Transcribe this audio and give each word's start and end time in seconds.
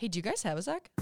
Hey, 0.00 0.06
do 0.06 0.16
you 0.16 0.22
guys 0.22 0.44
have 0.44 0.56
a 0.56 0.62
sec? 0.62 0.92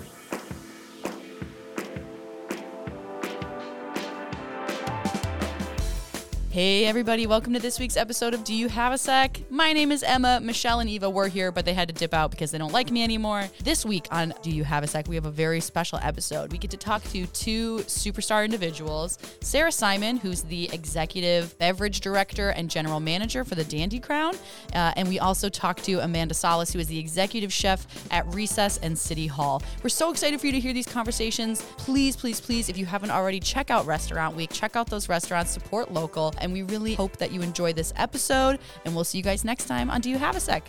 Hey, 6.56 6.86
everybody, 6.86 7.26
welcome 7.26 7.52
to 7.52 7.58
this 7.58 7.78
week's 7.78 7.98
episode 7.98 8.32
of 8.32 8.42
Do 8.42 8.54
You 8.54 8.70
Have 8.70 8.94
a 8.94 8.96
Sec? 8.96 9.42
My 9.50 9.74
name 9.74 9.92
is 9.92 10.02
Emma. 10.02 10.40
Michelle 10.40 10.80
and 10.80 10.88
Eva 10.88 11.10
were 11.10 11.28
here, 11.28 11.52
but 11.52 11.66
they 11.66 11.74
had 11.74 11.86
to 11.88 11.92
dip 11.92 12.14
out 12.14 12.30
because 12.30 12.50
they 12.50 12.56
don't 12.56 12.72
like 12.72 12.90
me 12.90 13.04
anymore. 13.04 13.44
This 13.62 13.84
week 13.84 14.06
on 14.10 14.32
Do 14.40 14.50
You 14.50 14.64
Have 14.64 14.82
a 14.82 14.86
Sec, 14.86 15.06
we 15.06 15.16
have 15.16 15.26
a 15.26 15.30
very 15.30 15.60
special 15.60 15.98
episode. 16.02 16.50
We 16.50 16.56
get 16.56 16.70
to 16.70 16.78
talk 16.78 17.04
to 17.10 17.26
two 17.26 17.80
superstar 17.80 18.42
individuals 18.42 19.18
Sarah 19.42 19.70
Syman, 19.70 20.16
who's 20.16 20.44
the 20.44 20.70
executive 20.72 21.58
beverage 21.58 22.00
director 22.00 22.48
and 22.48 22.70
general 22.70 23.00
manager 23.00 23.44
for 23.44 23.54
the 23.54 23.64
Dandy 23.64 24.00
Crown. 24.00 24.34
Uh, 24.74 24.94
and 24.96 25.08
we 25.08 25.18
also 25.18 25.50
talk 25.50 25.82
to 25.82 25.98
Amanda 25.98 26.32
Salas, 26.32 26.72
who 26.72 26.78
is 26.78 26.86
the 26.86 26.98
executive 26.98 27.52
chef 27.52 27.86
at 28.10 28.26
Recess 28.34 28.78
and 28.78 28.96
City 28.96 29.26
Hall. 29.26 29.62
We're 29.82 29.90
so 29.90 30.10
excited 30.10 30.40
for 30.40 30.46
you 30.46 30.52
to 30.52 30.60
hear 30.60 30.72
these 30.72 30.88
conversations. 30.88 31.60
Please, 31.76 32.16
please, 32.16 32.40
please, 32.40 32.70
if 32.70 32.78
you 32.78 32.86
haven't 32.86 33.10
already, 33.10 33.40
check 33.40 33.70
out 33.70 33.84
Restaurant 33.84 34.34
Week, 34.34 34.48
check 34.50 34.74
out 34.74 34.86
those 34.86 35.10
restaurants, 35.10 35.50
support 35.50 35.92
local. 35.92 36.32
And 36.46 36.52
we 36.52 36.62
really 36.62 36.94
hope 36.94 37.16
that 37.16 37.32
you 37.32 37.42
enjoy 37.42 37.72
this 37.72 37.92
episode. 37.96 38.60
And 38.84 38.94
we'll 38.94 39.02
see 39.02 39.18
you 39.18 39.24
guys 39.24 39.44
next 39.44 39.64
time 39.64 39.90
on 39.90 40.00
Do 40.00 40.08
You 40.08 40.16
Have 40.16 40.36
a 40.36 40.40
Sec? 40.40 40.62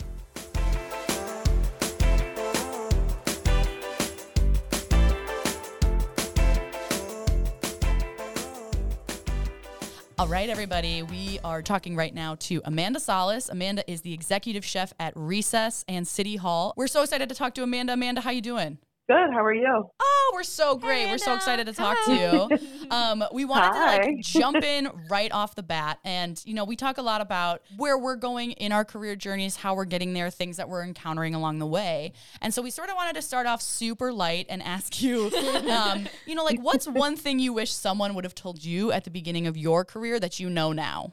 All 10.17 10.27
right, 10.27 10.49
everybody. 10.49 11.03
We 11.03 11.37
are 11.43 11.61
talking 11.61 11.95
right 11.95 12.11
now 12.11 12.33
to 12.39 12.59
Amanda 12.65 12.99
Salas. 12.99 13.47
Amanda 13.47 13.83
is 13.87 14.01
the 14.01 14.15
executive 14.15 14.65
chef 14.65 14.93
at 14.99 15.13
Recess 15.15 15.85
and 15.87 16.07
City 16.07 16.37
Hall. 16.37 16.73
We're 16.75 16.87
so 16.87 17.03
excited 17.03 17.29
to 17.29 17.35
talk 17.35 17.53
to 17.53 17.61
Amanda. 17.61 17.93
Amanda, 17.93 18.21
how 18.21 18.31
you 18.31 18.41
doing? 18.41 18.79
Good. 19.07 19.31
How 19.31 19.41
are 19.41 19.53
you? 19.53 19.89
Oh, 20.01 20.31
we're 20.33 20.43
so 20.43 20.75
great. 20.75 21.05
Hey, 21.05 21.11
we're 21.11 21.17
so 21.17 21.33
excited 21.33 21.65
to 21.67 21.73
talk 21.73 21.95
Hi. 22.01 22.17
to 22.17 22.59
you. 22.59 22.67
Um, 22.89 23.21
we 23.33 23.43
wanted 23.43 23.73
to 23.73 23.85
like 23.85 24.21
jump 24.21 24.55
in 24.63 24.87
right 25.09 25.29
off 25.33 25.55
the 25.55 25.63
bat. 25.63 25.99
And, 26.05 26.41
you 26.45 26.53
know, 26.53 26.63
we 26.63 26.77
talk 26.77 26.97
a 26.97 27.01
lot 27.01 27.19
about 27.19 27.61
where 27.75 27.97
we're 27.97 28.15
going 28.15 28.51
in 28.51 28.71
our 28.71 28.85
career 28.85 29.17
journeys, 29.17 29.57
how 29.57 29.75
we're 29.75 29.83
getting 29.83 30.13
there, 30.13 30.29
things 30.29 30.55
that 30.55 30.69
we're 30.69 30.83
encountering 30.83 31.35
along 31.35 31.59
the 31.59 31.65
way. 31.65 32.13
And 32.41 32.53
so 32.53 32.61
we 32.61 32.69
sort 32.69 32.87
of 32.89 32.95
wanted 32.95 33.15
to 33.15 33.21
start 33.21 33.45
off 33.45 33.61
super 33.61 34.13
light 34.13 34.45
and 34.47 34.63
ask 34.63 35.01
you, 35.01 35.29
um, 35.69 36.07
you 36.25 36.33
know, 36.33 36.45
like 36.45 36.61
what's 36.61 36.87
one 36.87 37.17
thing 37.17 37.39
you 37.39 37.51
wish 37.51 37.73
someone 37.73 38.15
would 38.15 38.23
have 38.23 38.35
told 38.35 38.63
you 38.63 38.93
at 38.93 39.03
the 39.03 39.11
beginning 39.11 39.47
of 39.47 39.57
your 39.57 39.83
career 39.83 40.17
that 40.17 40.39
you 40.39 40.49
know 40.49 40.71
now? 40.71 41.11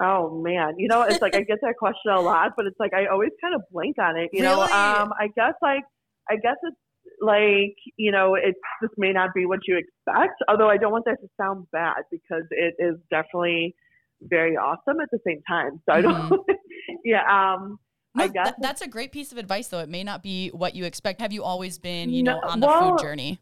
Oh 0.00 0.40
man, 0.42 0.76
you 0.78 0.88
know, 0.88 1.02
it's 1.02 1.20
like 1.20 1.36
I 1.36 1.42
get 1.42 1.58
that 1.60 1.76
question 1.78 2.10
a 2.12 2.20
lot, 2.22 2.52
but 2.56 2.64
it's 2.64 2.80
like 2.80 2.94
I 2.94 3.04
always 3.06 3.32
kind 3.38 3.54
of 3.54 3.60
blank 3.70 3.96
on 3.98 4.16
it. 4.16 4.30
You 4.32 4.44
know, 4.44 4.62
um, 4.62 5.12
I 5.20 5.28
guess 5.36 5.52
like 5.60 5.82
I 6.30 6.36
guess 6.36 6.56
it's 6.62 6.76
like 7.20 7.76
you 7.96 8.12
know, 8.12 8.34
it 8.34 8.54
this 8.80 8.90
may 8.96 9.12
not 9.12 9.30
be 9.34 9.46
what 9.46 9.60
you 9.66 9.76
expect. 9.78 10.34
Although 10.48 10.68
I 10.68 10.76
don't 10.76 10.92
want 10.92 11.04
that 11.06 11.18
to 11.20 11.28
sound 11.40 11.66
bad 11.72 12.04
because 12.10 12.44
it 12.50 12.74
is 12.78 12.96
definitely 13.10 13.74
very 14.22 14.56
awesome 14.56 15.00
at 15.00 15.08
the 15.10 15.18
same 15.26 15.42
time. 15.48 15.80
So 15.86 15.92
I 15.94 16.00
don't. 16.00 16.32
yeah. 17.04 17.22
Um. 17.28 17.78
No, 18.14 18.24
I 18.24 18.28
guess 18.28 18.46
that- 18.46 18.56
that's 18.60 18.80
a 18.80 18.88
great 18.88 19.12
piece 19.12 19.32
of 19.32 19.38
advice, 19.38 19.68
though. 19.68 19.80
It 19.80 19.88
may 19.88 20.02
not 20.02 20.22
be 20.22 20.48
what 20.48 20.74
you 20.74 20.84
expect. 20.84 21.20
Have 21.20 21.32
you 21.32 21.44
always 21.44 21.78
been, 21.78 22.10
you 22.10 22.22
know, 22.22 22.40
on 22.42 22.60
the 22.60 22.66
well, 22.66 22.90
food 22.90 23.00
journey? 23.00 23.38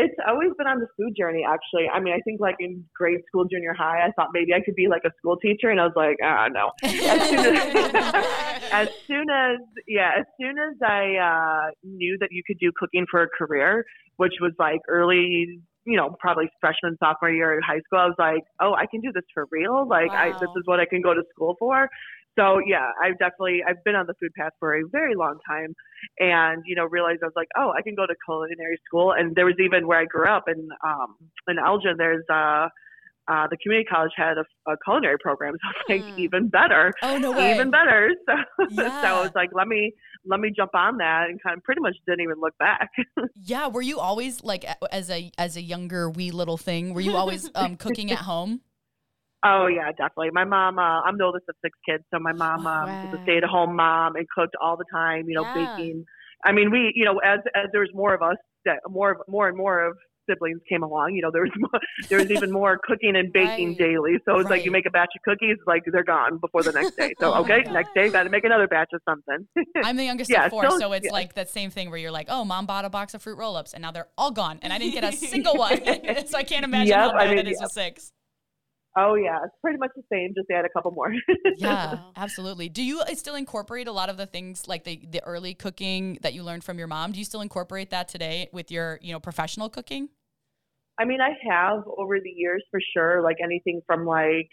It's 0.00 0.14
always 0.28 0.50
been 0.56 0.68
on 0.68 0.78
the 0.78 0.86
food 0.96 1.16
journey, 1.18 1.44
actually. 1.44 1.88
I 1.92 1.98
mean, 1.98 2.14
I 2.14 2.20
think 2.20 2.40
like 2.40 2.54
in 2.60 2.84
grade 2.94 3.18
school, 3.26 3.44
junior 3.46 3.74
high, 3.74 4.06
I 4.06 4.12
thought 4.12 4.28
maybe 4.32 4.54
I 4.54 4.60
could 4.60 4.76
be 4.76 4.86
like 4.86 5.02
a 5.04 5.10
school 5.18 5.36
teacher, 5.36 5.70
and 5.70 5.80
I 5.80 5.86
was 5.86 5.92
like, 5.96 6.18
ah, 6.22 6.46
no. 6.46 6.70
As 6.84 7.28
soon 7.28 7.56
as, 7.56 8.64
as 8.72 8.88
soon 9.08 9.28
as 9.28 9.58
yeah, 9.88 10.12
as 10.20 10.24
soon 10.40 10.54
as 10.56 10.76
I 10.86 11.16
uh, 11.16 11.70
knew 11.82 12.16
that 12.20 12.28
you 12.30 12.42
could 12.46 12.58
do 12.60 12.70
cooking 12.78 13.06
for 13.10 13.24
a 13.24 13.28
career, 13.28 13.84
which 14.18 14.34
was 14.40 14.52
like 14.60 14.78
early, 14.86 15.60
you 15.84 15.96
know, 15.96 16.14
probably 16.20 16.48
freshman 16.60 16.96
sophomore 17.02 17.32
year 17.32 17.56
in 17.56 17.62
high 17.62 17.80
school, 17.80 17.98
I 17.98 18.06
was 18.06 18.14
like, 18.20 18.44
oh, 18.60 18.74
I 18.74 18.86
can 18.86 19.00
do 19.00 19.10
this 19.12 19.24
for 19.34 19.48
real. 19.50 19.88
Like, 19.88 20.12
I, 20.12 20.30
this 20.30 20.50
is 20.56 20.62
what 20.66 20.78
I 20.78 20.84
can 20.84 21.02
go 21.02 21.12
to 21.12 21.22
school 21.34 21.56
for. 21.58 21.88
So 22.38 22.60
yeah, 22.64 22.90
I've 23.02 23.18
definitely 23.18 23.62
I've 23.66 23.82
been 23.84 23.96
on 23.96 24.06
the 24.06 24.14
food 24.20 24.32
path 24.38 24.52
for 24.60 24.74
a 24.74 24.86
very 24.88 25.14
long 25.16 25.38
time, 25.46 25.74
and 26.20 26.62
you 26.66 26.76
know 26.76 26.84
realized 26.84 27.20
I 27.22 27.26
was 27.26 27.32
like, 27.36 27.48
oh, 27.56 27.72
I 27.76 27.82
can 27.82 27.94
go 27.94 28.06
to 28.06 28.14
culinary 28.24 28.78
school. 28.86 29.12
And 29.12 29.34
there 29.34 29.44
was 29.46 29.56
even 29.58 29.86
where 29.86 29.98
I 29.98 30.04
grew 30.04 30.26
up 30.26 30.44
in 30.48 30.68
um, 30.84 31.16
in 31.48 31.58
Elgin, 31.58 31.96
there's 31.98 32.24
uh, 32.30 32.68
uh, 33.26 33.46
the 33.50 33.56
community 33.62 33.86
college 33.90 34.12
had 34.16 34.38
a, 34.38 34.44
a 34.70 34.76
culinary 34.84 35.18
program, 35.18 35.54
so 35.62 35.68
I 35.68 35.96
was 35.96 36.02
like 36.06 36.14
Hmm. 36.14 36.20
even 36.20 36.48
better 36.48 36.92
oh, 37.02 37.18
no 37.18 37.32
way. 37.32 37.52
even 37.54 37.70
better. 37.70 38.14
So, 38.26 38.34
so 38.76 38.82
Yeah. 38.82 39.00
I 39.02 39.12
was 39.22 39.32
like, 39.34 39.50
let 39.52 39.66
me 39.66 39.92
let 40.24 40.40
me 40.40 40.52
jump 40.54 40.74
on 40.74 40.98
that, 40.98 41.26
and 41.28 41.42
kind 41.42 41.56
of 41.56 41.64
pretty 41.64 41.80
much 41.80 41.96
didn't 42.06 42.20
even 42.20 42.36
look 42.40 42.56
back. 42.58 42.90
Yeah, 43.44 43.68
were 43.68 43.82
you 43.82 43.98
always 43.98 44.42
like 44.44 44.64
as 44.92 45.10
a 45.10 45.30
as 45.38 45.56
a 45.56 45.62
younger 45.62 46.10
wee 46.10 46.30
little 46.30 46.56
thing? 46.56 46.92
Were 46.92 47.00
you 47.00 47.16
always 47.16 47.48
um, 47.54 47.76
cooking 47.76 48.10
at 48.10 48.18
home? 48.18 48.60
Oh 49.44 49.66
yeah, 49.66 49.90
definitely. 49.92 50.30
My 50.32 50.44
mom, 50.44 50.78
uh, 50.78 51.02
I'm 51.02 51.18
the 51.18 51.24
oldest 51.24 51.44
of 51.48 51.56
six 51.64 51.78
kids, 51.88 52.04
so 52.12 52.18
my 52.20 52.32
mom 52.32 52.66
um, 52.66 52.98
was 53.02 53.10
a 53.14 53.18
stay 53.22 53.36
at 53.38 53.44
home 53.44 53.76
mom 53.76 54.16
and 54.16 54.26
cooked 54.36 54.56
all 54.60 54.76
the 54.76 54.84
time. 54.92 55.28
You 55.28 55.36
know, 55.36 55.44
Yeah. 55.54 55.66
baking. 55.76 56.04
I 56.44 56.52
mean, 56.52 56.70
we, 56.70 56.92
you 56.94 57.04
know, 57.04 57.18
as 57.18 57.40
as 57.54 57.66
there 57.72 57.80
was 57.80 57.90
more 57.94 58.14
of 58.14 58.22
us, 58.22 58.36
that 58.64 58.78
more 58.88 59.12
of- 59.12 59.22
more 59.28 59.48
and 59.48 59.56
more 59.56 59.84
of 59.86 59.96
siblings 60.28 60.60
came 60.68 60.82
along. 60.82 61.14
You 61.14 61.22
know, 61.22 61.30
there 61.32 61.40
was 61.42 61.50
more, 61.58 61.80
there 62.10 62.18
was 62.20 62.28
even 62.30 62.52
more 62.52 62.78
cooking 62.86 63.16
and 63.16 63.32
baking 63.32 63.68
Right. 63.68 63.78
daily. 63.78 64.12
So 64.26 64.38
it's 64.38 64.50
like 64.50 64.62
you 64.64 64.70
make 64.70 64.84
a 64.86 64.90
batch 64.90 65.08
of 65.16 65.22
cookies, 65.24 65.56
like 65.66 65.82
they're 65.90 66.04
gone 66.04 66.36
before 66.38 66.62
the 66.62 66.72
next 66.72 66.96
day. 66.98 67.14
So 67.20 67.32
Oh 67.34 67.40
okay, 67.40 67.62
next 67.70 67.94
day, 67.94 68.10
got 68.10 68.24
to 68.24 68.30
make 68.30 68.44
another 68.44 68.68
batch 68.68 68.90
of 68.92 69.00
something. 69.08 69.48
I'm 69.84 69.96
the 69.96 70.04
youngest 70.04 70.30
Yeah, 70.30 70.44
of 70.44 70.50
four, 70.50 70.64
still- 70.66 70.78
so 70.78 70.92
it's 70.92 71.06
yeah. 71.06 71.12
like 71.12 71.34
that 71.34 71.48
same 71.48 71.70
thing 71.70 71.88
where 71.90 71.98
you're 71.98 72.10
like, 72.12 72.26
"Oh, 72.28 72.44
mom 72.44 72.66
bought 72.66 72.84
a 72.84 72.90
box 72.90 73.14
of 73.14 73.22
fruit 73.22 73.38
roll-ups, 73.38 73.72
and 73.72 73.80
now 73.82 73.90
they're 73.90 74.08
all 74.18 74.30
gone, 74.30 74.58
and 74.62 74.72
I 74.72 74.78
didn't 74.78 74.94
get 74.94 75.04
a 75.04 75.12
single 75.12 75.56
one." 75.56 75.78
so 76.26 76.36
I 76.36 76.44
can't 76.44 76.64
imagine 76.64 76.88
Yep, 76.88 76.98
how 77.00 77.16
I 77.16 77.26
mean, 77.28 77.38
it 77.38 77.46
is 77.48 77.52
yep. 77.58 77.62
with 77.62 77.72
six. 77.72 78.12
Oh 78.98 79.14
yeah, 79.14 79.38
it's 79.44 79.54
pretty 79.62 79.78
much 79.78 79.90
the 79.96 80.02
same. 80.12 80.34
Just 80.34 80.50
add 80.50 80.64
a 80.64 80.68
couple 80.68 80.90
more. 80.90 81.12
Yeah, 81.56 81.98
absolutely. 82.16 82.68
Do 82.68 82.82
you 82.82 83.00
uh, 83.00 83.14
still 83.14 83.34
incorporate 83.34 83.88
a 83.88 83.92
lot 83.92 84.10
of 84.10 84.16
the 84.16 84.26
things 84.26 84.68
like 84.68 84.84
the 84.84 85.00
the 85.10 85.24
early 85.24 85.54
cooking 85.54 86.18
that 86.22 86.34
you 86.34 86.42
learned 86.42 86.62
from 86.62 86.78
your 86.78 86.86
mom? 86.86 87.12
Do 87.12 87.18
you 87.18 87.24
still 87.24 87.40
incorporate 87.40 87.90
that 87.90 88.08
today 88.08 88.48
with 88.52 88.70
your 88.70 88.98
you 89.02 89.12
know 89.12 89.20
professional 89.20 89.68
cooking? 89.68 90.08
I 90.98 91.04
mean, 91.04 91.20
I 91.20 91.30
have 91.50 91.84
over 91.96 92.18
the 92.20 92.30
years 92.30 92.62
for 92.70 92.80
sure, 92.94 93.22
like 93.22 93.36
anything 93.42 93.80
from 93.86 94.04
like, 94.04 94.50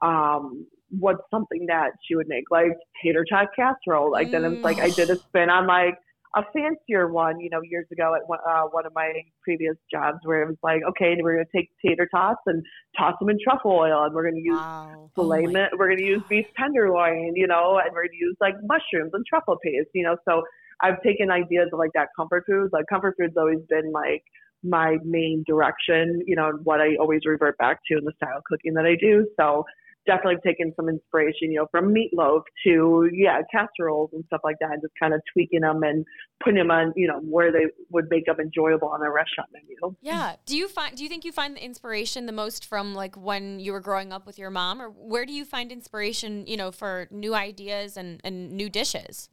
um, 0.00 0.66
what's 0.90 1.22
something 1.30 1.66
that 1.66 1.90
she 2.06 2.14
would 2.14 2.28
make, 2.28 2.44
like 2.50 2.76
tater 3.02 3.24
tot 3.28 3.48
casserole. 3.54 4.10
Like 4.10 4.30
then 4.30 4.44
it's 4.44 4.64
like 4.64 4.78
I 4.78 4.90
did 4.90 5.10
a 5.10 5.16
spin 5.28 5.50
on 5.50 5.66
like 5.66 5.98
a 6.34 6.42
fancier 6.52 7.08
one, 7.12 7.40
you 7.40 7.50
know, 7.50 7.60
years 7.62 7.86
ago 7.92 8.14
at 8.14 8.26
one, 8.26 8.38
uh, 8.48 8.62
one 8.70 8.86
of 8.86 8.92
my 8.94 9.12
previous 9.42 9.76
jobs 9.90 10.18
where 10.24 10.42
it 10.42 10.48
was 10.48 10.56
like, 10.62 10.82
okay, 10.90 11.16
we're 11.20 11.34
gonna 11.36 11.46
take 11.54 11.70
tater 11.84 12.08
tots 12.14 12.40
and 12.46 12.62
toss 12.96 13.14
them 13.20 13.28
in 13.30 13.38
truffle 13.42 13.72
oil, 13.72 14.04
and 14.04 14.14
we're 14.14 14.24
gonna 14.24 14.40
use 14.40 14.64
Wow. 14.64 15.10
filet 15.14 15.44
Oh 15.46 15.66
we're 15.78 15.88
going 15.88 15.98
to 15.98 16.04
use 16.04 16.22
beef 16.28 16.46
tenderloin, 16.58 17.32
you 17.36 17.46
know, 17.46 17.78
and 17.82 17.92
we're 17.92 18.02
going 18.02 18.18
to 18.18 18.24
use 18.24 18.36
like 18.40 18.54
mushrooms 18.62 19.10
and 19.12 19.24
truffle 19.26 19.58
paste, 19.62 19.90
you 19.94 20.04
know. 20.04 20.16
So 20.26 20.42
I've 20.82 21.02
taken 21.02 21.30
ideas 21.30 21.68
of 21.72 21.78
like 21.78 21.90
that 21.94 22.08
comfort 22.16 22.44
food. 22.46 22.70
Like 22.72 22.86
comfort 22.88 23.16
food's 23.18 23.36
always 23.36 23.60
been 23.68 23.92
like 23.92 24.22
my 24.62 24.96
main 25.04 25.44
direction, 25.46 26.22
you 26.26 26.36
know, 26.36 26.48
and 26.48 26.64
what 26.64 26.80
I 26.80 26.96
always 27.00 27.20
revert 27.26 27.58
back 27.58 27.80
to 27.88 27.98
in 27.98 28.04
the 28.04 28.12
style 28.16 28.38
of 28.38 28.44
cooking 28.44 28.74
that 28.74 28.86
I 28.86 28.96
do. 29.00 29.26
So 29.38 29.64
definitely 30.06 30.40
taken 30.44 30.72
some 30.76 30.88
inspiration, 30.88 31.50
you 31.52 31.56
know, 31.56 31.66
from 31.70 31.94
meatloaf 31.94 32.42
to 32.64 33.08
yeah, 33.12 33.40
casseroles 33.52 34.10
and 34.12 34.24
stuff 34.26 34.40
like 34.44 34.56
that, 34.60 34.72
and 34.72 34.82
just 34.82 34.94
kind 35.00 35.14
of 35.14 35.20
tweaking 35.32 35.60
them 35.60 35.82
and 35.82 36.04
putting 36.42 36.58
them 36.58 36.70
on, 36.70 36.92
you 36.96 37.08
know, 37.08 37.20
where 37.20 37.52
they 37.52 37.66
would 37.90 38.06
make 38.10 38.26
them 38.26 38.40
enjoyable 38.40 38.88
on 38.88 39.00
a 39.02 39.10
restaurant 39.10 39.50
menu. 39.52 39.94
Yeah. 40.00 40.36
Do 40.46 40.56
you 40.56 40.68
find 40.68 40.96
do 40.96 41.02
you 41.02 41.08
think 41.08 41.24
you 41.24 41.32
find 41.32 41.56
the 41.56 41.64
inspiration 41.64 42.26
the 42.26 42.32
most 42.32 42.64
from 42.66 42.94
like 42.94 43.16
when 43.16 43.60
you 43.60 43.72
were 43.72 43.80
growing 43.80 44.12
up 44.12 44.26
with 44.26 44.38
your 44.38 44.50
mom 44.50 44.80
or 44.80 44.88
where 44.88 45.26
do 45.26 45.32
you 45.32 45.44
find 45.44 45.72
inspiration, 45.72 46.46
you 46.46 46.56
know, 46.56 46.70
for 46.70 47.08
new 47.10 47.34
ideas 47.34 47.96
and, 47.96 48.20
and 48.24 48.52
new 48.52 48.68
dishes? 48.68 49.28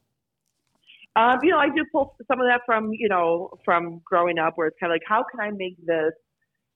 Um, 1.16 1.38
you 1.42 1.50
know, 1.50 1.58
I 1.58 1.68
do 1.68 1.84
pull 1.90 2.14
some 2.28 2.40
of 2.40 2.46
that 2.46 2.60
from, 2.64 2.92
you 2.92 3.08
know, 3.08 3.50
from 3.64 4.00
growing 4.04 4.38
up 4.38 4.52
where 4.54 4.68
it's 4.68 4.76
kind 4.78 4.92
of 4.92 4.94
like, 4.94 5.02
how 5.06 5.24
can 5.28 5.40
I 5.40 5.50
make 5.50 5.76
this, 5.84 6.12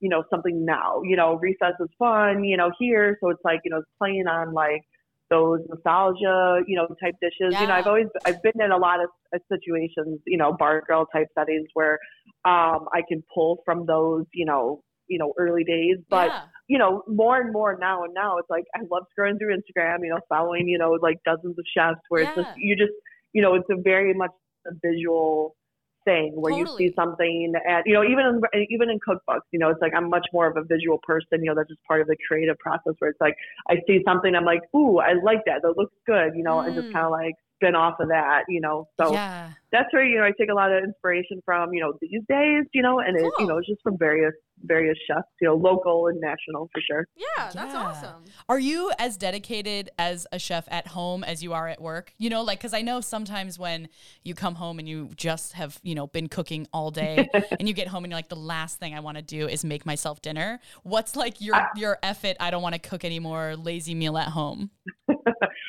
you 0.00 0.08
know, 0.08 0.24
something 0.30 0.64
now? 0.64 1.02
You 1.02 1.16
know, 1.16 1.36
recess 1.36 1.74
is 1.80 1.88
fun, 1.98 2.44
you 2.44 2.56
know, 2.56 2.70
here. 2.78 3.16
So 3.20 3.30
it's 3.30 3.44
like, 3.44 3.60
you 3.64 3.70
know, 3.70 3.78
it's 3.78 3.88
playing 3.98 4.26
on 4.26 4.52
like 4.52 4.82
those 5.30 5.60
nostalgia, 5.68 6.60
you 6.66 6.76
know, 6.76 6.86
type 7.02 7.14
dishes. 7.20 7.58
You 7.58 7.66
know, 7.66 7.74
I've 7.74 7.86
always, 7.86 8.06
I've 8.26 8.42
been 8.42 8.60
in 8.60 8.70
a 8.70 8.76
lot 8.76 9.00
of 9.02 9.08
uh, 9.34 9.38
situations, 9.50 10.20
you 10.26 10.36
know, 10.36 10.52
bar 10.52 10.82
girl 10.86 11.06
type 11.06 11.28
settings 11.36 11.68
where 11.74 11.98
um, 12.44 12.86
I 12.92 13.02
can 13.08 13.22
pull 13.34 13.62
from 13.64 13.86
those, 13.86 14.24
you 14.32 14.44
know, 14.44 14.82
you 15.08 15.18
know, 15.18 15.32
early 15.38 15.64
days. 15.64 15.96
But 16.08 16.28
yeah. 16.28 16.42
you 16.68 16.78
know, 16.78 17.02
more 17.06 17.40
and 17.40 17.52
more 17.52 17.76
now 17.80 18.04
and 18.04 18.14
now, 18.14 18.38
it's 18.38 18.50
like 18.50 18.64
I 18.74 18.80
love 18.90 19.04
scrolling 19.18 19.38
through 19.38 19.56
Instagram, 19.56 19.98
you 20.02 20.10
know, 20.10 20.20
following, 20.28 20.68
you 20.68 20.78
know, 20.78 20.98
like 21.02 21.18
dozens 21.24 21.58
of 21.58 21.64
chefs 21.76 22.00
where 22.08 22.22
it's 22.22 22.34
just, 22.34 22.50
you 22.56 22.76
just, 22.76 22.92
you 23.32 23.42
know, 23.42 23.54
it's 23.54 23.68
a 23.70 23.80
very 23.82 24.14
much 24.14 24.30
a 24.66 24.70
visual 24.82 25.56
thing 26.04 26.32
where 26.34 26.52
you 26.52 26.66
see 26.78 26.92
something 26.96 27.52
and, 27.66 27.82
you 27.86 27.94
know, 27.94 28.04
even 28.04 28.40
in, 28.52 28.66
even 28.70 28.90
in 28.90 28.98
cookbooks, 29.00 29.46
you 29.52 29.58
know, 29.58 29.70
it's 29.70 29.80
like 29.80 29.92
I'm 29.94 30.08
much 30.08 30.26
more 30.32 30.46
of 30.46 30.56
a 30.56 30.62
visual 30.64 30.98
person, 31.02 31.42
you 31.42 31.46
know, 31.46 31.54
that's 31.54 31.68
just 31.68 31.82
part 31.84 32.00
of 32.00 32.06
the 32.06 32.16
creative 32.28 32.58
process 32.58 32.94
where 32.98 33.10
it's 33.10 33.20
like 33.20 33.36
I 33.68 33.76
see 33.86 34.02
something, 34.04 34.34
I'm 34.34 34.44
like, 34.44 34.62
ooh, 34.74 34.98
I 34.98 35.14
like 35.22 35.40
that. 35.46 35.62
That 35.62 35.76
looks 35.76 35.94
good, 36.06 36.32
you 36.36 36.42
know, 36.42 36.60
and 36.60 36.74
just 36.74 36.88
Mm. 36.88 36.92
kind 36.92 37.04
of 37.06 37.12
like 37.12 37.34
spin 37.56 37.74
off 37.74 38.00
of 38.00 38.08
that, 38.08 38.44
you 38.48 38.60
know, 38.60 38.88
so 39.00 39.12
yeah. 39.12 39.50
That's 39.74 39.92
where 39.92 40.04
you 40.04 40.18
know 40.18 40.24
I 40.24 40.30
take 40.38 40.50
a 40.50 40.54
lot 40.54 40.72
of 40.72 40.84
inspiration 40.84 41.40
from. 41.44 41.74
You 41.74 41.80
know, 41.80 41.92
these 42.00 42.22
days, 42.28 42.64
you 42.72 42.80
know, 42.80 43.00
and 43.00 43.16
it, 43.18 43.30
you 43.40 43.46
know, 43.46 43.58
it's 43.58 43.66
just 43.66 43.82
from 43.82 43.98
various 43.98 44.32
various 44.62 44.96
chefs, 45.06 45.26
you 45.40 45.48
know, 45.48 45.56
local 45.56 46.06
and 46.06 46.20
national 46.20 46.70
for 46.72 46.80
sure. 46.80 47.06
Yeah, 47.16 47.50
that's 47.52 47.74
Yeah. 47.74 47.82
awesome. 47.82 48.24
Are 48.48 48.58
you 48.58 48.92
as 48.98 49.16
dedicated 49.16 49.90
as 49.98 50.26
a 50.30 50.38
chef 50.38 50.66
at 50.70 50.86
home 50.86 51.24
as 51.24 51.42
you 51.42 51.52
are 51.52 51.66
at 51.68 51.82
work? 51.82 52.12
You 52.18 52.30
know, 52.30 52.42
like 52.42 52.60
because 52.60 52.72
I 52.72 52.82
know 52.82 53.00
sometimes 53.00 53.58
when 53.58 53.88
you 54.22 54.34
come 54.34 54.54
home 54.54 54.78
and 54.78 54.88
you 54.88 55.10
just 55.16 55.54
have 55.54 55.80
you 55.82 55.96
know 55.96 56.06
been 56.06 56.28
cooking 56.28 56.68
all 56.72 56.90
day, 56.92 57.28
and 57.58 57.68
you 57.68 57.74
get 57.74 57.88
home 57.88 58.04
and 58.04 58.12
you're 58.12 58.18
like, 58.18 58.28
the 58.28 58.36
last 58.36 58.78
thing 58.78 58.94
I 58.94 59.00
want 59.00 59.16
to 59.16 59.22
do 59.22 59.48
is 59.48 59.64
make 59.64 59.84
myself 59.84 60.22
dinner. 60.22 60.60
What's 60.84 61.16
like 61.16 61.40
your 61.40 61.56
your 61.74 61.98
effort? 62.02 62.36
I 62.38 62.50
don't 62.50 62.62
want 62.62 62.76
to 62.76 62.80
cook 62.80 63.04
anymore. 63.04 63.56
Lazy 63.56 63.94
meal 63.94 64.16
at 64.16 64.28
home. 64.28 64.70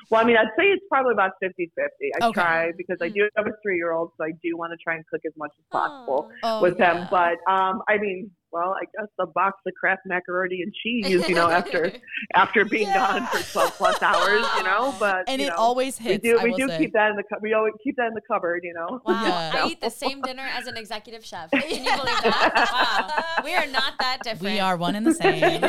Well, 0.10 0.22
I 0.22 0.24
mean, 0.24 0.38
I'd 0.38 0.54
say 0.58 0.66
it's 0.66 0.86
probably 0.90 1.14
about 1.14 1.32
50 1.42 1.72
50. 1.76 2.12
I 2.22 2.26
Okay. 2.28 2.34
try 2.42 2.72
because 2.78 2.98
I 3.02 3.08
hmm. 3.08 3.14
do 3.16 3.30
have 3.36 3.48
a 3.48 3.52
three 3.64 3.78
year 3.78 3.92
old, 3.92 3.95
so 4.18 4.24
I 4.30 4.32
do 4.44 4.58
want 4.58 4.72
to 4.76 4.78
try 4.84 4.96
and 4.96 5.04
cook 5.12 5.22
as 5.26 5.34
much 5.38 5.52
as 5.60 5.66
possible 5.72 6.30
Oh, 6.44 6.62
with 6.62 6.76
yeah. 6.80 6.94
them. 6.94 7.08
But 7.10 7.38
um, 7.52 7.76
I 7.88 7.98
mean, 7.98 8.32
well, 8.56 8.74
I 8.82 8.86
guess 8.86 9.10
a 9.20 9.28
box 9.28 9.60
of 9.68 9.74
Kraft 9.78 10.04
macaroni 10.06 10.62
and 10.62 10.74
cheese, 10.82 11.28
you 11.28 11.36
know, 11.36 11.50
after 11.50 11.92
after 12.34 12.64
being 12.64 12.88
gone 12.88 13.28
for 13.28 13.44
12 13.52 13.72
plus 13.78 14.02
hours, 14.02 14.46
you 14.58 14.64
know. 14.64 14.96
But 15.00 15.26
and 15.28 15.42
you 15.42 15.48
it 15.48 15.50
know, 15.50 15.56
always 15.58 16.00
we 16.00 16.06
hits. 16.14 16.24
do 16.24 16.40
I 16.40 16.44
we 16.46 16.52
will 16.52 16.58
do 16.58 16.68
say. 16.70 16.78
keep 16.78 16.94
that 16.94 17.10
in 17.12 17.18
the 17.18 17.24
we 17.42 17.54
always 17.54 17.74
keep 17.84 17.98
that 17.98 18.08
in 18.08 18.14
the 18.14 18.22
cupboard, 18.32 18.62
you 18.64 18.74
know. 18.74 19.02
Wow, 19.06 19.24
Yeah. 19.26 19.52
I 19.66 19.68
eat 19.68 19.82
the 19.82 19.90
same 19.90 20.22
dinner 20.22 20.48
as 20.50 20.68
an 20.68 20.78
executive 20.78 21.26
chef. 21.26 21.52
Can 21.52 21.64
you 21.70 21.76
believe 21.84 22.22
that? 22.24 23.36
Wow, 23.38 23.44
we 23.44 23.54
are 23.56 23.68
not 23.68 23.94
that 24.00 24.20
different. 24.24 24.44
We 24.54 24.60
are 24.62 24.78
one 24.78 24.96
and 24.96 25.06
the 25.06 25.14
same. 25.14 25.60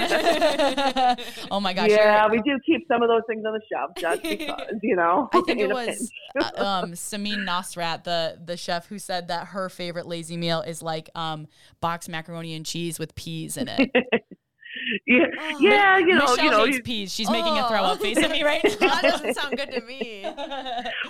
oh 1.51 1.59
my 1.59 1.73
gosh. 1.73 1.91
yeah, 1.91 2.29
we 2.31 2.41
do 2.43 2.57
keep 2.65 2.87
some 2.87 3.03
of 3.03 3.09
those 3.09 3.23
things 3.29 3.45
on 3.45 3.53
the 3.53 3.61
shelf 3.73 3.91
just 3.99 4.23
because, 4.23 4.79
you 4.83 4.95
know. 4.95 5.29
I 5.33 5.41
think 5.41 5.59
in 5.61 5.71
it 5.71 5.75
was 5.75 6.09
uh, 6.39 6.51
um, 6.57 6.93
Samin 6.93 7.39
Nosrat, 7.45 8.05
the 8.05 8.39
the 8.45 8.57
chef, 8.57 8.87
who 8.87 9.01
said 9.01 9.27
that 9.29 9.49
her 9.49 9.69
favorite 9.69 10.07
lazy 10.07 10.37
meal 10.37 10.61
is 10.61 10.83
like 10.83 11.11
um, 11.17 11.49
boxed 11.81 12.09
macaroni 12.09 12.55
and 12.55 12.65
cheese 12.65 12.76
with 12.99 13.15
peas 13.15 13.57
in 13.57 13.69
it. 13.69 13.91
yeah, 15.07 15.19
oh, 15.41 15.59
yeah, 15.59 15.99
you 15.99 16.07
know, 16.09 16.21
Michelle 16.31 16.45
you 16.45 16.51
know, 16.51 16.65
hates 16.65 16.77
you- 16.77 16.83
peas. 16.83 17.13
She's 17.13 17.31
making 17.31 17.57
a 17.59 17.67
throw 17.69 17.79
up 17.83 17.99
Oh. 17.99 18.03
face 18.03 18.19
at 18.19 18.31
me 18.31 18.43
right 18.45 18.63
that 18.81 18.81
now. 18.81 19.01
doesn't 19.01 19.35
sound 19.35 19.57
good 19.57 19.71
to 19.73 19.81
me. 19.83 20.25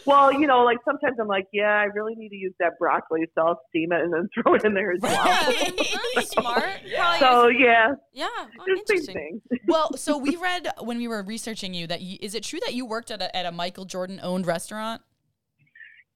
Well, 0.07 0.33
you 0.33 0.47
know, 0.47 0.63
like 0.63 0.79
sometimes 0.85 1.17
I'm 1.21 1.27
like, 1.27 1.47
yeah, 1.53 1.65
I 1.81 1.85
really 1.87 2.15
need 2.15 2.29
to 2.29 2.37
use 2.37 2.53
that 2.61 2.79
broccoli, 2.79 3.23
so 3.35 3.45
I'll 3.45 3.61
steam 3.71 3.91
it 3.91 4.03
and 4.03 4.13
then 4.13 4.29
throw 4.35 4.55
it 4.55 4.65
in 4.65 4.73
there 4.73 4.93
as 4.93 5.01
well. 5.03 5.27
Yeah, 5.53 6.21
smart. 6.23 6.63
Probably 6.95 7.19
So 7.19 7.49
yeah, 7.49 7.95
yeah, 8.12 8.29
oh, 8.39 8.47
just 8.69 8.87
same 8.87 8.97
interesting. 8.99 9.41
thing. 9.51 9.59
well, 9.67 9.97
so 9.97 10.17
we 10.17 10.37
read 10.37 10.69
when 10.81 10.99
we 10.99 11.09
were 11.09 11.25
researching 11.25 11.75
you 11.75 11.89
that 11.89 12.03
you, 12.03 12.19
is 12.21 12.37
it 12.37 12.45
true 12.45 12.61
that 12.65 12.75
you 12.75 12.87
worked 12.87 13.11
at 13.11 13.21
a, 13.21 13.35
at 13.37 13.47
a 13.47 13.51
Michael 13.53 13.85
Jordan 13.85 14.21
owned 14.23 14.47
restaurant? 14.47 15.03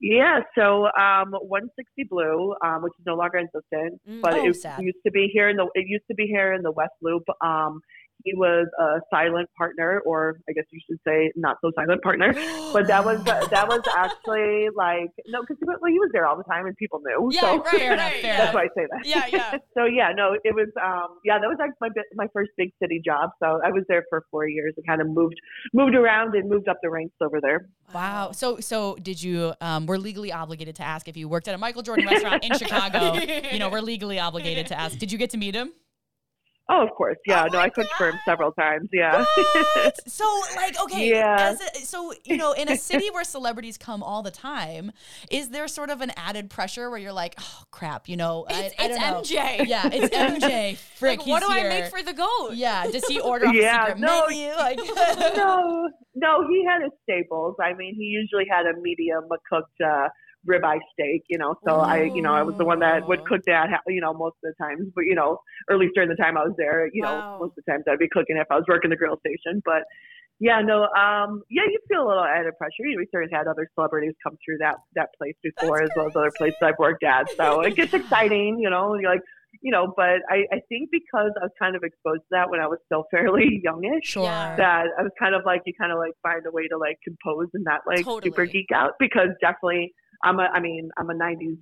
Yeah, 0.00 0.40
so 0.56 0.86
um, 0.98 1.32
160 1.32 2.04
Blue, 2.08 2.54
um, 2.64 2.82
which 2.82 2.94
is 2.98 3.04
no 3.06 3.14
longer 3.16 3.36
existent, 3.38 4.00
Mm. 4.08 4.22
but 4.22 4.32
Oh, 4.34 4.46
it 4.48 4.54
sad. 4.56 4.82
used 4.82 4.98
to 5.04 5.10
be 5.10 5.28
here 5.32 5.48
in 5.50 5.56
the 5.56 5.66
it 5.74 5.86
used 5.86 6.06
to 6.08 6.14
be 6.14 6.26
here 6.26 6.52
in 6.54 6.62
the 6.62 6.72
West 6.72 6.94
Loop. 7.02 7.24
Um, 7.42 7.82
he 8.24 8.34
was 8.34 8.66
a 8.78 9.00
silent 9.10 9.48
partner, 9.56 10.00
or 10.04 10.38
I 10.48 10.52
guess 10.52 10.64
you 10.70 10.80
should 10.88 10.98
say 11.06 11.32
not 11.36 11.56
so 11.62 11.70
silent 11.74 12.02
partner. 12.02 12.34
But 12.72 12.86
that 12.86 13.04
was 13.04 13.22
that 13.24 13.66
was 13.66 13.82
actually 13.96 14.68
like 14.76 15.10
no, 15.26 15.40
because 15.42 15.56
well, 15.60 15.90
he 15.90 15.98
was 15.98 16.10
there 16.12 16.26
all 16.26 16.36
the 16.36 16.44
time 16.44 16.66
and 16.66 16.76
people 16.76 17.00
knew. 17.04 17.30
Yeah, 17.32 17.40
so 17.40 17.62
right, 17.62 17.70
Fair 17.70 17.96
right, 17.96 18.22
fair 18.22 18.36
that's 18.36 18.54
why 18.54 18.62
I 18.62 18.68
say 18.76 18.86
that. 18.90 19.04
Yeah, 19.04 19.26
yeah. 19.26 19.58
so 19.76 19.86
yeah, 19.86 20.12
no, 20.14 20.36
it 20.44 20.54
was 20.54 20.68
um 20.80 21.18
yeah, 21.24 21.38
that 21.40 21.48
was 21.48 21.56
like 21.58 21.72
my 21.80 21.88
my 22.14 22.26
first 22.32 22.50
big 22.56 22.70
city 22.80 23.02
job. 23.04 23.30
So 23.42 23.60
I 23.64 23.70
was 23.70 23.82
there 23.88 24.04
for 24.08 24.24
four 24.30 24.48
years 24.48 24.74
and 24.76 24.86
kind 24.86 25.00
of 25.00 25.08
moved 25.08 25.34
moved 25.74 25.96
around 25.96 26.36
and 26.36 26.48
moved 26.48 26.68
up 26.68 26.78
the 26.80 26.90
ranks 26.90 27.16
over 27.20 27.40
there. 27.40 27.68
Wow. 27.92 28.30
So 28.30 28.60
so 28.60 28.96
did 29.02 29.20
you 29.20 29.52
um 29.60 29.86
we're 29.86 29.98
legally 29.98 30.32
obligated 30.32 30.76
to 30.76 30.84
ask 30.84 31.08
if 31.08 31.16
you 31.16 31.28
worked 31.28 31.48
at 31.48 31.54
a 31.54 31.58
Michael 31.58 31.82
Jordan 31.82 32.06
restaurant 32.06 32.44
in 32.44 32.56
Chicago. 32.58 33.14
You 33.14 33.58
know, 33.58 33.68
we're 33.68 33.80
legally 33.80 34.18
obligated 34.18 34.66
to 34.68 34.78
ask. 34.78 34.98
Did 34.98 35.10
you 35.10 35.18
get 35.18 35.30
to 35.30 35.36
meet 35.36 35.54
him? 35.54 35.72
Oh, 36.72 36.82
of 36.86 36.90
course, 36.94 37.16
yeah. 37.26 37.44
Oh 37.44 37.48
no, 37.52 37.58
my 37.58 37.64
I 37.64 37.68
cooked 37.68 37.92
for 37.98 38.08
him 38.08 38.14
several 38.24 38.52
times. 38.52 38.88
Yeah. 38.92 39.24
So 40.06 40.24
like 40.56 40.80
okay, 40.84 41.10
Yeah. 41.10 41.50
as 41.50 41.60
a, 41.60 41.84
so 41.84 42.12
you 42.24 42.36
know, 42.36 42.52
in 42.52 42.68
a 42.70 42.76
city 42.76 43.10
where 43.14 43.24
celebrities 43.24 43.76
come 43.76 44.02
all 44.02 44.22
the 44.22 44.30
time, 44.30 44.92
is 45.30 45.50
there 45.50 45.66
sort 45.68 45.90
of 45.90 46.00
an 46.00 46.12
added 46.16 46.48
pressure 46.50 46.88
where 46.90 46.98
you're 46.98 47.12
like, 47.12 47.34
oh 47.40 47.62
crap, 47.70 48.08
you 48.08 48.16
know, 48.16 48.46
It's, 48.48 48.74
I, 48.78 48.84
I 48.84 48.86
it's 48.86 48.98
don't 48.98 49.10
know. 49.10 49.20
MJ. 49.22 49.66
Yeah, 49.66 49.88
it's 49.92 50.14
MJ. 50.44 50.76
Frick, 50.76 51.18
Like, 51.18 51.26
what 51.26 51.42
he's 51.42 51.48
do 51.48 51.54
here. 51.56 51.66
I 51.70 51.80
make 51.80 51.90
for 51.90 52.02
the 52.02 52.12
goat? 52.12 52.50
Yeah, 52.54 52.86
does 52.86 53.04
he 53.06 53.20
order 53.20 53.46
off 53.48 53.54
Yeah, 53.54 53.86
secret 53.86 54.00
no, 54.00 54.26
menu? 54.28 54.48
Like, 54.54 54.78
no, 55.36 55.88
no, 56.14 56.46
he 56.48 56.64
had 56.68 56.82
his 56.82 56.92
staples. 57.02 57.56
I 57.60 57.74
mean, 57.74 57.94
he 57.96 58.04
usually 58.04 58.44
had 58.50 58.66
a 58.66 58.78
medium 58.80 59.24
cooked 59.50 59.80
uh, 59.84 60.08
ribeye 60.48 60.80
steak. 60.92 61.22
You 61.28 61.38
know, 61.38 61.54
so 61.66 61.80
I, 61.80 62.10
you 62.14 62.22
know, 62.22 62.34
I 62.34 62.42
was 62.42 62.54
the 62.58 62.64
one 62.64 62.80
that 62.80 63.02
would 63.06 63.24
cook 63.24 63.40
that. 63.46 63.68
You 63.86 64.00
know, 64.00 64.12
most 64.14 64.36
of 64.44 64.52
the 64.52 64.64
times, 64.64 64.88
but 64.94 65.02
you 65.04 65.14
know, 65.14 65.38
or 65.68 65.74
at 65.74 65.80
least 65.80 65.94
during 65.94 66.08
the 66.08 66.16
time 66.16 66.36
I 66.36 66.44
was 66.44 66.54
there, 66.56 66.88
you 66.92 67.02
Wow. 67.04 67.20
know, 67.40 67.46
most 67.46 67.58
of 67.58 67.64
the 67.64 67.72
times 67.72 67.84
I'd 67.88 67.98
be 67.98 68.08
cooking 68.10 68.36
if 68.36 68.46
I 68.50 68.56
was 68.56 68.64
working 68.68 68.90
the 68.90 68.96
grill 68.96 69.18
station. 69.20 69.62
But 69.64 69.84
yeah, 70.38 70.62
no, 70.64 70.84
um, 70.96 71.42
yeah, 71.50 71.64
you 71.68 71.78
feel 71.86 72.06
a 72.06 72.08
little 72.08 72.24
added 72.24 72.56
pressure. 72.56 72.88
You 72.88 72.96
know, 72.96 73.00
we 73.00 73.08
certainly 73.12 73.32
had 73.34 73.46
other 73.46 73.68
celebrities 73.74 74.14
come 74.24 74.38
through 74.44 74.58
that 74.58 74.76
that 74.94 75.10
place 75.18 75.34
before, 75.42 75.82
as 75.82 75.90
well 75.94 76.06
as 76.06 76.12
other 76.16 76.32
places 76.38 76.56
I've 76.62 76.78
worked 76.78 77.04
at. 77.04 77.26
So 77.38 77.60
it 77.68 77.76
gets 77.76 77.92
exciting, 77.92 78.56
you 78.58 78.70
know. 78.70 78.94
You're 78.94 79.10
like, 79.10 79.20
you 79.60 79.70
know, 79.70 79.92
but 79.94 80.24
I, 80.30 80.46
I 80.50 80.60
think 80.70 80.88
because 80.90 81.32
I 81.36 81.44
was 81.44 81.52
kind 81.58 81.76
of 81.76 81.82
exposed 81.82 82.20
to 82.22 82.28
that 82.30 82.48
when 82.48 82.60
I 82.60 82.66
was 82.68 82.78
still 82.86 83.04
fairly 83.10 83.60
youngish, 83.62 84.04
sure. 84.04 84.54
That 84.56 84.86
I 84.98 85.02
was 85.02 85.12
kind 85.18 85.34
of 85.34 85.42
like 85.44 85.60
you 85.66 85.74
kind 85.78 85.92
of 85.92 85.98
like 85.98 86.12
find 86.22 86.40
a 86.46 86.50
way 86.50 86.68
to 86.68 86.78
like 86.78 86.96
compose 87.04 87.48
and 87.52 87.64
not 87.64 87.82
like 87.86 88.06
super 88.24 88.46
geek 88.46 88.72
out 88.74 88.92
because 88.98 89.28
definitely 89.42 89.92
I'm 90.24 90.38
a 90.38 90.48
I 90.52 90.60
mean 90.60 90.90
I'm 90.96 91.10
a 91.10 91.14
'90s 91.14 91.58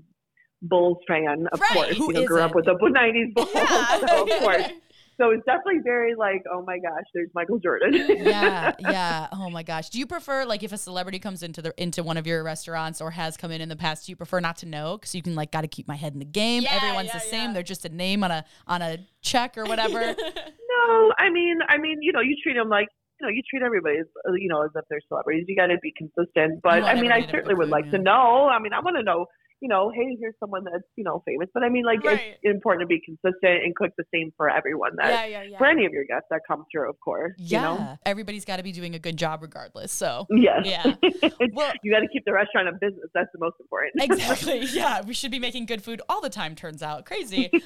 Bulls 0.62 0.98
fan 1.06 1.46
of 1.52 1.60
Right. 1.60 1.70
course 1.72 1.96
Who 1.96 2.06
you 2.12 2.20
know 2.20 2.26
grew 2.26 2.40
up 2.40 2.54
with 2.54 2.64
the 2.64 2.74
'90s 2.74 3.34
Bulls 3.34 3.48
Yeah. 3.54 4.00
so 4.06 4.22
of 4.24 4.28
course 4.40 4.62
so 5.20 5.30
it's 5.30 5.44
definitely 5.46 5.80
very 5.84 6.14
like 6.14 6.42
oh 6.52 6.62
my 6.66 6.78
gosh 6.78 7.02
there's 7.14 7.28
Michael 7.34 7.58
Jordan 7.58 7.92
yeah, 7.94 8.72
yeah. 8.80 9.26
Oh 9.32 9.50
my 9.50 9.62
gosh. 9.64 9.88
Do 9.90 9.98
you 9.98 10.06
prefer 10.06 10.44
like 10.44 10.62
if 10.62 10.72
a 10.72 10.78
celebrity 10.78 11.18
comes 11.18 11.42
into 11.42 11.60
the 11.62 11.72
into 11.82 12.02
one 12.04 12.16
of 12.16 12.26
your 12.26 12.42
restaurants 12.44 13.00
or 13.00 13.10
has 13.12 13.36
come 13.36 13.50
in 13.50 13.60
in 13.60 13.68
the 13.68 13.76
past, 13.76 14.06
do 14.06 14.12
you 14.12 14.16
prefer 14.16 14.38
not 14.40 14.56
to 14.58 14.66
know 14.66 14.96
because 14.96 15.14
you 15.14 15.22
can 15.22 15.34
like 15.34 15.50
got 15.52 15.62
to 15.62 15.68
keep 15.68 15.88
my 15.88 15.96
head 15.96 16.12
in 16.12 16.18
the 16.20 16.24
game. 16.24 16.62
Yeah, 16.62 16.76
Everyone's 16.76 17.08
yeah, 17.08 17.14
the 17.14 17.20
same. 17.20 17.44
yeah. 17.48 17.52
They're 17.54 17.62
just 17.64 17.84
a 17.84 17.88
name 17.88 18.22
on 18.24 18.30
a 18.30 18.44
on 18.66 18.80
a 18.82 18.98
check 19.22 19.58
or 19.58 19.64
whatever. 19.64 19.98
no 20.00 21.12
I 21.18 21.30
mean 21.30 21.58
I 21.68 21.78
mean 21.78 21.98
you 22.00 22.12
know 22.12 22.20
you 22.20 22.36
treat 22.42 22.54
them 22.54 22.68
like 22.68 22.88
you 23.20 23.26
know, 23.26 23.32
you 23.32 23.42
treat 23.48 23.62
everybody 23.62 23.98
as 23.98 24.06
uh, 24.28 24.32
you 24.34 24.48
know 24.48 24.62
as 24.62 24.70
if 24.74 24.84
they're 24.88 25.00
celebrities. 25.08 25.44
You 25.48 25.56
got 25.56 25.66
to 25.66 25.78
be 25.82 25.92
consistent. 25.96 26.60
But 26.62 26.82
want 26.82 26.84
I 26.84 27.00
mean, 27.00 27.12
I 27.12 27.26
certainly 27.30 27.54
would 27.54 27.68
like 27.68 27.86
yeah. 27.86 27.92
to 27.92 27.98
know. 27.98 28.48
I 28.48 28.58
mean, 28.60 28.72
I 28.72 28.80
want 28.80 28.96
to 28.96 29.02
know. 29.02 29.26
You 29.60 29.68
know, 29.68 29.90
hey, 29.90 30.16
here's 30.20 30.34
someone 30.40 30.64
that's 30.64 30.84
you 30.96 31.04
know 31.04 31.22
famous. 31.26 31.48
But 31.52 31.62
I 31.64 31.68
mean, 31.68 31.84
like 31.84 32.04
Right. 32.04 32.36
it's 32.42 32.54
important 32.54 32.82
to 32.82 32.86
be 32.86 33.00
consistent 33.04 33.64
and 33.64 33.74
cook 33.74 33.90
the 33.98 34.04
same 34.14 34.32
for 34.36 34.48
everyone. 34.48 34.92
That 34.96 35.08
yeah, 35.10 35.24
yeah, 35.26 35.42
yeah. 35.50 35.58
for 35.58 35.66
any 35.66 35.84
of 35.84 35.92
your 35.92 36.04
guests 36.04 36.26
that 36.30 36.42
come 36.46 36.64
through, 36.70 36.88
of 36.88 36.98
course. 37.00 37.32
yeah. 37.38 37.72
You 37.72 37.78
know? 37.80 37.98
Everybody's 38.06 38.44
got 38.44 38.58
to 38.58 38.62
be 38.62 38.72
doing 38.72 38.94
a 38.94 38.98
good 38.98 39.16
job 39.16 39.42
regardless. 39.42 39.90
So 39.92 40.26
Yes. 40.30 40.62
Yeah. 40.64 40.94
Well- 41.54 41.72
you 41.82 41.92
got 41.92 42.00
to 42.00 42.08
keep 42.08 42.24
the 42.24 42.32
restaurant 42.32 42.68
in 42.68 42.74
business. 42.80 43.06
That's 43.14 43.30
the 43.32 43.38
most 43.40 43.56
important. 43.60 43.94
exactly. 44.02 44.60
Yeah, 44.78 45.02
we 45.02 45.12
should 45.14 45.30
be 45.30 45.38
making 45.40 45.66
good 45.66 45.82
food 45.82 46.00
all 46.08 46.20
the 46.20 46.30
time. 46.30 46.54
Turns 46.54 46.82
out 46.82 47.04
crazy. 47.04 47.50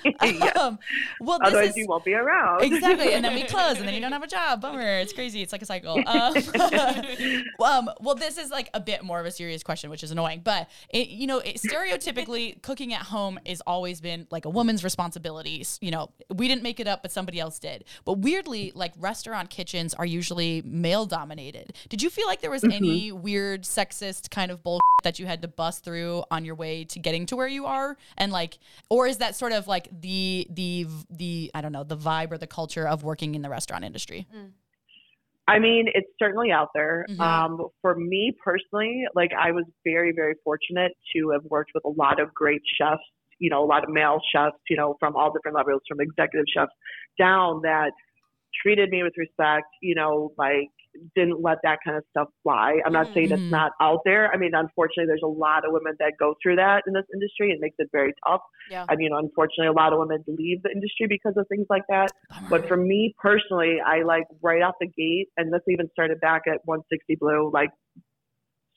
Um, 0.57 0.79
well, 1.21 1.39
this 1.41 1.49
Otherwise, 1.49 1.71
is 1.71 1.77
you 1.77 1.87
won't 1.89 2.05
be 2.05 2.15
around. 2.15 2.63
exactly 2.63 3.13
and 3.15 3.25
then 3.25 3.35
we 3.35 3.43
close 3.45 3.79
and 3.79 3.87
then 3.87 3.95
you 3.95 4.01
don't 4.01 4.13
have 4.13 4.23
a 4.23 4.27
job 4.27 4.61
bummer 4.61 4.99
it's 5.01 5.13
crazy 5.13 5.43
it's 5.43 5.53
like 5.53 5.63
a 5.63 5.67
cycle 5.67 5.99
um, 6.07 6.35
um, 7.63 7.91
well 8.01 8.15
this 8.15 8.39
is 8.39 8.51
like 8.51 8.69
a 8.75 8.81
bit 8.81 9.03
more 9.03 9.21
of 9.21 9.27
a 9.27 9.31
serious 9.31 9.63
question 9.63 9.91
which 9.91 10.03
is 10.03 10.11
annoying 10.11 10.41
but 10.45 10.69
it, 10.91 11.09
you 11.09 11.27
know 11.27 11.39
it, 11.39 11.59
stereotypically 11.87 12.61
cooking 12.63 12.93
at 12.93 13.03
home 13.03 13.39
has 13.47 13.61
always 13.63 14.01
been 14.01 14.27
like 14.31 14.45
a 14.45 14.51
woman's 14.51 14.85
responsibility. 14.85 15.65
You 15.81 15.91
know 15.91 16.11
we 16.29 16.49
didn't 16.49 16.63
make 16.63 16.81
it 16.81 16.87
up 16.87 17.03
but 17.03 17.13
somebody 17.13 17.41
else 17.41 17.59
did. 17.59 17.85
But 18.05 18.19
weirdly 18.19 18.73
like 18.75 18.93
restaurant 18.99 19.51
kitchens 19.51 19.95
are 19.95 20.07
usually 20.07 20.63
male 20.65 21.07
dominated. 21.07 21.75
Did 21.89 22.03
you 22.03 22.11
feel 22.11 22.27
like 22.27 22.41
there 22.41 22.51
was 22.51 22.65
any 22.65 23.11
mm-hmm. 23.11 23.23
weird 23.23 23.63
sexist 23.63 24.31
kind 24.31 24.51
of 24.51 24.63
bull 24.63 24.81
that 25.03 25.19
you 25.19 25.27
had 25.27 25.43
to 25.43 25.49
bust 25.49 25.85
through 25.85 26.25
on 26.31 26.45
your 26.45 26.55
way 26.55 26.85
to 26.85 26.99
getting 26.99 27.27
to 27.27 27.37
where 27.37 27.49
you 27.49 27.67
are? 27.67 27.97
And 28.17 28.33
like 28.33 28.59
or 28.89 29.07
is 29.07 29.19
that 29.19 29.35
sort 29.35 29.53
of 29.53 29.67
like 29.67 29.89
the 30.01 30.47
the 30.51 30.87
the 31.11 31.51
i 31.55 31.61
don't 31.61 31.73
know 31.73 31.85
the 31.85 31.97
vibe 31.97 32.33
or 32.33 32.39
the 32.39 32.47
culture 32.47 32.87
of 32.87 33.03
working 33.03 33.35
in 33.35 33.43
the 33.43 33.51
restaurant 33.51 33.85
industry 33.85 34.27
mm. 34.35 34.51
I 35.49 35.59
mean, 35.59 35.89
it's 35.95 36.09
certainly 36.19 36.53
out 36.53 36.69
there. 36.75 37.05
Mhm. 37.11 37.21
Um, 37.21 37.69
for 37.81 37.95
me 37.97 38.37
personally, 38.45 39.05
like 39.15 39.33
I 39.33 39.51
was 39.51 39.65
very, 39.85 40.13
very 40.13 40.35
fortunate 40.45 40.93
to 41.15 41.31
have 41.31 41.45
worked 41.45 41.73
with 41.75 41.85
a 41.85 41.91
lot 41.91 42.21
of 42.21 42.33
great 42.33 42.63
chefs. 42.79 43.03
You 43.39 43.51
know, 43.51 43.63
a 43.63 43.67
lot 43.67 43.83
of 43.83 43.91
male 43.91 44.21
chefs. 44.33 44.59
You 44.69 44.77
know, 44.77 44.97
from 45.01 45.17
all 45.17 45.33
different 45.33 45.57
levels, 45.57 45.83
from 45.89 46.01
executive 46.01 46.47
chefs 46.55 46.73
down, 47.19 47.63
that 47.63 47.93
treated 48.63 48.91
me 48.91 49.03
with 49.03 49.15
respect. 49.17 49.67
You 49.81 49.95
know, 49.95 50.33
like 50.39 50.71
didn't 51.15 51.43
let 51.43 51.59
that 51.63 51.79
kind 51.85 51.97
of 51.97 52.05
stuff 52.11 52.29
fly. 52.43 52.81
I'm 52.85 52.93
not 52.93 53.09
saying 53.15 53.31
Mhm. 53.31 53.39
it's 53.39 53.51
not 53.51 53.73
out 53.81 54.01
there. 54.05 54.31
I 54.33 54.37
mean, 54.37 54.55
unfortunately, 54.55 55.07
there's 55.07 55.23
a 55.23 55.27
lot 55.27 55.65
of 55.65 55.73
women 55.73 55.95
that 55.99 56.13
go 56.19 56.35
through 56.43 56.57
that 56.57 56.85
in 56.87 56.93
this 56.93 57.07
industry. 57.13 57.51
It 57.51 57.61
makes 57.61 57.77
it 57.79 57.89
very 57.93 58.13
tough. 58.27 58.43
Yeah. 58.71 58.87
I 58.89 58.97
mean, 58.97 59.11
unfortunately, 59.13 59.69
a 59.69 59.73
lot 59.73 59.93
of 59.93 59.99
women 59.99 60.23
leave 60.27 60.63
the 60.63 60.71
industry 60.71 61.07
because 61.09 61.37
of 61.37 61.47
things 61.49 61.67
like 61.71 61.85
that. 61.89 62.11
But 62.49 62.67
for 62.69 62.77
me 62.77 63.15
personally, 63.19 63.81
I 63.81 64.03
like 64.03 64.25
right 64.43 64.63
off 64.63 64.75
the 64.81 64.87
gate, 64.87 65.29
and 65.37 65.53
this 65.53 65.63
even 65.69 65.89
started 65.91 66.21
back 66.21 66.43
at 66.47 66.61
160 66.65 67.17
Blue, 67.17 67.51
like 67.53 67.71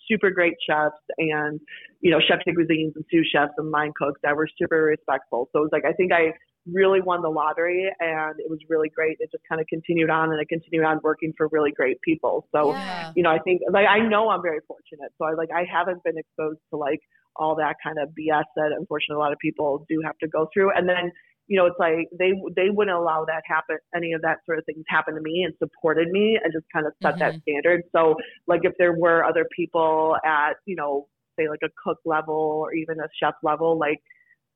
super 0.07 0.29
great 0.29 0.55
chefs 0.67 0.95
and, 1.17 1.59
you 2.01 2.11
know, 2.11 2.19
chef 2.19 2.39
de 2.45 2.53
cuisines 2.53 2.95
and 2.95 3.05
sous 3.11 3.27
chefs 3.31 3.53
and 3.57 3.71
line 3.71 3.91
cooks 3.95 4.19
that 4.23 4.35
were 4.35 4.47
super 4.57 4.83
respectful. 4.83 5.49
So 5.51 5.59
it 5.59 5.63
was 5.63 5.69
like, 5.71 5.85
I 5.85 5.93
think 5.93 6.11
I 6.11 6.33
really 6.71 6.99
won 7.01 7.21
the 7.21 7.29
lottery 7.29 7.87
and 7.99 8.39
it 8.39 8.49
was 8.49 8.59
really 8.69 8.89
great. 8.89 9.17
It 9.19 9.29
just 9.31 9.43
kind 9.47 9.61
of 9.61 9.67
continued 9.67 10.09
on 10.09 10.31
and 10.31 10.39
I 10.41 10.45
continued 10.49 10.83
on 10.83 10.99
working 11.03 11.31
for 11.37 11.47
really 11.51 11.71
great 11.71 12.01
people. 12.01 12.47
So, 12.51 12.75
Yeah. 12.77 13.11
you 13.15 13.23
know, 13.23 13.29
I 13.29 13.39
think 13.39 13.61
like 13.71 13.85
I 13.87 13.99
know 13.99 14.29
I'm 14.29 14.41
very 14.41 14.59
fortunate. 14.67 15.11
So 15.17 15.25
I 15.25 15.33
like 15.33 15.49
I 15.53 15.63
haven't 15.71 16.03
been 16.03 16.17
exposed 16.17 16.59
to 16.71 16.77
like 16.77 17.01
all 17.35 17.55
that 17.57 17.75
kind 17.83 17.99
of 17.99 18.09
BS 18.09 18.45
that 18.55 18.71
unfortunately 18.77 19.17
a 19.17 19.19
lot 19.19 19.31
of 19.31 19.37
people 19.39 19.85
do 19.89 20.01
have 20.03 20.17
to 20.19 20.27
go 20.27 20.49
through. 20.53 20.71
And 20.75 20.89
then, 20.89 21.11
you 21.47 21.57
know, 21.57 21.65
it's 21.67 21.79
like 21.79 22.07
they 22.17 22.31
they 22.55 22.69
wouldn't 22.69 22.95
allow 22.95 23.25
that 23.25 23.43
happen 23.47 23.77
any 23.95 24.13
of 24.13 24.21
that 24.21 24.37
sort 24.45 24.57
of 24.59 24.65
things 24.65 24.83
happen 24.87 25.15
to 25.15 25.21
me 25.21 25.43
and 25.43 25.53
supported 25.59 26.09
me 26.09 26.39
and 26.41 26.51
just 26.53 26.65
kind 26.73 26.85
of 26.87 26.93
set 27.05 27.15
that 27.19 27.35
Mhm. 27.35 27.41
standard. 27.43 27.83
So 27.95 28.15
like 28.47 28.61
if 28.63 28.73
there 28.79 28.93
were 28.93 29.23
other 29.23 29.45
people 29.55 30.17
at, 30.25 30.53
you 30.65 30.75
know, 30.75 31.07
say 31.39 31.49
like 31.49 31.61
a 31.63 31.69
cook 31.83 31.99
level 32.05 32.35
or 32.35 32.73
even 32.73 32.99
a 32.99 33.07
chef 33.21 33.35
level, 33.43 33.77
like 33.77 33.99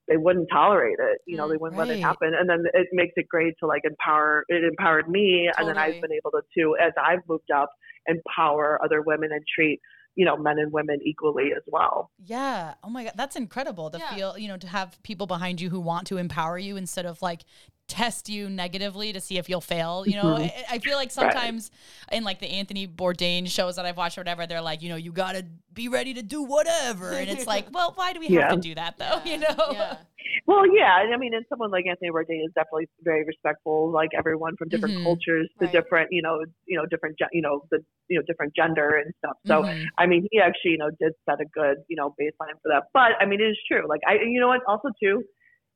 they 0.07 0.17
wouldn't 0.17 0.47
tolerate 0.51 0.97
it. 0.99 1.19
You 1.27 1.37
know, 1.37 1.47
they 1.49 1.57
wouldn't 1.57 1.77
let 1.77 1.89
it 1.89 1.99
happen. 2.01 2.31
And 2.39 2.49
then 2.49 2.63
it 2.73 2.87
makes 2.91 3.13
it 3.15 3.27
great 3.27 3.53
to 3.59 3.67
like 3.67 3.83
empower 3.85 4.43
it 4.49 4.63
empowered 4.63 5.07
me 5.09 5.49
and 5.55 5.67
then 5.67 5.77
I've 5.77 5.99
been 6.01 6.11
able 6.11 6.31
to 6.31 6.41
too 6.57 6.75
as 6.81 6.93
I've 7.01 7.19
moved 7.27 7.51
up 7.55 7.69
empower 8.07 8.79
other 8.83 9.01
women 9.01 9.31
and 9.31 9.41
treat, 9.55 9.79
you 10.19 10.25
know, 10.25 10.35
men 10.35 10.59
and 10.59 10.73
women 10.73 10.99
equally 11.01 11.53
as 11.55 11.63
well. 11.67 12.11
Yeah. 12.21 12.73
Oh 12.83 12.89
my 12.89 13.05
God. 13.05 13.13
That's 13.15 13.37
incredible 13.37 13.89
to 13.91 13.99
Yeah. 13.99 14.13
feel, 14.13 14.37
you 14.37 14.49
know, 14.49 14.57
to 14.57 14.67
have 14.67 15.01
people 15.01 15.27
behind 15.27 15.61
you 15.61 15.69
who 15.69 15.79
want 15.79 16.07
to 16.07 16.17
empower 16.17 16.57
you 16.57 16.75
instead 16.75 17.05
of 17.05 17.21
like 17.21 17.45
test 17.89 18.29
you 18.29 18.49
negatively 18.49 19.11
to 19.11 19.19
see 19.19 19.37
if 19.37 19.49
you'll 19.49 19.59
fail. 19.61 20.05
You 20.07 20.15
know, 20.15 20.23
Mhm. 20.37 20.51
I, 20.69 20.75
I 20.75 20.79
feel 20.79 20.95
like 20.95 21.11
sometimes 21.11 21.71
in 22.11 22.23
like 22.23 22.39
the 22.39 22.47
Anthony 22.47 22.87
Bourdain 22.87 23.47
shows 23.47 23.75
that 23.75 23.85
I've 23.85 23.97
watched 23.97 24.17
or 24.17 24.21
whatever, 24.21 24.47
they're 24.47 24.61
like, 24.61 24.81
you 24.81 24.89
know, 24.89 24.95
you 24.95 25.11
got 25.11 25.33
to 25.33 25.45
be 25.73 25.89
ready 25.89 26.13
to 26.13 26.21
do 26.23 26.43
whatever. 26.43 27.13
And 27.13 27.29
it's 27.29 27.47
like, 27.47 27.67
well, 27.73 27.91
why 27.95 28.13
do 28.13 28.19
we 28.19 28.27
have 28.27 28.49
Yeah. 28.49 28.55
to 28.55 28.61
do 28.61 28.75
that 28.75 28.97
though? 28.97 29.21
You 29.25 29.39
know? 29.39 29.73
Yeah. 29.73 29.97
Well, 30.45 30.63
yeah, 30.75 30.93
I 31.13 31.17
mean, 31.17 31.33
and 31.33 31.45
someone 31.49 31.71
like 31.71 31.85
Anthony 31.87 32.11
Bourdain 32.11 32.45
is 32.45 32.51
definitely 32.53 32.87
very 33.03 33.23
respectful, 33.25 33.91
like 33.91 34.09
everyone 34.17 34.55
from 34.57 34.69
different 34.69 34.95
Mhm. 34.97 35.03
cultures, 35.03 35.49
the 35.59 35.65
Right. 35.65 35.73
different, 35.73 36.07
you 36.11 36.21
know, 36.21 36.43
you 36.65 36.77
know, 36.77 36.85
different, 36.85 37.15
you 37.31 37.41
know, 37.41 37.61
the, 37.71 37.79
you 38.09 38.17
know, 38.19 38.23
different 38.27 38.55
gender 38.55 38.95
and 38.97 39.13
stuff. 39.17 39.37
So, 39.47 39.63
Mhm. 39.63 39.85
I 39.97 40.05
mean, 40.05 40.27
he 40.31 40.39
actually, 40.39 40.71
you 40.71 40.77
know, 40.77 40.91
did 40.99 41.13
set 41.27 41.39
a 41.41 41.45
good, 41.45 41.77
you 41.87 41.95
know, 41.95 42.13
baseline 42.19 42.53
for 42.61 42.69
that. 42.69 42.83
But 42.93 43.13
I 43.19 43.25
mean, 43.25 43.41
it 43.41 43.45
is 43.51 43.57
true. 43.67 43.87
Like, 43.87 44.01
I, 44.07 44.15
you 44.21 44.39
know 44.39 44.47
what? 44.47 44.61
Also, 44.67 44.89
too, 45.01 45.23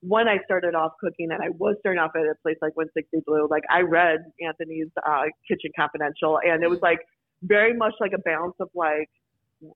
when 0.05 0.27
I 0.27 0.37
started 0.45 0.75
off 0.75 0.93
cooking, 0.99 1.31
and 1.31 1.41
I 1.41 1.49
was 1.57 1.75
starting 1.79 1.99
off 1.99 2.11
at 2.15 2.23
a 2.23 2.35
place 2.43 2.57
like 2.61 2.75
160 2.75 3.23
Blue, 3.25 3.47
like 3.49 3.63
I 3.71 3.81
read 3.81 4.19
Anthony's 4.43 4.89
uh, 5.05 5.23
Kitchen 5.47 5.71
Confidential, 5.75 6.39
and 6.43 6.63
it 6.63 6.69
was 6.69 6.79
like 6.81 6.99
very 7.43 7.73
much 7.75 7.93
like 7.99 8.11
a 8.13 8.19
balance 8.19 8.55
of 8.59 8.69
like, 8.75 9.09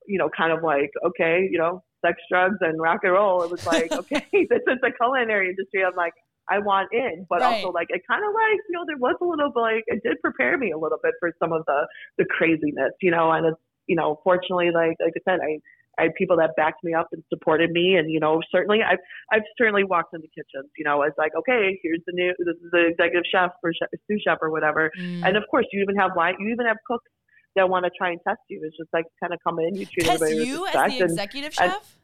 you 0.06 0.18
know, 0.18 0.28
kind 0.36 0.52
of 0.52 0.62
like, 0.62 0.90
okay, 1.04 1.48
you 1.50 1.58
know, 1.58 1.82
sex, 2.04 2.18
drugs, 2.30 2.56
and 2.60 2.80
rock 2.80 3.00
and 3.02 3.12
roll. 3.12 3.42
It 3.44 3.50
was 3.50 3.60
like, 3.64 3.92
okay, 3.98 4.24
this 4.50 4.62
is 4.66 4.78
the 4.82 4.92
culinary 5.00 5.50
industry. 5.50 5.84
I'm 5.84 5.96
like, 5.96 6.14
I 6.50 6.58
want 6.60 6.88
in, 6.92 7.26
but 7.28 7.42
Right. 7.42 7.44
also 7.44 7.72
like 7.72 7.88
it 7.90 8.02
kind 8.08 8.24
of 8.24 8.32
like, 8.32 8.60
you 8.68 8.72
know, 8.72 8.84
there 8.86 8.96
was 8.98 9.16
a 9.20 9.24
little 9.24 9.50
bit 9.52 9.60
like 9.60 9.84
it 9.86 10.00
did 10.02 10.20
prepare 10.22 10.56
me 10.56 10.72
a 10.72 10.78
little 10.78 10.98
bit 11.02 11.12
for 11.20 11.32
some 11.40 11.52
of 11.52 11.64
the 11.66 11.86
the 12.18 12.24
craziness, 12.24 12.92
you 13.02 13.10
know, 13.10 13.30
and 13.32 13.46
it's 13.46 13.60
you 13.86 13.96
know, 13.96 14.20
fortunately, 14.24 14.70
like 14.74 14.96
like 15.00 15.12
I 15.16 15.20
said, 15.30 15.40
I 15.40 15.60
I 15.98 16.02
had 16.04 16.14
people 16.14 16.36
that 16.36 16.50
backed 16.56 16.84
me 16.84 16.94
up 16.94 17.08
and 17.12 17.22
supported 17.28 17.70
me, 17.70 17.96
and 17.96 18.10
you 18.10 18.20
know, 18.20 18.40
certainly 18.52 18.80
I've 18.82 18.98
I've 19.32 19.42
certainly 19.56 19.84
walked 19.84 20.14
into 20.14 20.28
kitchens, 20.28 20.70
you 20.76 20.84
know, 20.84 21.02
as 21.02 21.12
like, 21.18 21.32
okay, 21.36 21.78
here's 21.82 22.00
the 22.06 22.12
new 22.12 22.32
this 22.38 22.56
is 22.56 22.70
the 22.72 22.86
executive 22.86 23.24
chef 23.30 23.50
or 23.62 23.72
sous 24.06 24.22
chef 24.22 24.38
or 24.40 24.50
whatever, 24.50 24.90
Mm. 24.98 25.24
and 25.26 25.36
of 25.36 25.44
course 25.50 25.66
you 25.72 25.82
even 25.82 25.96
have 25.96 26.12
wine, 26.16 26.34
you 26.38 26.48
even 26.48 26.66
have 26.66 26.76
cooks 26.86 27.10
that 27.56 27.68
want 27.68 27.84
to 27.84 27.90
try 27.96 28.10
and 28.10 28.20
test 28.26 28.40
you. 28.48 28.60
It's 28.62 28.76
just 28.76 28.90
like 28.92 29.06
kind 29.20 29.32
of 29.32 29.40
come 29.42 29.58
in, 29.58 29.74
you 29.74 29.86
treat 29.86 30.06
everybody 30.08 30.46
you 30.46 30.62
with 30.62 30.76
as 30.76 30.92
the 30.98 31.04
executive 31.04 31.54
and- 31.60 31.72
chef? 31.72 31.97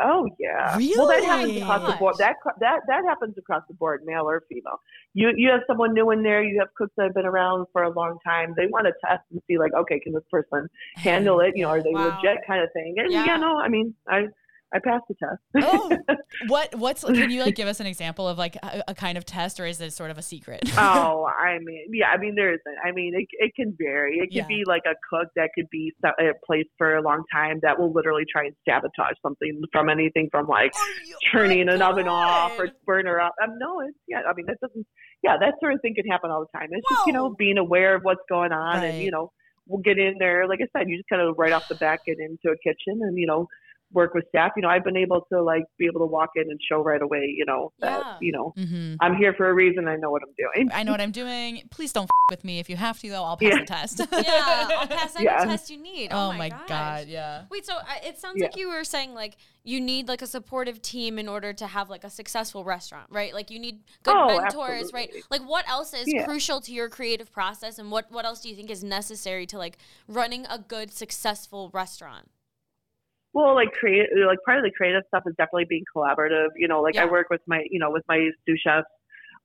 Oh 0.00 0.28
yeah. 0.38 0.76
Really? 0.76 0.94
Well, 0.96 1.06
that 1.08 1.24
happens 1.24 1.48
Really? 1.54 1.62
across 1.62 1.82
the 1.86 1.96
board. 1.98 2.14
That 2.18 2.36
that 2.60 2.80
that 2.86 3.02
happens 3.08 3.36
across 3.36 3.62
the 3.68 3.74
board, 3.74 4.02
male 4.04 4.28
or 4.28 4.42
female. 4.48 4.80
You 5.14 5.32
you 5.36 5.50
have 5.50 5.60
someone 5.66 5.92
new 5.92 6.10
in 6.10 6.22
there. 6.22 6.42
You 6.42 6.58
have 6.60 6.72
cooks 6.74 6.92
that 6.96 7.04
have 7.04 7.14
been 7.14 7.26
around 7.26 7.66
for 7.72 7.82
a 7.82 7.90
long 7.90 8.18
time. 8.24 8.54
They 8.56 8.66
want 8.66 8.86
to 8.86 8.92
test 9.04 9.22
and 9.32 9.40
see 9.48 9.58
like, 9.58 9.72
okay, 9.74 9.98
can 9.98 10.12
this 10.12 10.22
person 10.30 10.68
handle 11.02 11.40
it? 11.40 11.54
You 11.56 11.64
know, 11.64 11.70
are 11.70 11.82
they 11.82 11.92
Wow. 11.94 12.04
legit 12.10 12.38
kind 12.46 12.62
of 12.62 12.70
thing? 12.72 12.94
And 12.98 13.12
Yeah. 13.12 13.24
yeah, 13.24 13.36
no, 13.38 13.58
I 13.58 13.68
mean, 13.68 13.94
I 14.08 14.26
I 14.74 14.80
passed 14.80 15.04
the 15.08 15.14
test. 15.14 15.40
Oh, 15.64 15.96
what 16.48 16.74
what's 16.74 17.02
can 17.02 17.30
you 17.30 17.42
like 17.42 17.54
give 17.54 17.68
us 17.68 17.80
an 17.80 17.86
example 17.86 18.28
of 18.28 18.36
like 18.36 18.56
a, 18.56 18.84
a 18.88 18.94
kind 18.94 19.16
of 19.16 19.24
test 19.24 19.58
or 19.60 19.64
is 19.66 19.80
it 19.80 19.92
sort 19.94 20.10
of 20.10 20.18
a 20.18 20.22
secret? 20.22 20.60
oh, 20.76 21.24
I 21.38 21.58
mean, 21.60 21.86
yeah, 21.92 22.08
I 22.08 22.18
mean, 22.18 22.34
there 22.34 22.50
isn't. 22.52 22.76
I 22.84 22.92
mean, 22.92 23.14
it, 23.16 23.26
it 23.32 23.54
can 23.56 23.74
vary. 23.80 24.16
It 24.18 24.26
could 24.28 24.34
Yeah. 24.34 24.46
be 24.46 24.64
like 24.66 24.82
a 24.86 24.94
cook 25.08 25.28
that 25.36 25.50
could 25.54 25.70
be 25.70 25.92
at 26.04 26.12
a 26.20 26.32
place 26.46 26.66
for 26.76 26.96
a 26.96 27.02
long 27.02 27.22
time 27.32 27.60
that 27.62 27.78
will 27.80 27.92
literally 27.92 28.24
try 28.30 28.44
and 28.44 28.54
sabotage 28.68 29.16
something 29.22 29.62
from 29.72 29.88
anything 29.88 30.28
from 30.30 30.46
like 30.46 30.72
turning 31.32 31.68
an 31.68 31.80
oven 31.82 32.06
off 32.08 32.58
or 32.58 32.68
burner 32.86 33.20
up. 33.20 33.34
Um, 33.42 33.58
no, 33.58 33.80
it's 33.80 33.96
yeah. 34.06 34.20
I 34.28 34.34
mean, 34.34 34.46
that 34.46 34.60
doesn't. 34.60 34.86
Yeah, 35.22 35.36
that 35.40 35.54
sort 35.60 35.72
of 35.74 35.80
thing 35.80 35.94
can 35.94 36.06
happen 36.06 36.30
all 36.30 36.40
the 36.52 36.58
time. 36.58 36.68
It's 36.72 36.86
just 36.88 37.06
you 37.06 37.12
know 37.12 37.30
being 37.38 37.58
aware 37.58 37.94
of 37.94 38.02
what's 38.02 38.20
going 38.28 38.52
on, 38.52 38.76
Right. 38.78 38.84
and 38.94 39.02
you 39.02 39.10
know 39.10 39.32
we'll 39.66 39.82
get 39.82 39.98
in 39.98 40.14
there. 40.18 40.46
Like 40.46 40.60
I 40.62 40.78
said, 40.78 40.88
you 40.88 40.96
just 40.96 41.08
kind 41.08 41.22
of 41.22 41.34
right 41.38 41.52
off 41.52 41.68
the 41.68 41.74
bat 41.74 42.00
get 42.06 42.18
into 42.20 42.50
a 42.54 42.56
kitchen 42.62 43.00
and 43.02 43.16
you 43.18 43.26
know 43.26 43.46
work 43.92 44.12
with 44.14 44.24
staff. 44.28 44.52
You 44.56 44.62
know, 44.62 44.68
I've 44.68 44.84
been 44.84 44.96
able 44.96 45.26
to 45.32 45.42
like 45.42 45.64
be 45.78 45.86
able 45.86 46.00
to 46.00 46.06
walk 46.06 46.30
in 46.36 46.42
and 46.42 46.60
show 46.70 46.82
right 46.82 47.00
away. 47.00 47.34
You 47.36 47.46
know 47.46 47.72
that 47.80 47.98
Yeah. 48.04 48.16
you 48.20 48.32
know 48.32 48.52
hmm 48.56 48.94
I'm 49.00 49.16
here 49.16 49.32
for 49.34 49.48
a 49.48 49.54
reason. 49.54 49.88
I 49.88 49.96
know 49.96 50.10
what 50.10 50.22
I'm 50.22 50.34
doing. 50.36 50.70
I 50.72 50.82
know 50.82 50.92
what 50.92 51.00
I'm 51.00 51.12
doing. 51.12 51.62
Please 51.70 51.92
don't 51.92 52.04
f- 52.04 52.10
with 52.30 52.44
me. 52.44 52.58
If 52.58 52.68
you 52.68 52.76
have 52.76 53.00
to, 53.00 53.08
though, 53.08 53.24
I'll 53.24 53.38
pass 53.38 53.48
Yeah. 53.54 53.58
the 53.60 53.64
test. 53.64 53.98
yeah, 54.12 54.68
I'll 54.78 54.86
pass 54.86 55.16
any 55.16 55.24
Yeah. 55.24 55.44
test 55.46 55.70
you 55.70 55.78
need. 55.78 56.10
oh, 56.12 56.28
Oh, 56.28 56.32
my 56.34 56.50
gosh. 56.50 56.68
god, 56.68 57.06
yeah. 57.08 57.44
Wait, 57.50 57.64
so 57.64 57.74
uh, 57.76 57.82
it 58.04 58.18
sounds 58.18 58.36
Yeah. 58.38 58.46
like 58.48 58.56
you 58.56 58.68
were 58.68 58.84
saying 58.84 59.14
like 59.14 59.38
you 59.64 59.80
need 59.80 60.08
like 60.08 60.20
a 60.20 60.26
supportive 60.26 60.82
team 60.82 61.18
in 61.18 61.26
order 61.28 61.54
to 61.54 61.66
have 61.66 61.88
like 61.88 62.04
a 62.04 62.10
successful 62.10 62.64
restaurant, 62.64 63.06
right? 63.10 63.32
Like 63.32 63.50
you 63.50 63.58
need 63.58 63.80
good 64.02 64.14
Oh, 64.14 64.26
mentors, 64.40 64.92
right? 64.92 65.10
Like 65.30 65.40
what 65.42 65.66
else 65.68 65.94
is 65.94 66.04
Yeah. 66.06 66.24
crucial 66.26 66.60
to 66.62 66.72
your 66.72 66.90
creative 66.90 67.32
process 67.32 67.78
and 67.78 67.90
what 67.90 68.10
what 68.12 68.24
else 68.26 68.40
do 68.42 68.48
you 68.50 68.56
think 68.56 68.70
is 68.70 68.84
necessary 68.84 69.46
to 69.46 69.56
like 69.56 69.78
running 70.06 70.44
a 70.50 70.58
good 70.58 70.92
successful 70.92 71.70
restaurant? 71.72 72.28
Well, 73.38 73.54
like 73.54 73.70
create, 73.72 74.08
like 74.26 74.40
part 74.44 74.58
of 74.58 74.64
the 74.64 74.72
creative 74.76 75.04
stuff 75.06 75.22
is 75.30 75.34
definitely 75.38 75.66
being 75.74 75.84
collaborative. 75.94 76.48
You 76.56 76.66
know, 76.66 76.80
like 76.82 76.96
I 76.96 77.06
work 77.06 77.28
with 77.30 77.40
my, 77.46 77.60
you 77.70 77.78
know, 77.78 77.90
with 77.96 78.02
my 78.08 78.18
sous 78.44 78.60
chefs. 78.66 78.88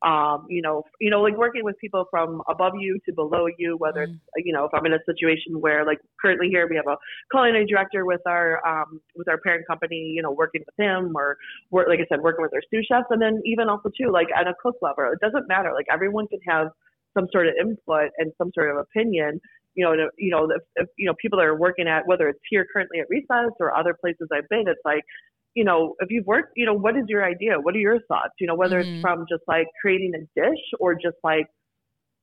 Um, 0.01 0.47
you 0.49 0.63
know, 0.65 0.83
you 0.99 1.11
know, 1.11 1.21
like 1.21 1.37
working 1.37 1.63
with 1.63 1.77
people 1.79 2.05
from 2.09 2.41
above 2.49 2.73
you 2.77 2.99
to 3.05 3.13
below 3.13 3.45
you. 3.59 3.77
Whether 3.77 4.07
Mm. 4.07 4.13
it's, 4.15 4.45
you 4.47 4.51
know, 4.51 4.63
if 4.65 4.71
I'm 4.73 4.85
in 4.87 4.93
a 4.93 5.03
situation 5.05 5.61
where, 5.61 5.85
like, 5.85 5.99
currently 6.21 6.49
here 6.49 6.67
we 6.67 6.75
have 6.75 6.87
a 6.87 6.97
culinary 7.31 7.67
director 7.67 8.03
with 8.03 8.19
our, 8.25 8.47
um, 8.67 8.99
with 9.15 9.29
our 9.29 9.37
parent 9.37 9.63
company. 9.67 10.01
You 10.15 10.23
know, 10.23 10.31
working 10.31 10.63
with 10.65 10.77
him, 10.83 11.13
or 11.15 11.37
work, 11.69 11.87
like 11.87 11.99
I 11.99 12.07
said, 12.09 12.19
working 12.21 12.41
with 12.41 12.53
our 12.55 12.63
sous 12.71 12.85
chefs, 12.87 13.05
and 13.11 13.21
then 13.21 13.35
even 13.45 13.69
also 13.69 13.89
too, 13.95 14.09
like 14.11 14.29
on 14.35 14.47
a 14.47 14.55
cook 14.63 14.77
level, 14.81 15.05
it 15.13 15.19
doesn't 15.25 15.47
matter. 15.47 15.71
Like 15.71 15.85
everyone 15.97 16.27
can 16.27 16.39
have 16.47 16.67
some 17.15 17.27
sort 17.31 17.47
of 17.47 17.53
input 17.61 18.09
and 18.17 18.33
some 18.39 18.51
sort 18.55 18.71
of 18.71 18.77
opinion 18.77 19.39
you 19.75 19.85
know, 19.85 19.95
to, 19.95 20.09
you 20.17 20.31
know, 20.31 20.45
if, 20.45 20.61
if 20.75 20.87
you 20.97 21.07
know 21.07 21.13
people 21.21 21.39
that 21.39 21.45
are 21.45 21.55
working 21.57 21.87
at 21.87 22.07
whether 22.07 22.27
it's 22.27 22.39
here 22.49 22.65
currently 22.71 22.99
at 22.99 23.09
Recess 23.09 23.51
or 23.59 23.75
other 23.75 23.95
places 23.99 24.27
I've 24.31 24.47
been, 24.49 24.65
it's 24.67 24.81
like, 24.85 25.03
you 25.55 25.63
know, 25.63 25.95
if 25.99 26.09
you've 26.11 26.25
worked, 26.25 26.53
you 26.55 26.65
know, 26.65 26.73
what 26.73 26.95
is 26.95 27.03
your 27.07 27.23
idea? 27.23 27.59
What 27.59 27.75
are 27.75 27.79
your 27.79 27.99
thoughts? 28.07 28.33
You 28.39 28.47
know, 28.47 28.55
whether 28.55 28.79
Mhm. 28.79 28.81
it's 28.81 28.91
from 29.01 29.25
just 29.29 29.43
like 29.47 29.67
creating 29.81 30.13
a 30.15 30.19
dish 30.39 30.61
or 30.79 30.95
just 30.95 31.17
like 31.23 31.47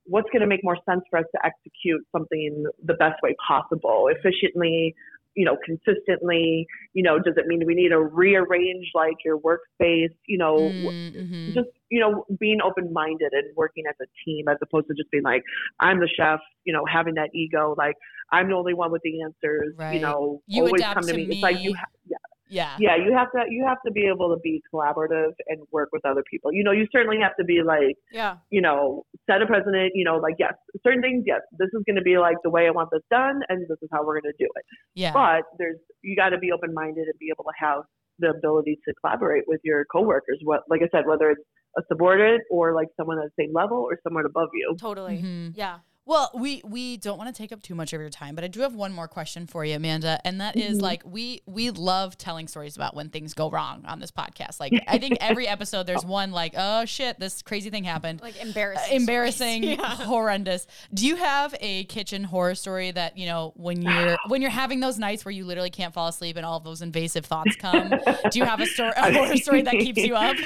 what's 0.04 0.28
going 0.30 0.40
to 0.40 0.46
make 0.46 0.64
more 0.64 0.78
sense 0.88 1.02
for 1.10 1.18
us 1.18 1.26
to 1.34 1.46
execute 1.46 2.02
something 2.12 2.64
the 2.84 2.94
best 2.94 3.22
way 3.22 3.34
possible, 3.46 4.08
efficiently, 4.08 4.94
you 5.34 5.44
know, 5.44 5.56
consistently. 5.64 6.66
You 6.94 7.02
know, 7.02 7.18
does 7.18 7.34
it 7.36 7.46
mean 7.46 7.62
we 7.66 7.74
need 7.74 7.90
to 7.90 8.00
rearrange 8.00 8.86
like 8.94 9.16
your 9.24 9.38
workspace? 9.38 10.14
You 10.26 10.38
know, 10.38 10.56
Mhm. 10.58 11.54
just 11.54 11.68
you 11.90 12.00
know 12.00 12.24
being 12.38 12.60
open 12.62 12.92
minded 12.92 13.32
and 13.32 13.44
working 13.56 13.84
as 13.88 13.94
a 14.00 14.06
team 14.24 14.46
as 14.48 14.56
opposed 14.62 14.86
to 14.86 14.94
just 14.94 15.10
being 15.10 15.24
like 15.24 15.42
i'm 15.80 15.98
the 15.98 16.06
chef 16.16 16.38
you 16.64 16.72
know 16.72 16.84
having 16.84 17.14
that 17.14 17.28
ego 17.34 17.74
like 17.76 17.96
i'm 18.30 18.48
the 18.48 18.54
only 18.54 18.74
one 18.74 18.92
with 18.92 19.02
the 19.02 19.20
answers 19.22 19.74
Right. 19.76 19.94
you 19.94 20.00
know 20.00 20.40
You 20.46 20.64
always 20.66 20.82
come 20.82 21.02
to 21.02 21.10
to 21.10 21.16
me. 21.16 21.24
it's 21.24 21.42
like 21.42 21.58
you 21.58 21.70
me. 21.72 21.76
ha- 21.76 21.86
yeah 22.06 22.16
yeah. 22.48 22.76
yeah 22.78 22.96
you 23.04 23.12
have 23.12 23.32
to 23.32 23.42
you 23.48 23.64
have 23.66 23.78
to 23.84 23.90
be 23.90 24.06
able 24.06 24.32
to 24.32 24.40
be 24.40 24.62
collaborative 24.72 25.32
and 25.48 25.58
work 25.72 25.88
with 25.92 26.04
other 26.06 26.22
people 26.30 26.52
you 26.52 26.62
know 26.62 26.70
you 26.70 26.86
certainly 26.92 27.18
have 27.20 27.34
to 27.38 27.44
be 27.44 27.60
like 27.64 27.96
Yeah. 28.12 28.36
you 28.50 28.60
know 28.60 29.04
set 29.30 29.40
a 29.42 29.46
precedent 29.46 29.92
you 29.94 30.04
know 30.04 30.16
like 30.16 30.34
yes 30.38 30.54
certain 30.84 31.00
things 31.00 31.22
yes 31.26 31.40
this 31.60 31.68
is 31.72 31.82
going 31.86 31.96
to 31.96 32.02
be 32.02 32.18
like 32.18 32.36
the 32.42 32.50
way 32.50 32.66
i 32.66 32.70
want 32.70 32.88
this 32.90 33.02
done 33.10 33.40
and 33.48 33.62
this 33.70 33.78
is 33.82 33.88
how 33.92 34.00
we're 34.04 34.20
going 34.20 34.32
to 34.32 34.44
do 34.44 34.48
it 34.58 34.64
Yeah. 34.94 35.12
but 35.12 35.42
there's 35.58 35.78
you 36.02 36.16
got 36.16 36.30
to 36.30 36.38
be 36.38 36.50
open 36.52 36.74
minded 36.74 37.06
and 37.10 37.18
be 37.18 37.28
able 37.34 37.44
to 37.44 37.56
have 37.66 37.82
the 38.18 38.30
ability 38.30 38.78
to 38.86 38.94
collaborate 39.00 39.44
with 39.46 39.60
your 39.64 39.84
coworkers. 39.86 40.38
What, 40.44 40.60
like 40.68 40.82
I 40.82 40.88
said, 40.94 41.06
whether 41.06 41.30
it's 41.30 41.40
a 41.78 41.82
subordinate 41.88 42.42
or 42.50 42.74
like 42.74 42.88
someone 42.96 43.18
at 43.18 43.24
the 43.34 43.44
same 43.44 43.52
level 43.54 43.78
or 43.78 43.98
someone 44.02 44.26
above 44.26 44.48
you. 44.52 44.76
Totally. 44.78 45.22
Mhm. 45.22 45.52
Yeah. 45.56 45.78
Well, 46.10 46.28
we 46.34 46.60
we 46.64 46.96
don't 46.96 47.18
want 47.18 47.32
to 47.32 47.40
take 47.40 47.52
up 47.52 47.62
too 47.62 47.76
much 47.76 47.92
of 47.92 48.00
your 48.00 48.10
time, 48.10 48.34
but 48.34 48.42
I 48.42 48.48
do 48.48 48.62
have 48.62 48.74
one 48.74 48.92
more 48.92 49.06
question 49.06 49.46
for 49.46 49.64
you, 49.64 49.76
Amanda, 49.76 50.20
and 50.24 50.40
that 50.40 50.56
is 50.56 50.78
Mhm. 50.78 50.82
like 50.82 51.02
we 51.06 51.40
we 51.46 51.70
love 51.70 52.18
telling 52.18 52.48
stories 52.48 52.74
about 52.74 52.96
when 52.96 53.10
things 53.10 53.32
go 53.32 53.48
wrong 53.48 53.84
on 53.86 54.00
this 54.00 54.10
podcast. 54.10 54.58
Like 54.58 54.72
I 54.88 54.98
think 54.98 55.18
every 55.20 55.46
episode 55.46 55.86
there's 55.86 56.04
one 56.04 56.32
like, 56.32 56.54
oh 56.56 56.84
shit, 56.84 57.20
this 57.20 57.42
crazy 57.42 57.70
thing 57.70 57.84
happened. 57.84 58.22
Like 58.22 58.34
Uh, 58.40 58.46
embarrassing. 58.46 58.96
embarrassing. 58.96 59.62
Yeah. 59.70 59.76
horrendous. 59.98 60.66
Do 60.92 61.06
you 61.06 61.14
have 61.14 61.54
a 61.60 61.84
kitchen 61.84 62.24
horror 62.24 62.56
story 62.56 62.90
that 62.90 63.16
you 63.16 63.26
know 63.26 63.52
when 63.54 63.80
you're 63.82 64.18
when 64.26 64.42
you're 64.42 64.50
having 64.50 64.80
those 64.80 64.98
nights 64.98 65.24
where 65.24 65.30
you 65.30 65.44
literally 65.44 65.70
can't 65.70 65.94
fall 65.94 66.08
asleep 66.08 66.36
and 66.36 66.44
all 66.44 66.56
of 66.56 66.64
those 66.64 66.82
invasive 66.82 67.24
thoughts 67.24 67.54
come? 67.54 67.88
do 68.32 68.38
you 68.40 68.44
have 68.44 68.58
a 68.60 68.66
story, 68.66 68.90
a 68.96 69.12
horror 69.16 69.36
story 69.36 69.62
that 69.62 69.74
keeps 69.74 70.02
you 70.02 70.16
up? 70.16 70.36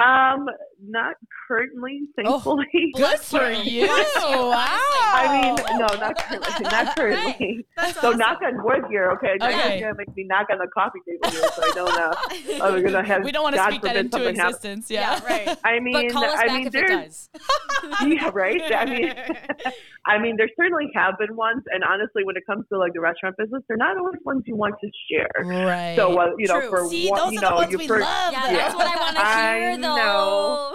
Um, 0.00 0.48
not 0.82 1.16
currently, 1.46 2.02
thankfully. 2.16 2.66
Good 2.94 3.18
for 3.20 3.50
you! 3.50 3.86
Wow. 3.88 4.78
I 5.10 5.40
mean, 5.42 5.78
no, 5.78 5.86
not 5.86 6.16
currently. 6.18 6.64
Not 6.68 6.96
currently. 6.96 7.66
That's 7.76 8.00
So 8.00 8.08
awesome. 8.08 8.18
knock 8.18 8.38
on 8.44 8.62
wood 8.64 8.82
here, 8.90 9.10
okay? 9.12 9.36
Now 9.40 9.48
Okay. 9.48 9.78
You're 9.80 9.92
gonna 9.92 10.04
make 10.06 10.14
me 10.16 10.24
knock 10.24 10.46
on 10.50 10.58
the 10.58 10.66
coffee 10.68 10.98
table 11.08 11.30
here, 11.30 11.48
so 11.54 11.62
I 11.62 11.70
don't. 11.74 12.60
Uh, 12.60 12.64
I'm 12.64 12.82
gonna 12.84 13.02
have. 13.06 13.24
we 13.24 13.32
don't 13.32 13.42
want 13.42 13.56
to 13.56 13.62
speak 13.64 13.82
that 13.82 13.96
into 13.96 14.12
something 14.18 14.36
happen. 14.36 14.48
existence. 14.54 14.90
Yeah, 14.90 15.20
yeah, 15.22 15.24
right. 15.46 15.58
I 15.64 15.80
mean, 15.80 15.92
But 16.08 16.12
call 16.12 16.24
us 16.24 16.34
I 16.38 16.46
back 16.46 16.56
mean, 16.58 16.66
if 16.66 16.74
it 16.74 16.86
there's, 16.86 17.28
does. 17.28 17.28
yeah, 18.06 18.30
right. 18.34 18.72
I 18.72 18.84
mean, 18.84 19.12
I 20.06 20.18
mean, 20.18 20.36
there 20.36 20.48
certainly 20.56 20.88
have 20.94 21.14
been 21.18 21.34
ones, 21.36 21.62
and 21.72 21.82
honestly, 21.84 22.24
when 22.24 22.36
it 22.36 22.44
comes 22.46 22.64
to 22.72 22.78
like 22.78 22.92
the 22.92 23.00
restaurant 23.00 23.36
business, 23.38 23.62
they're 23.68 23.76
not 23.76 23.96
always 23.96 24.20
ones 24.24 24.42
you 24.46 24.56
want 24.56 24.74
to 24.80 24.90
share. 25.10 25.30
Right. 25.44 25.94
So, 25.96 26.18
uh, 26.18 26.30
you 26.38 26.46
know, 26.48 26.60
True. 26.60 26.70
for 26.70 26.88
See, 26.88 27.08
one, 27.08 27.18
those 27.20 27.32
you 27.32 27.38
are 27.38 27.42
know, 27.42 27.48
the 27.50 27.54
ones 27.56 27.72
you 27.72 27.78
we 27.78 27.88
first, 27.88 28.04
love. 28.06 28.32
Yeah, 28.32 28.46
though. 28.50 28.56
that's 28.56 28.74
what 28.74 28.86
I 28.86 28.96
want 29.00 29.16
to 29.16 29.22
I 29.24 29.58
hear, 29.58 29.78
though. 29.78 30.67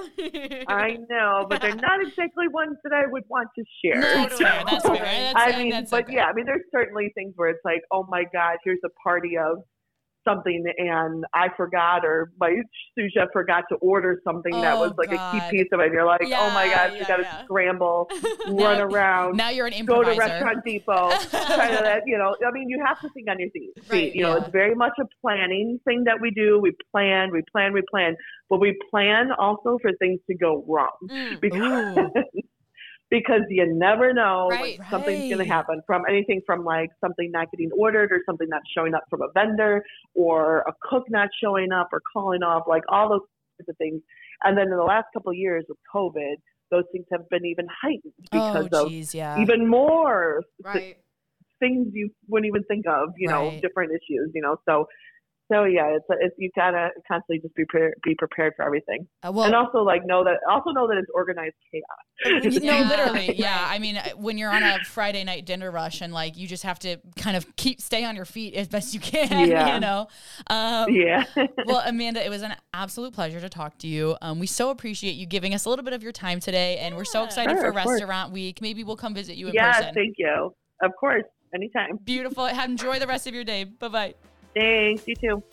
I 0.73 0.97
know, 1.09 1.45
but 1.49 1.61
they're 1.61 1.75
not 1.75 2.01
exactly 2.01 2.47
ones 2.47 2.77
that 2.83 2.93
I 2.93 3.05
would 3.09 3.23
want 3.29 3.49
to 3.57 3.63
share. 3.83 4.01
No, 4.01 4.23
that's 4.23 4.37
fair. 4.37 4.63
That's 4.65 4.85
fair. 4.87 4.97
That's, 4.97 5.33
I 5.35 5.57
mean, 5.57 5.69
that's 5.69 5.91
but 5.91 6.05
okay. 6.05 6.15
yeah, 6.15 6.25
I 6.25 6.33
mean, 6.33 6.45
there's 6.45 6.65
certainly 6.71 7.11
things 7.15 7.33
where 7.35 7.49
it's 7.49 7.63
like, 7.63 7.81
oh 7.91 8.05
my 8.09 8.23
God, 8.33 8.57
here's 8.63 8.79
a 8.83 8.89
party 9.03 9.37
of 9.37 9.59
something, 10.27 10.63
and 10.77 11.23
I 11.33 11.47
forgot, 11.55 12.05
or 12.05 12.31
my 12.39 12.55
sous 12.97 13.11
chef 13.13 13.29
forgot 13.33 13.63
to 13.69 13.75
order 13.77 14.19
something 14.23 14.51
that 14.61 14.75
Oh, 14.75 14.81
was 14.81 14.93
like 14.97 15.11
a 15.11 15.31
key 15.31 15.57
piece 15.57 15.67
of 15.71 15.79
it. 15.79 15.85
And 15.85 15.93
you're 15.93 16.05
like, 16.05 16.21
oh 16.23 16.51
my 16.53 16.65
Yeah, 16.65 16.89
gosh, 16.89 16.99
you 16.99 17.05
got 17.05 17.17
to 17.17 17.23
yeah. 17.23 17.43
scramble, 17.43 18.09
Now- 18.47 18.53
run 18.65 18.81
around, 18.81 19.37
Now 19.37 19.49
you're 19.49 19.67
an 19.67 19.85
go 19.85 20.03
to 20.03 20.13
Restaurant 20.13 20.63
Depot, 20.65 21.09
kind 21.09 21.73
of 21.73 21.83
that, 21.89 22.03
you 22.05 22.17
know. 22.17 22.35
I 22.45 22.51
mean, 22.51 22.69
you 22.69 22.81
have 22.85 22.99
to 23.01 23.09
think 23.09 23.29
on 23.29 23.39
your 23.39 23.49
feet. 23.51 23.71
Right, 23.89 24.13
you 24.15 24.23
know, 24.23 24.35
yeah. 24.37 24.41
it's 24.43 24.51
very 24.51 24.75
much 24.75 24.93
a 24.99 25.05
planning 25.21 25.79
thing 25.85 26.03
that 26.05 26.19
we 26.21 26.31
do. 26.31 26.59
We 26.61 26.71
plan, 26.91 27.31
we 27.31 27.41
plan, 27.51 27.73
we 27.73 27.81
plan, 27.91 28.15
but 28.49 28.59
we 28.59 28.77
plan 28.89 29.31
also 29.37 29.77
for 29.81 29.91
things 29.99 30.19
to 30.29 30.35
go 30.37 30.63
wrong 30.67 30.91
Mm. 31.09 31.39
because 31.41 31.97
because 33.13 33.41
you 33.47 33.71
never 33.71 34.11
know 34.11 34.47
when 34.49 34.59
Right. 34.59 34.79
something's 34.89 35.29
going 35.29 35.37
to 35.37 35.53
happen 35.53 35.83
from 35.85 36.01
anything 36.09 36.41
from 36.47 36.65
like 36.65 36.89
something 36.99 37.29
not 37.29 37.51
getting 37.51 37.69
ordered 37.77 38.11
or 38.11 38.21
something 38.25 38.49
not 38.49 38.63
showing 38.75 38.95
up 38.95 39.03
from 39.07 39.21
a 39.21 39.27
vendor 39.35 39.85
or 40.15 40.61
a 40.61 40.73
cook 40.81 41.03
not 41.09 41.29
showing 41.39 41.71
up 41.71 41.89
or 41.93 42.01
calling 42.11 42.41
off 42.41 42.63
like 42.67 42.81
all 42.89 43.09
those 43.09 43.21
kinds 43.59 43.69
of 43.69 43.77
things 43.77 44.01
and 44.43 44.57
then 44.57 44.65
in 44.65 44.77
the 44.77 44.83
last 44.83 45.05
couple 45.13 45.29
of 45.29 45.37
years 45.37 45.63
with 45.69 45.77
covid 45.93 46.37
those 46.71 46.85
things 46.91 47.05
have 47.11 47.29
been 47.29 47.45
even 47.45 47.67
heightened 47.83 48.13
oh, 48.31 48.31
because 48.31 48.67
oh, 48.73 48.87
of 48.87 48.91
yeah. 49.13 49.39
even 49.39 49.67
more 49.67 50.41
th- 50.73 50.97
things 51.59 51.89
you 51.93 52.09
wouldn't 52.27 52.47
even 52.47 52.63
think 52.63 52.87
of 52.87 53.09
you 53.15 53.27
know 53.27 53.59
different 53.61 53.91
issues 53.91 54.31
you 54.33 54.41
know 54.41 54.57
so 54.67 54.87
so 55.51 55.63
yeah 55.65 55.87
it's, 55.95 56.05
it's 56.21 56.35
you 56.37 56.49
gotta 56.55 56.89
constantly 57.07 57.39
just 57.41 57.55
be 57.55 57.63
pre- 57.67 57.93
be 58.03 58.15
prepared 58.15 58.53
for 58.55 58.63
everything 58.65 59.07
Uh, 59.23 59.31
well, 59.31 59.45
and 59.45 59.55
also 59.55 59.79
like 59.79 60.05
know 60.05 60.23
that 60.23 60.37
also 60.49 60.71
know 60.71 60.87
that 60.87 60.97
it's 60.97 61.09
organized 61.13 61.55
chaos 61.71 62.43
you 62.43 62.59
know, 62.59 62.65
Yeah. 62.79 62.89
literally, 62.89 63.35
yeah. 63.35 63.65
I 63.67 63.79
mean, 63.79 63.97
uh, 63.97 64.09
when 64.15 64.37
you're 64.37 64.51
on 64.51 64.63
a 64.63 64.83
Friday 64.85 65.23
night 65.23 65.45
dinner 65.45 65.71
rush 65.71 65.99
and 65.99 66.13
like 66.13 66.37
you 66.37 66.47
just 66.47 66.63
have 66.63 66.79
to 66.79 66.97
kind 67.17 67.35
of 67.35 67.55
keep 67.55 67.81
stay 67.81 68.05
on 68.05 68.15
your 68.15 68.25
feet 68.25 68.53
as 68.53 68.67
best 68.67 68.93
you 68.93 68.99
can, 68.99 69.49
Yeah. 69.49 69.73
you 69.73 69.79
know. 69.79 70.07
Um, 70.47 70.93
yeah 70.93 71.23
well, 71.65 71.81
Amanda, 71.85 72.23
it 72.23 72.29
was 72.29 72.43
an 72.43 72.55
absolute 72.73 73.13
pleasure 73.13 73.41
to 73.41 73.49
talk 73.49 73.77
to 73.79 73.87
you. 73.87 74.15
Um, 74.21 74.39
we 74.39 74.47
so 74.47 74.69
appreciate 74.69 75.13
you 75.13 75.25
giving 75.25 75.53
us 75.53 75.65
a 75.65 75.69
little 75.69 75.83
bit 75.83 75.93
of 75.93 76.03
your 76.03 76.11
time 76.11 76.39
today, 76.39 76.77
and 76.77 76.95
we're 76.95 77.03
so 77.03 77.23
excited 77.23 77.51
Sure, 77.53 77.61
for 77.61 77.67
of 77.79 77.83
course. 77.83 78.01
Restaurant 78.01 78.31
Week. 78.31 78.61
Maybe 78.61 78.83
we'll 78.83 78.95
come 78.95 79.13
visit 79.13 79.35
you 79.35 79.47
in 79.47 79.53
Yes, 79.55 79.77
person. 79.79 79.93
thank 79.95 80.15
you. 80.17 80.53
Of 80.81 80.91
course, 80.99 81.23
anytime. 81.53 81.97
Beautiful. 82.03 82.45
Have, 82.45 82.69
enjoy 82.69 82.99
the 82.99 83.07
rest 83.07 83.27
of 83.27 83.33
your 83.33 83.43
day. 83.43 83.63
Bye 83.63 83.87
bye. 83.87 84.13
Thanks. 84.55 85.07
You 85.07 85.15
too. 85.15 85.43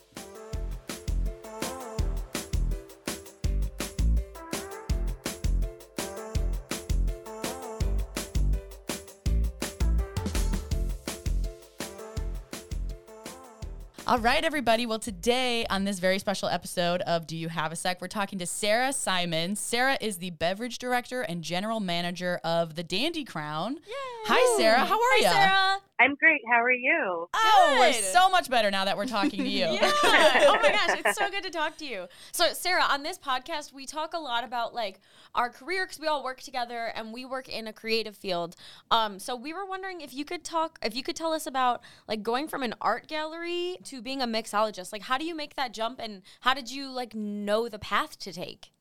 All 14.07 14.19
right, 14.19 14.43
everybody. 14.43 14.87
Well, 14.87 14.99
today 14.99 15.65
on 15.71 15.85
this 15.85 16.01
very 16.01 16.19
special 16.19 16.49
episode 16.49 17.01
of 17.03 17.29
Do 17.29 17.37
You 17.37 17.49
Have 17.49 17.71
a 17.71 17.77
Sec, 17.77 18.01
we're 18.01 18.09
talking 18.09 18.41
to 18.41 18.47
Sarah 18.47 18.93
Syman. 18.93 19.57
Sarah 19.57 19.97
is 20.01 20.17
the 20.17 20.31
beverage 20.31 20.79
director 20.79 21.23
and 21.23 21.45
general 21.45 21.79
manager 21.79 22.41
of 22.43 22.75
the 22.75 22.83
Dandy 22.83 23.23
Crown. 23.23 23.79
Hi, 24.27 24.59
Sarah. 24.59 24.85
How 24.85 24.97
are 24.97 25.17
you? 25.19 25.23
Sarah. 25.23 25.77
I'm 26.01 26.15
great. 26.15 26.41
How 26.51 26.63
are 26.63 26.73
you? 26.73 27.29
Oh, 27.35 27.77
we're 27.79 27.93
so 27.93 28.31
much 28.31 28.49
better 28.49 28.71
now 28.71 28.87
that 28.87 28.97
we're 28.97 29.05
talking 29.05 29.45
to 29.45 29.49
you. 29.49 29.61
Yeah. 29.81 29.93
oh 30.03 30.59
my 30.63 30.73
gosh, 30.73 30.99
it's 30.99 31.19
so 31.19 31.31
good 31.31 31.43
to 31.43 31.51
talk 31.51 31.77
to 31.79 31.87
you. 31.87 32.07
So, 32.33 32.53
Sarah, 32.53 32.85
on 32.89 33.03
this 33.03 33.19
podcast, 33.19 33.73
we 33.73 33.85
talk 33.85 34.15
a 34.15 34.19
lot 34.19 34.43
about 34.43 34.75
like 34.75 35.01
our 35.35 35.51
career 35.51 35.85
because 35.85 36.01
we 36.01 36.07
all 36.07 36.25
work 36.25 36.41
together 36.41 36.91
and 36.95 37.13
we 37.13 37.25
work 37.25 37.49
in 37.49 37.67
a 37.67 37.73
creative 37.73 38.17
field. 38.17 38.57
Um, 38.91 39.19
so 39.19 39.37
we 39.37 39.53
were 39.53 39.67
wondering 39.67 40.01
if 40.01 40.15
you 40.15 40.25
could 40.25 40.43
talk, 40.43 40.79
if 40.83 40.95
you 40.95 41.03
could 41.03 41.17
tell 41.17 41.33
us 41.33 41.47
about 41.47 41.83
like 42.09 42.23
going 42.23 42.49
from 42.49 42.63
an 42.63 42.75
art 42.81 43.07
gallery 43.07 43.77
to 43.85 44.01
being 44.01 44.23
a 44.23 44.27
mixologist. 44.27 44.93
Like, 44.93 45.03
how 45.03 45.19
do 45.19 45.25
you 45.25 45.35
make 45.35 45.55
that 45.57 45.75
jump, 45.75 46.01
and 46.03 46.23
how 46.41 46.55
did 46.55 46.71
you 46.71 46.91
like 46.91 47.15
know 47.15 47.69
the 47.69 47.79
path 47.79 48.19
to 48.21 48.33
take? 48.33 48.73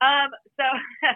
Um, 0.00 0.30
so 0.56 0.64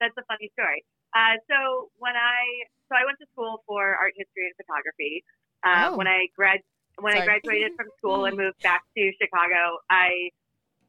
that's 0.00 0.16
a 0.16 0.22
funny 0.28 0.50
story. 0.54 0.84
Uh, 1.14 1.36
so 1.48 1.90
when 1.98 2.14
I 2.16 2.64
so 2.88 2.94
I 2.96 3.04
went 3.04 3.18
to 3.20 3.26
school 3.32 3.62
for 3.66 3.82
art 3.94 4.14
history 4.16 4.46
and 4.50 4.56
photography. 4.56 5.24
Uh, 5.64 5.90
Oh. 5.92 5.96
When 5.96 6.06
I 6.06 6.28
grad 6.36 6.60
when 7.00 7.12
Sorry. 7.12 7.22
I 7.22 7.40
graduated 7.40 7.72
from 7.76 7.88
school 7.98 8.24
and 8.24 8.36
moved 8.36 8.62
back 8.62 8.82
to 8.96 9.02
Chicago, 9.20 9.78
I 9.90 10.30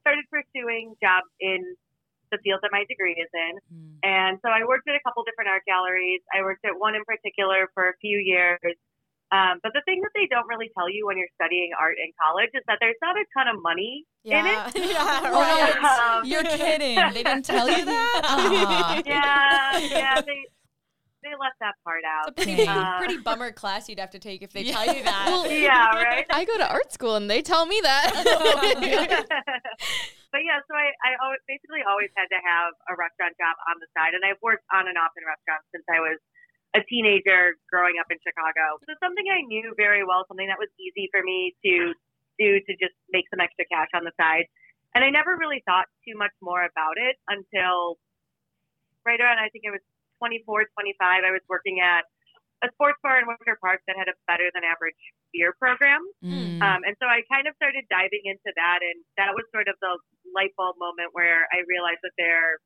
started 0.02 0.24
pursuing 0.32 0.96
jobs 1.04 1.28
in 1.40 1.76
the 2.32 2.38
field 2.44 2.60
that 2.64 2.72
my 2.72 2.84
degree 2.88 3.16
is 3.16 3.28
in. 3.34 3.54
Hmm. 3.68 3.92
And 4.04 4.34
so 4.44 4.50
I 4.50 4.64
worked 4.68 4.88
at 4.88 4.96
a 4.96 5.04
couple 5.04 5.24
different 5.24 5.50
art 5.50 5.64
galleries. 5.68 6.22
I 6.34 6.44
worked 6.44 6.64
at 6.66 6.80
one 6.80 6.96
in 6.96 7.04
particular 7.04 7.68
for 7.74 7.90
a 7.90 7.96
few 8.00 8.18
years. 8.20 8.60
Um, 9.32 9.60
but 9.62 9.74
the 9.76 9.82
thing 9.84 10.00
that 10.02 10.12
they 10.16 10.28
don't 10.32 10.48
really 10.48 10.72
tell 10.78 10.90
you 10.90 11.06
when 11.06 11.18
you're 11.18 11.32
studying 11.36 11.72
art 11.78 11.98
in 12.00 12.12
college 12.16 12.50
is 12.54 12.64
that 12.68 12.78
there's 12.80 12.96
not 13.02 13.18
a 13.18 13.26
ton 13.36 13.48
of 13.54 13.62
money 13.62 14.06
in 14.24 14.46
it. 14.46 14.60
yeah, 14.76 15.28
right. 15.32 15.76
Um, 15.84 16.26
You're 16.26 16.44
kidding. 16.44 16.96
They 16.96 17.24
didn't 17.24 17.44
tell 17.44 17.68
you 17.68 17.84
that? 17.84 18.22
Aw. 18.24 19.02
yeah, 19.06 19.78
yeah, 19.80 20.22
they 20.22 20.46
they 21.24 21.34
left 21.40 21.58
that 21.60 21.74
part 21.84 22.04
out. 22.06 22.34
It's 22.38 22.46
a 22.48 22.52
out. 22.52 22.56
pretty, 22.56 22.68
Uh, 22.68 22.98
pretty 23.00 23.18
bummer 23.18 23.52
class 23.52 23.90
you'd 23.90 24.00
have 24.00 24.12
to 24.12 24.20
take 24.20 24.42
if 24.42 24.52
they 24.54 24.62
Yeah. 24.64 24.74
tell 24.74 24.86
you 24.96 25.04
that. 25.04 25.26
Well, 25.28 25.50
Yeah, 25.52 25.90
right. 26.04 26.26
I 26.30 26.46
go 26.46 26.58
to 26.58 26.68
art 26.70 26.94
school 26.94 27.16
and 27.16 27.30
they 27.30 27.42
tell 27.42 27.66
me 27.66 27.80
that. 27.82 28.14
but 30.32 30.42
yeah, 30.44 30.60
so 30.68 30.74
I, 30.76 30.94
I 31.04 31.16
always, 31.24 31.42
basically 31.48 31.82
always 31.88 32.12
had 32.16 32.28
to 32.30 32.40
have 32.44 32.74
a 32.92 32.96
restaurant 32.96 33.34
job 33.40 33.56
on 33.72 33.80
the 33.82 33.88
side, 33.98 34.14
and 34.14 34.22
I've 34.24 34.40
worked 34.44 34.66
on 34.74 34.88
and 34.88 34.98
off 34.98 35.12
in 35.18 35.24
restaurants 35.26 35.66
since 35.74 35.86
I 35.90 36.00
was 36.00 36.20
a 36.76 36.82
teenager 36.86 37.56
growing 37.72 37.96
up 37.98 38.08
in 38.12 38.18
Chicago. 38.22 38.78
So 38.86 38.94
something 39.02 39.26
I 39.32 39.42
knew 39.48 39.74
very 39.80 40.04
well, 40.06 40.26
something 40.28 40.48
that 40.48 40.60
was 40.60 40.70
easy 40.78 41.10
for 41.10 41.24
me 41.24 41.56
to 41.66 41.94
do 42.38 42.60
to 42.62 42.72
just 42.78 42.94
make 43.10 43.26
some 43.34 43.40
extra 43.42 43.66
cash 43.72 43.90
on 43.98 44.04
the 44.06 44.14
side. 44.20 44.46
And 44.94 45.02
I 45.04 45.10
never 45.10 45.36
really 45.40 45.64
thought 45.66 45.86
too 46.06 46.14
much 46.18 46.34
more 46.42 46.62
about 46.62 46.98
it 47.02 47.18
until 47.32 47.98
right 49.06 49.20
around, 49.20 49.40
I 49.40 49.50
think 49.50 49.64
it 49.66 49.72
was 49.72 49.82
24, 50.20 50.70
25. 50.74 51.24
I 51.24 51.32
was 51.32 51.44
working 51.50 51.80
at 51.80 52.06
a 52.66 52.68
sports 52.74 52.98
bar 53.06 53.22
in 53.22 53.30
Wicker 53.30 53.58
Park 53.62 53.86
that 53.86 53.98
had 53.98 54.10
a 54.10 54.18
better 54.26 54.50
than 54.54 54.66
average 54.66 54.98
beer 55.30 55.54
program. 55.62 56.02
Mm. 56.26 56.58
Um, 56.58 56.82
and 56.82 56.98
so 56.98 57.06
I 57.06 57.22
kind 57.30 57.46
of 57.46 57.54
started 57.58 57.86
diving 57.90 58.26
into 58.26 58.50
that, 58.58 58.82
and 58.82 58.98
that 59.22 59.38
was 59.38 59.46
sort 59.54 59.70
of 59.70 59.78
the 59.78 59.94
light 60.34 60.58
bulb 60.58 60.78
moment 60.82 61.14
where 61.14 61.46
I 61.54 61.62
realized 61.70 62.02
that 62.02 62.18
there, 62.18 62.58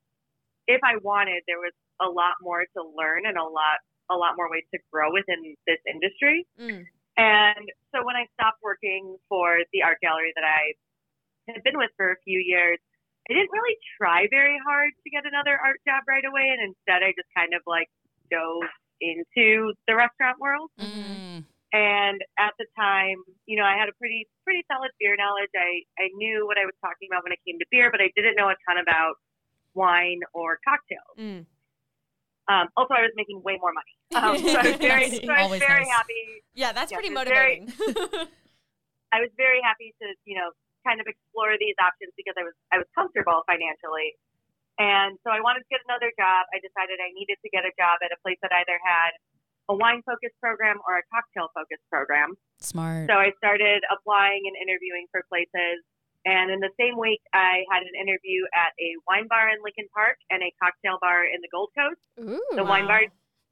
if 0.68 0.80
I 0.84 0.96
wanted, 1.04 1.44
there 1.48 1.60
was 1.60 1.76
a 2.00 2.08
lot 2.08 2.40
more 2.40 2.64
to 2.64 2.82
learn 2.96 3.28
and 3.28 3.36
a 3.36 3.44
lot, 3.44 3.84
a 4.08 4.16
lot 4.16 4.40
more 4.40 4.48
ways 4.48 4.66
to 4.72 4.80
grow 4.92 5.12
within 5.12 5.56
this 5.68 5.82
industry. 5.84 6.48
Mm. 6.56 6.88
And 7.20 7.66
so 7.92 8.08
when 8.08 8.16
I 8.16 8.32
stopped 8.40 8.64
working 8.64 9.20
for 9.28 9.60
the 9.76 9.84
art 9.84 10.00
gallery 10.00 10.32
that 10.40 10.48
I 10.48 10.72
had 11.52 11.64
been 11.68 11.76
with 11.76 11.92
for 12.00 12.16
a 12.16 12.20
few 12.24 12.40
years, 12.40 12.80
I 13.30 13.34
didn't 13.34 13.52
really 13.54 13.78
try 13.98 14.28
very 14.32 14.58
hard 14.66 14.92
to 15.04 15.08
get 15.10 15.26
another 15.26 15.54
art 15.60 15.78
job 15.88 16.04
right 16.08 16.26
away, 16.26 16.50
and 16.50 16.74
instead 16.74 17.04
I 17.06 17.14
just 17.14 17.30
kind 17.38 17.54
of 17.54 17.62
like 17.68 17.88
dove 18.30 18.70
into 19.00 19.74
the 19.88 19.96
restaurant 19.96 20.40
world. 20.40 20.70
Mm. 20.80 21.46
And 21.74 22.20
at 22.38 22.52
the 22.60 22.66
time, 22.76 23.16
you 23.46 23.56
know, 23.58 23.64
I 23.64 23.78
had 23.80 23.88
a 23.88 23.96
pretty 23.96 24.28
pretty 24.44 24.64
solid 24.72 24.92
beer 25.00 25.16
knowledge. 25.16 25.54
I 25.56 25.86
I 26.02 26.10
knew 26.18 26.46
what 26.46 26.58
I 26.58 26.66
was 26.66 26.76
talking 26.82 27.08
about 27.10 27.24
when 27.24 27.32
it 27.32 27.40
came 27.48 27.58
to 27.60 27.66
beer, 27.72 27.90
but 27.92 28.02
I 28.02 28.10
didn't 28.16 28.36
know 28.36 28.50
a 28.50 28.58
ton 28.68 28.78
about 28.82 29.16
wine 29.74 30.20
or 30.34 30.60
cocktails. 30.68 31.16
Mm. 31.18 31.46
Um, 32.52 32.68
also, 32.76 32.94
I 32.98 33.02
was 33.08 33.14
making 33.16 33.42
way 33.44 33.58
more 33.62 33.72
money. 33.72 33.96
Um, 34.12 34.36
so 34.44 34.60
I 34.60 34.68
was 34.68 34.76
very, 34.76 35.08
so 35.24 35.32
I 35.32 35.48
was 35.48 35.60
very 35.64 35.86
nice. 35.86 35.96
happy. 35.96 36.44
Yeah, 36.54 36.74
that's 36.74 36.92
Yeah, 36.92 36.98
pretty 37.00 37.14
it's 37.16 37.24
very- 37.30 37.62
motivating. 37.64 38.28
I 39.16 39.20
was 39.24 39.30
very 39.38 39.62
happy 39.64 39.96
to, 40.02 40.08
you 40.26 40.36
know, 40.36 40.52
kind 40.86 41.00
of 41.00 41.08
explore 41.08 41.56
these 41.58 41.78
options 41.80 42.14
because 42.18 42.36
I 42.38 42.44
was 42.46 42.56
I 42.74 42.78
was 42.82 42.90
comfortable 42.94 43.44
financially. 43.50 44.18
And 44.80 45.20
so 45.22 45.30
I 45.30 45.44
wanted 45.44 45.62
to 45.68 45.70
get 45.70 45.84
another 45.86 46.10
job. 46.18 46.50
I 46.50 46.58
decided 46.58 46.98
I 46.98 47.14
needed 47.14 47.38
to 47.44 47.50
get 47.54 47.68
a 47.68 47.74
job 47.78 48.02
at 48.02 48.10
a 48.10 48.20
place 48.26 48.40
that 48.42 48.50
either 48.56 48.80
had 48.82 49.14
a 49.70 49.76
wine 49.78 50.02
focused 50.02 50.34
program 50.42 50.82
or 50.90 50.98
a 50.98 51.06
cocktail 51.14 51.54
focused 51.54 51.86
program. 51.92 52.34
Smart. 52.58 53.06
So 53.06 53.14
I 53.20 53.36
started 53.38 53.86
applying 53.94 54.42
and 54.50 54.56
interviewing 54.58 55.06
for 55.14 55.22
places. 55.30 55.86
And 56.26 56.50
in 56.50 56.62
the 56.62 56.74
same 56.78 56.98
week, 56.98 57.22
I 57.34 57.66
had 57.70 57.82
an 57.82 57.94
interview 57.98 58.46
at 58.54 58.74
a 58.78 58.90
wine 59.06 59.26
bar 59.30 59.50
in 59.54 59.62
Lincoln 59.62 59.90
Park 59.94 60.18
and 60.30 60.42
a 60.42 60.50
cocktail 60.62 60.98
bar 61.02 61.26
in 61.26 61.42
the 61.42 61.50
Gold 61.50 61.74
Coast. 61.78 62.02
Ooh. 62.22 62.42
The 62.58 62.66
wine 62.66 62.86
bar, 62.86 63.06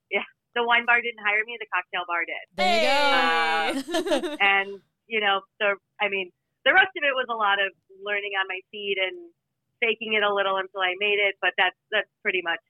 yeah, 0.10 0.26
the 0.54 0.66
wine 0.66 0.86
bar 0.86 1.02
didn't 1.02 1.22
hire 1.22 1.42
me. 1.46 1.58
The 1.62 1.70
cocktail 1.70 2.06
bar 2.10 2.26
did. 2.26 2.46
there 2.58 2.74
you 2.78 2.90
go. 2.90 2.98
Hey. 2.98 4.34
Uh, 4.34 4.38
and 4.54 4.82
you 5.10 5.20
know 5.20 5.42
so 5.60 5.74
i 6.00 6.08
mean 6.08 6.32
the 6.70 6.78
rest 6.78 6.94
of 6.94 7.02
it 7.02 7.18
was 7.18 7.26
a 7.34 7.36
lot 7.36 7.58
of 7.58 7.74
learning 8.06 8.38
on 8.38 8.46
my 8.46 8.62
feet 8.70 9.02
and 9.02 9.18
faking 9.82 10.14
it 10.14 10.22
a 10.22 10.30
little 10.30 10.62
until 10.62 10.82
i 10.86 10.94
made 11.02 11.18
it 11.18 11.34
but 11.42 11.52
that's 11.58 11.78
that's 11.90 12.10
pretty 12.22 12.42
much 12.46 12.62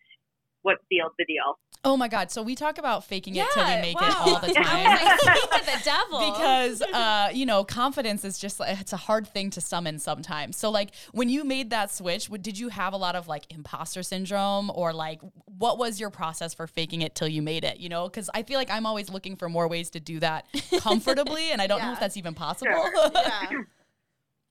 what 0.63 0.79
sealed 0.88 1.12
the 1.19 1.25
deal 1.25 1.59
Oh 1.85 1.95
my 1.95 2.09
God. 2.09 2.29
So 2.29 2.43
we 2.43 2.55
talk 2.55 2.77
about 2.77 3.05
faking 3.05 3.38
it 3.38 3.47
till 3.53 3.63
we 3.63 3.81
make 3.81 3.99
wow. 3.99 4.07
it 4.09 4.15
all 4.17 4.39
the 4.41 4.49
I 4.49 4.63
time. 4.63 5.07
was 5.07 5.47
like, 5.49 5.65
the 5.65 5.81
devil. 5.85 6.19
because 6.19 6.81
uh, 6.81 7.29
you 7.33 7.45
know 7.45 7.63
confidence 7.63 8.25
is 8.25 8.38
just 8.38 8.59
it's 8.67 8.91
a 8.91 8.97
hard 8.97 9.25
thing 9.25 9.49
to 9.51 9.62
summon 9.62 9.97
sometimes 9.99 10.57
so 10.57 10.69
like 10.69 10.91
when 11.13 11.29
you 11.29 11.45
made 11.45 11.69
that 11.69 11.91
switch 11.91 12.29
did 12.41 12.59
you 12.59 12.67
have 12.69 12.91
a 12.91 12.97
lot 12.97 13.15
of 13.15 13.27
like 13.27 13.45
imposter 13.49 14.03
syndrome 14.03 14.69
or 14.75 14.91
like 14.91 15.21
what 15.45 15.77
was 15.77 15.99
your 15.99 16.09
process 16.09 16.53
for 16.53 16.67
faking 16.67 17.01
it 17.01 17.15
till 17.15 17.27
you 17.27 17.41
made 17.41 17.63
it 17.63 17.79
you 17.79 17.88
know 17.88 18.05
because 18.09 18.29
i 18.33 18.43
feel 18.43 18.57
like 18.57 18.69
i'm 18.69 18.85
always 18.85 19.09
looking 19.09 19.35
for 19.35 19.47
more 19.47 19.67
ways 19.67 19.89
to 19.89 19.99
do 19.99 20.19
that 20.19 20.45
comfortably 20.79 21.51
and 21.51 21.62
i 21.62 21.67
don't 21.67 21.81
know 21.81 21.93
if 21.93 21.99
that's 21.99 22.17
even 22.17 22.33
possible 22.33 22.71
Sure. 22.71 23.12
yeah. 23.15 23.49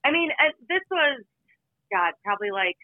I 0.09 0.11
mean 0.11 0.31
uh, 0.41 0.49
this 0.67 0.81
was 0.89 1.21
god 1.93 2.13
probably 2.25 2.49
like 2.49 2.77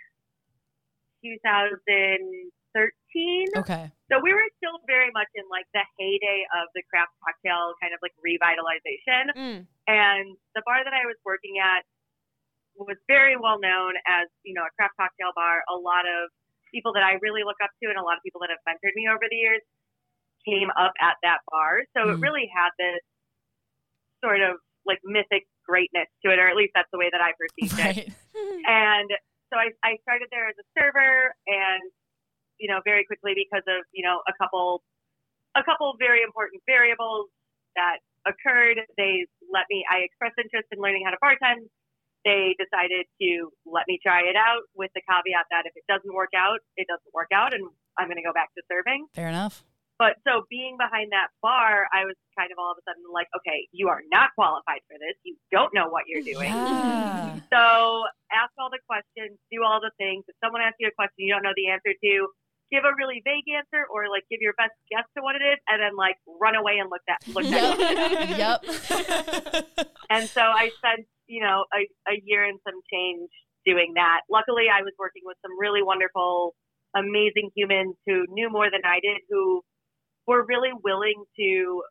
2013 1.24 3.48
okay 3.58 3.90
so 4.12 4.20
we 4.22 4.34
were 4.38 4.46
still 4.62 4.78
very 4.86 5.10
much 5.18 5.26
in 5.34 5.42
like 5.50 5.66
the 5.74 5.82
heyday 5.98 6.46
of 6.62 6.70
the 6.78 6.84
craft 6.94 7.10
cocktail 7.26 7.74
kind 7.82 7.90
of 7.94 7.98
like 8.06 8.14
revitalization 8.22 9.34
Mm. 9.34 9.66
and 9.90 10.38
the 10.54 10.62
bar 10.66 10.84
that 10.86 10.94
I 10.94 11.06
was 11.10 11.18
working 11.26 11.58
at 11.62 11.82
was 12.78 12.98
very 13.08 13.38
well 13.38 13.60
known 13.60 13.94
as 14.06 14.28
you 14.44 14.54
know 14.54 14.64
a 14.64 14.72
craft 14.78 14.96
cocktail 15.00 15.32
bar. 15.36 15.64
A 15.72 15.76
lot 15.80 16.04
of 16.06 16.30
people 16.74 16.92
that 16.94 17.04
I 17.04 17.16
really 17.24 17.44
look 17.48 17.56
up 17.64 17.72
to, 17.82 17.88
and 17.90 17.98
a 17.98 18.04
lot 18.04 18.18
of 18.20 18.24
people 18.24 18.42
that 18.44 18.52
have 18.52 18.60
mentored 18.68 18.92
me 19.00 19.08
over 19.08 19.24
the 19.32 19.36
years, 19.40 19.62
came 20.44 20.68
up 20.76 20.92
at 21.00 21.16
that 21.24 21.40
bar. 21.50 21.84
So 21.96 22.10
it 22.12 22.20
Mm. 22.20 22.22
really 22.22 22.48
had 22.52 22.72
this 22.78 23.00
sort 24.24 24.42
of 24.42 24.60
like 24.86 25.00
mythic 25.08 25.48
greatness 25.66 26.08
to 26.24 26.32
it, 26.32 26.40
or 26.40 26.48
at 26.48 26.56
least 26.56 26.72
that's 26.74 26.90
the 26.94 27.02
way 27.02 27.10
that 27.12 27.22
I 27.22 27.34
perceived 27.36 27.80
it. 27.82 28.14
And 28.68 29.08
so 29.48 29.56
I, 29.56 29.72
I 29.80 29.96
started 30.04 30.28
there 30.28 30.52
as 30.52 30.58
a 30.60 30.66
server, 30.76 31.32
and 31.48 31.88
you 32.60 32.68
know, 32.68 32.84
very 32.84 33.06
quickly 33.06 33.32
because 33.32 33.64
of 33.64 33.88
you 33.96 34.04
know 34.04 34.20
a 34.28 34.34
couple, 34.36 34.84
a 35.56 35.64
couple 35.64 35.94
very 35.98 36.20
important 36.20 36.60
variables 36.68 37.32
that 37.80 38.04
occurred. 38.28 38.84
They 38.98 39.24
let 39.48 39.72
me. 39.72 39.88
I 39.88 40.04
expressed 40.04 40.36
interest 40.36 40.68
in 40.72 40.84
learning 40.84 41.08
how 41.08 41.16
to 41.16 41.22
bartend. 41.24 41.72
They 42.26 42.58
decided 42.58 43.06
to 43.22 43.54
let 43.64 43.86
me 43.88 44.02
try 44.02 44.28
it 44.28 44.36
out 44.36 44.68
with 44.76 44.92
the 44.98 45.02
caveat 45.06 45.46
that 45.54 45.64
if 45.70 45.78
it 45.78 45.86
doesn't 45.88 46.12
work 46.12 46.34
out, 46.36 46.60
it 46.76 46.88
doesn't 46.92 47.14
work 47.14 47.30
out, 47.32 47.54
and 47.54 47.64
I'm 47.96 48.12
going 48.12 48.20
to 48.20 48.26
go 48.26 48.34
back 48.34 48.52
to 48.58 48.62
serving. 48.68 49.08
fair 49.14 49.30
enough 49.30 49.64
But 49.98 50.20
so 50.28 50.44
being 50.52 50.76
behind 50.76 51.16
that 51.16 51.32
bar, 51.40 51.88
I 51.96 52.04
was 52.04 52.20
kind 52.36 52.52
of 52.52 52.60
all 52.60 52.76
of 52.76 52.78
a 52.80 52.84
sudden 52.84 53.04
like, 53.16 53.32
okay, 53.32 53.68
you 53.72 53.88
are 53.88 54.04
not 54.12 54.36
qualified 54.36 54.84
for 54.92 55.00
this. 55.00 55.16
You 55.24 55.40
don't 55.52 55.72
know 55.74 55.88
what 55.88 56.04
you're 56.08 56.24
doing. 56.24 56.52
yeah 56.52 57.40
So 57.48 58.04
ask 58.28 58.52
all 58.60 58.68
the 58.68 58.84
questions, 58.84 59.40
do 59.48 59.64
all 59.64 59.80
the 59.80 59.96
things. 59.96 60.28
If 60.28 60.36
someone 60.44 60.60
asks 60.60 60.84
you 60.84 60.92
a 60.92 60.96
question 60.96 61.24
you 61.24 61.32
don't 61.32 61.44
know 61.48 61.56
the 61.56 61.72
answer 61.72 61.96
to, 61.96 62.14
give 62.72 62.84
a 62.84 62.92
really 62.98 63.22
vague 63.24 63.48
answer 63.48 63.88
or 63.88 64.10
like 64.10 64.28
give 64.28 64.42
your 64.42 64.54
best 64.60 64.76
guess 64.92 65.08
to 65.16 65.24
what 65.24 65.36
it 65.40 65.44
is, 65.46 65.60
and 65.70 65.80
then 65.80 65.96
like 65.96 66.18
run 66.28 66.56
away 66.56 66.76
and 66.82 66.90
look 66.92 67.04
that 67.08 67.24
look 67.32 67.48
that. 67.48 67.80
yep 68.36 68.60
yep 68.66 69.88
And 70.10 70.28
so 70.28 70.42
I 70.42 70.72
spent 70.78 71.08
you 71.28 71.42
know 71.42 71.66
a, 71.72 71.88
a 72.12 72.20
year 72.26 72.44
and 72.44 72.60
some 72.68 72.82
change 72.92 73.30
doing 73.66 73.94
that. 73.96 74.22
Luckily, 74.30 74.66
I 74.68 74.82
was 74.82 74.94
working 75.00 75.24
with 75.26 75.38
some 75.42 75.58
really 75.60 75.82
wonderful, 75.82 76.54
amazing 76.96 77.50
humans 77.56 77.96
who 78.06 78.26
knew 78.30 78.50
more 78.50 78.70
than 78.70 78.82
I 78.86 79.00
did, 79.02 79.22
who 79.30 79.62
were 80.28 80.46
really 80.46 80.72
willing 80.84 81.24
to, 81.38 81.84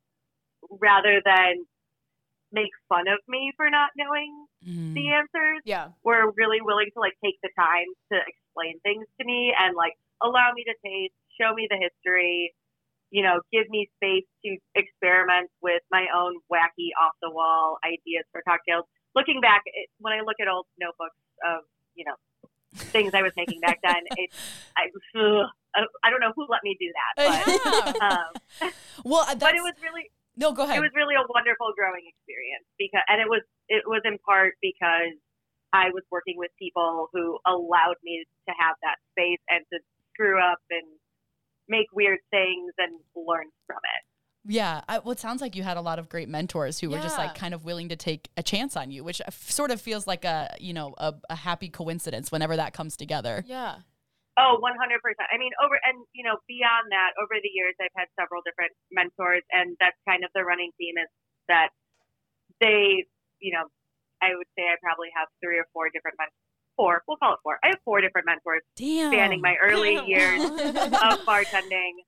rather 0.80 1.20
than 1.24 1.66
make 2.52 2.70
fun 2.88 3.08
of 3.08 3.18
me 3.28 3.52
for 3.56 3.68
not 3.70 3.90
knowing 3.96 4.46
Mhm. 4.62 4.94
the 4.94 5.10
answers 5.10 5.60
Yeah. 5.64 5.90
were 6.04 6.30
really 6.36 6.60
willing 6.60 6.90
to 6.92 7.00
like 7.00 7.14
take 7.22 7.38
the 7.42 7.50
time 7.58 7.86
to 8.12 8.20
explain 8.26 8.78
things 8.80 9.06
to 9.18 9.24
me 9.26 9.52
and 9.58 9.74
like 9.76 9.94
allow 10.22 10.52
me 10.52 10.64
to 10.64 10.74
taste, 10.84 11.14
show 11.40 11.52
me 11.52 11.66
the 11.68 11.76
history, 11.76 12.54
you 13.10 13.22
know, 13.22 13.40
give 13.52 13.68
me 13.70 13.90
space 13.96 14.24
to 14.44 14.56
experiment 14.74 15.50
with 15.60 15.82
my 15.90 16.06
own 16.14 16.38
wacky 16.50 16.90
off 17.00 17.12
the 17.20 17.30
wall 17.30 17.78
ideas 17.84 18.24
for 18.30 18.42
cocktails. 18.42 18.86
Looking 19.14 19.40
back, 19.40 19.62
it, 19.66 19.90
when 19.98 20.12
I 20.12 20.20
look 20.20 20.36
at 20.40 20.48
old 20.48 20.66
notebooks 20.78 21.16
of, 21.44 21.64
you 21.94 22.04
know, 22.04 22.14
things 22.74 23.14
I 23.14 23.22
was 23.22 23.32
making 23.36 23.60
back 23.60 23.80
then, 23.82 24.02
it, 24.16 24.30
I, 24.76 24.90
ugh, 24.90 25.46
I 26.04 26.10
don't 26.10 26.20
know 26.20 26.32
who 26.34 26.46
let 26.48 26.62
me 26.62 26.76
do 26.78 26.90
that, 26.92 27.12
but, 27.16 28.02
um, 28.02 28.72
well 29.04 29.26
but 29.38 29.54
it 29.54 29.62
was 29.62 29.74
really, 29.82 30.10
no 30.36 30.52
go 30.52 30.64
ahead 30.64 30.76
it 30.76 30.80
was 30.80 30.90
really 30.94 31.14
a 31.14 31.22
wonderful 31.30 31.70
growing 31.78 32.02
experience 32.10 32.66
because 32.74 33.02
and 33.06 33.20
it 33.22 33.28
was 33.30 33.42
it 33.68 33.86
was 33.86 34.02
in 34.04 34.18
part 34.26 34.54
because 34.60 35.14
I 35.74 35.90
was 35.90 36.02
working 36.10 36.38
with 36.38 36.50
people 36.58 37.10
who 37.12 37.38
allowed 37.46 37.98
me 38.02 38.24
to 38.48 38.54
have 38.54 38.78
that 38.82 38.98
space 39.10 39.42
and 39.50 39.66
to 39.74 39.78
screw 40.14 40.38
up 40.38 40.62
and 40.70 40.86
make 41.68 41.90
weird 41.92 42.22
things 42.30 42.70
and 42.78 42.94
learn 43.18 43.50
from 43.66 43.82
it. 43.82 44.02
Yeah, 44.46 44.82
I, 44.88 44.98
well, 44.98 45.12
it 45.12 45.20
sounds 45.20 45.40
like 45.40 45.56
you 45.56 45.62
had 45.62 45.76
a 45.76 45.80
lot 45.80 45.98
of 45.98 46.08
great 46.10 46.28
mentors 46.28 46.78
who 46.78 46.90
were 46.90 46.98
just 46.98 47.16
like 47.16 47.34
kind 47.34 47.54
of 47.54 47.64
willing 47.64 47.88
to 47.88 47.96
take 47.96 48.28
a 48.36 48.42
chance 48.42 48.76
on 48.76 48.90
you, 48.90 49.02
which 49.02 49.20
uh, 49.22 49.24
f- 49.28 49.50
sort 49.50 49.70
of 49.70 49.80
feels 49.80 50.06
like 50.06 50.24
a 50.26 50.54
you 50.60 50.74
know 50.74 50.94
a, 50.98 51.14
a 51.30 51.34
happy 51.36 51.68
coincidence 51.70 52.30
whenever 52.30 52.54
that 52.56 52.74
comes 52.74 52.96
together. 52.96 53.42
Yeah. 53.46 53.76
Oh, 54.36 54.58
100%. 54.60 54.66
I 55.32 55.38
mean, 55.38 55.52
over, 55.64 55.78
and, 55.86 56.04
you 56.12 56.24
know, 56.24 56.34
beyond 56.48 56.90
that, 56.90 57.14
over 57.22 57.38
the 57.40 57.48
years, 57.54 57.72
I've 57.80 57.94
had 57.94 58.08
several 58.18 58.42
different 58.44 58.72
mentors, 58.90 59.44
and 59.52 59.76
that's 59.78 59.94
kind 60.08 60.24
of 60.24 60.30
the 60.34 60.42
running 60.42 60.72
theme 60.76 60.98
is 60.98 61.06
that 61.46 61.68
they, 62.60 63.06
you 63.38 63.52
know, 63.52 63.70
I 64.20 64.34
would 64.34 64.48
say 64.58 64.64
I 64.66 64.74
probably 64.82 65.10
have 65.14 65.28
three 65.42 65.56
or 65.56 65.66
four 65.72 65.86
different 65.94 66.16
mentors. 66.18 66.34
Four, 66.76 67.02
we'll 67.06 67.16
call 67.18 67.34
it 67.34 67.40
four. 67.44 67.60
I 67.62 67.68
have 67.68 67.78
four 67.84 68.00
different 68.00 68.26
mentors 68.26 68.62
Damn. 68.74 69.12
spanning 69.12 69.40
my 69.40 69.54
early 69.62 69.98
Wow. 69.98 70.06
years 70.06 70.42
of 70.50 71.22
bartending. 71.22 72.02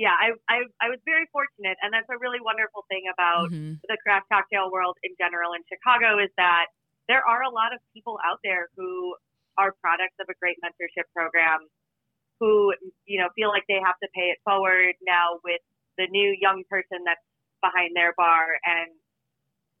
Yeah, 0.00 0.16
I, 0.16 0.32
I, 0.48 0.64
I 0.80 0.88
was 0.88 0.96
very 1.04 1.28
fortunate, 1.28 1.76
and 1.84 1.92
that's 1.92 2.08
a 2.08 2.16
really 2.16 2.40
wonderful 2.40 2.88
thing 2.88 3.04
about 3.12 3.52
Mhm. 3.52 3.80
the 3.84 4.00
craft 4.00 4.32
cocktail 4.32 4.72
world 4.72 4.96
in 5.04 5.12
general 5.20 5.52
in 5.52 5.60
Chicago 5.68 6.16
is 6.16 6.32
that 6.40 6.72
there 7.08 7.20
are 7.20 7.42
a 7.44 7.52
lot 7.52 7.76
of 7.76 7.80
people 7.92 8.16
out 8.24 8.40
there 8.40 8.72
who 8.80 9.12
are 9.60 9.76
products 9.84 10.16
of 10.16 10.28
a 10.32 10.36
great 10.40 10.56
mentorship 10.64 11.04
program 11.12 11.68
who, 12.40 12.72
you 13.06 13.20
know, 13.20 13.28
feel 13.36 13.50
like 13.50 13.64
they 13.68 13.80
have 13.82 13.98
to 14.02 14.08
pay 14.16 14.32
it 14.32 14.38
forward 14.44 14.96
now 15.04 15.40
with 15.44 15.60
the 15.98 16.08
new 16.08 16.32
young 16.40 16.64
person 16.70 17.04
that's 17.04 17.24
behind 17.60 17.92
their 17.96 18.14
bar. 18.16 18.56
And 18.64 18.90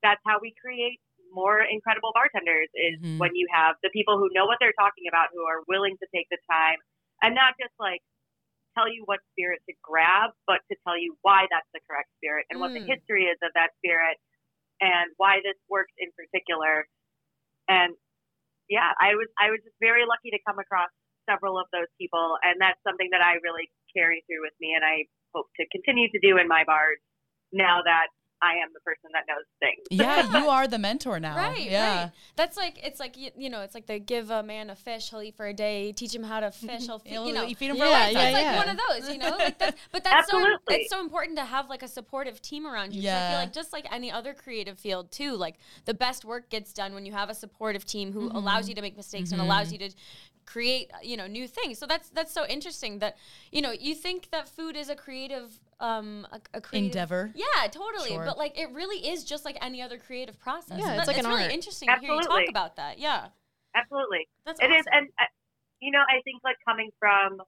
that's 0.02 0.20
how 0.26 0.38
we 0.40 0.54
create 0.60 1.00
more 1.32 1.62
incredible 1.62 2.10
bartenders 2.14 2.68
is 2.74 2.98
Mhm. 3.00 3.18
when 3.18 3.34
you 3.34 3.46
have 3.54 3.76
the 3.82 3.90
people 3.94 4.18
who 4.18 4.28
know 4.34 4.46
what 4.46 4.58
they're 4.60 4.76
talking 4.78 5.06
about, 5.08 5.28
who 5.32 5.44
are 5.46 5.62
willing 5.68 5.94
to 6.02 6.06
take 6.14 6.26
the 6.30 6.38
time 6.50 6.78
and 7.22 7.34
not 7.34 7.54
just 7.60 7.72
like 7.78 8.02
tell 8.76 8.88
you 8.90 9.02
what 9.06 9.20
spirit 9.34 9.60
to 9.68 9.74
grab, 9.82 10.30
but 10.46 10.60
to 10.70 10.76
tell 10.86 10.98
you 10.98 11.16
why 11.22 11.46
that's 11.50 11.68
the 11.74 11.80
correct 11.88 12.10
spirit 12.18 12.46
and 12.50 12.60
what 12.60 12.72
the 12.74 12.82
Mm. 12.82 12.90
history 12.90 13.24
is 13.26 13.38
of 13.42 13.52
that 13.54 13.70
spirit 13.82 14.18
and 14.80 15.12
why 15.16 15.40
this 15.44 15.56
works 15.68 15.92
in 15.98 16.10
particular. 16.16 16.86
And 17.68 17.94
yeah, 18.68 18.92
I 19.00 19.14
was 19.14 19.28
I 19.38 19.50
was 19.50 19.60
just 19.64 19.76
very 19.80 20.06
lucky 20.06 20.30
to 20.32 20.40
come 20.46 20.58
across 20.58 20.90
several 21.28 21.58
of 21.58 21.66
those 21.72 21.90
people, 22.00 22.38
and 22.42 22.56
that's 22.60 22.80
something 22.86 23.08
that 23.12 23.22
I 23.22 23.38
really 23.44 23.68
carry 23.96 24.24
through 24.26 24.42
with 24.42 24.56
me, 24.60 24.74
and 24.74 24.84
I 24.84 25.06
hope 25.34 25.48
to 25.60 25.64
continue 25.70 26.08
to 26.10 26.20
do 26.20 26.38
in 26.38 26.48
my 26.48 26.64
bars 26.64 26.98
now 27.52 27.82
that 27.84 28.08
I 28.42 28.54
am 28.62 28.70
the 28.72 28.80
person 28.80 29.10
that 29.12 29.24
knows 29.28 29.44
things. 29.58 29.86
Yeah, 29.90 30.38
you 30.40 30.48
are 30.48 30.66
the 30.66 30.78
mentor 30.78 31.20
now. 31.20 31.36
Right, 31.36 31.70
Yeah. 31.70 32.02
right. 32.04 32.12
That's 32.36 32.56
like 32.56 32.78
it's 32.82 32.98
like 32.98 33.16
you, 33.16 33.30
you 33.36 33.50
know, 33.50 33.60
it's 33.60 33.74
like 33.74 33.86
they 33.86 34.00
give 34.00 34.30
a 34.30 34.42
man 34.42 34.70
a 34.70 34.76
fish, 34.76 35.10
he'll 35.10 35.22
eat 35.22 35.36
for 35.36 35.46
a 35.46 35.52
day. 35.52 35.92
Teach 35.92 36.14
him 36.14 36.22
how 36.22 36.40
to 36.40 36.50
fish, 36.50 36.86
he'll 36.86 36.98
feed, 37.00 37.12
You'll- 37.12 37.26
you 37.26 37.34
know. 37.34 37.42
you 37.42 37.54
feed 37.54 37.70
him 37.70 37.76
for 37.76 37.84
Yeah, 37.84 37.90
a 37.90 38.12
lifetime. 38.12 38.14
yeah, 38.14 38.28
it's 38.28 38.34
like 38.34 38.42
yeah. 38.44 38.56
one 38.56 38.68
of 38.68 38.78
those, 38.88 39.12
you 39.12 39.18
know. 39.18 39.36
Like 39.36 39.58
that's, 39.58 39.80
but 39.92 40.04
that's 40.04 40.30
so 40.30 40.44
it's 40.68 40.90
so 40.90 41.00
important 41.00 41.36
to 41.38 41.44
have 41.44 41.68
like 41.68 41.82
a 41.82 41.88
supportive 41.88 42.40
team 42.40 42.66
around 42.66 42.94
you. 42.94 43.02
'cause 43.02 43.10
I 43.10 43.28
feel 43.30 43.38
like 43.38 43.52
just 43.52 43.72
like 43.72 43.86
any 43.92 44.10
other 44.10 44.34
creative 44.34 44.78
field 44.78 45.10
too, 45.12 45.36
like 45.36 45.56
the 45.84 45.94
best 45.94 46.24
work 46.24 46.48
gets 46.50 46.72
done 46.72 46.94
when 46.94 47.04
you 47.04 47.12
have 47.12 47.30
a 47.30 47.34
supportive 47.34 47.84
team 47.84 48.12
who 48.12 48.28
mm-hmm. 48.28 48.36
allows 48.36 48.68
you 48.68 48.74
to 48.74 48.82
make 48.82 48.96
mistakes 48.96 49.32
and 49.32 49.40
allows 49.40 49.72
mm-hmm. 49.72 49.82
you 49.82 49.90
to 49.90 49.96
create 50.52 50.90
you 51.02 51.16
know 51.16 51.26
new 51.38 51.46
things. 51.46 51.78
So 51.78 51.86
that's 51.86 52.08
that's 52.10 52.32
so 52.32 52.42
interesting 52.56 52.98
that 52.98 53.16
you 53.52 53.60
know 53.62 53.72
you 53.88 53.94
think 53.94 54.30
that 54.34 54.48
food 54.48 54.74
is 54.76 54.88
a 54.88 54.96
creative 55.04 55.48
um 55.78 56.26
a, 56.32 56.38
a 56.58 56.60
creative 56.60 56.90
Endeavor. 56.90 57.22
Yeah, 57.34 57.66
totally. 57.70 58.10
Sure. 58.10 58.24
But 58.24 58.36
like 58.44 58.58
it 58.58 58.68
really 58.72 59.00
is 59.12 59.24
just 59.24 59.44
like 59.44 59.56
any 59.60 59.80
other 59.86 59.98
creative 59.98 60.38
process. 60.46 60.78
Yeah, 60.80 60.96
it's 60.96 61.06
that- 61.06 61.06
like 61.12 61.18
an 61.18 61.26
really 61.30 61.44
art. 61.44 61.52
interesting 61.58 61.88
to 61.88 61.98
hear 62.00 62.12
you 62.14 62.22
talk 62.22 62.48
about 62.48 62.76
that. 62.76 62.98
Yeah. 62.98 63.28
Absolutely. 63.74 64.26
That's 64.44 64.58
It 64.60 64.70
is, 64.74 64.82
awesome. 64.90 65.06
and 65.06 65.06
uh, 65.22 65.30
you 65.80 65.92
know, 65.94 66.02
I 66.02 66.18
think 66.26 66.42
like 66.42 66.56
coming 66.66 66.90
from 66.98 67.38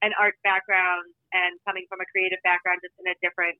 an 0.00 0.12
art 0.18 0.34
background 0.42 1.12
and 1.32 1.52
coming 1.68 1.84
from 1.90 2.00
a 2.00 2.06
creative 2.12 2.40
background, 2.42 2.80
just 2.82 2.94
in 2.98 3.06
a 3.12 3.16
different 3.20 3.58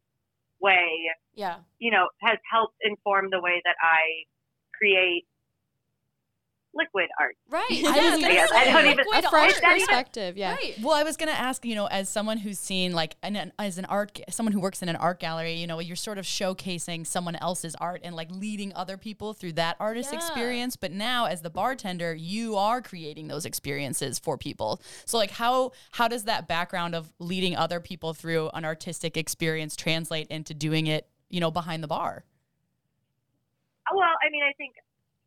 way, 0.61 0.89
Yeah. 1.35 1.57
you 1.79 1.91
know, 1.91 2.09
has 2.23 2.39
helped 2.51 2.77
inform 2.81 3.29
the 3.31 3.41
way 3.41 3.61
that 3.69 3.77
I 3.83 4.25
create 4.79 5.27
liquid 6.77 7.09
art. 7.19 7.37
Right. 7.49 7.67
Yeah, 7.71 7.89
I 7.91 8.11
was 8.11 8.21
gonna 8.21 8.35
yes, 8.35 8.51
I 8.55 8.65
don't 8.65 8.85
even- 8.87 8.97
liquid 8.99 9.25
a 9.25 9.29
fresh 9.31 9.53
art. 9.55 9.63
even- 9.77 9.87
perspective. 9.87 10.37
Yeah. 10.37 10.55
Right. 10.55 10.75
Well, 10.83 10.95
I 10.95 11.03
was 11.03 11.17
gonna 11.17 11.33
ask, 11.33 11.65
you 11.65 11.75
know, 11.75 11.87
as 11.87 12.09
someone 12.09 12.39
who's 12.39 12.59
seen 12.59 12.93
like 12.93 13.17
an, 13.23 13.37
an 13.37 13.53
as 13.59 13.79
an 13.79 13.85
art, 13.87 14.21
someone 14.31 14.53
who 14.53 14.61
works 14.61 14.83
in 14.83 14.89
an 14.89 14.97
art 14.97 15.21
gallery, 15.21 15.55
you 15.55 15.67
know, 15.67 15.79
you're 15.81 15.97
sort 15.97 16.19
of 16.19 16.25
showcasing 16.25 17.07
someone 17.07 17.37
else's 17.37 17.75
art 17.77 18.01
and 18.05 18.15
like 18.15 18.31
leading 18.31 18.73
other 18.75 18.97
people 18.97 19.33
through 19.33 19.53
that 19.53 19.77
artist 19.81 20.11
Yeah. 20.13 20.19
experience. 20.19 20.77
But 20.77 20.93
now, 20.93 21.27
as 21.27 21.43
the 21.43 21.51
bartender, 21.51 22.15
you 22.15 22.57
are 22.57 22.81
creating 22.83 23.29
those 23.29 23.45
experiences 23.47 24.19
for 24.19 24.37
people. 24.37 24.81
So, 25.05 25.17
like, 25.19 25.31
how 25.31 25.73
how 25.93 26.09
does 26.09 26.25
that 26.25 26.47
background 26.49 26.95
of 26.95 27.13
leading 27.19 27.57
other 27.57 27.81
people 27.81 28.15
through 28.15 28.51
an 28.55 28.65
artistic 28.65 29.17
experience 29.17 29.77
translate 29.77 30.27
into 30.29 30.55
doing 30.55 30.87
it, 30.87 31.09
you 31.31 31.41
know, 31.41 31.51
behind 31.51 31.83
the 31.83 31.89
bar? 31.89 32.25
Well, 33.95 34.03
I 34.03 34.31
mean, 34.31 34.43
I 34.43 34.53
think, 34.57 34.75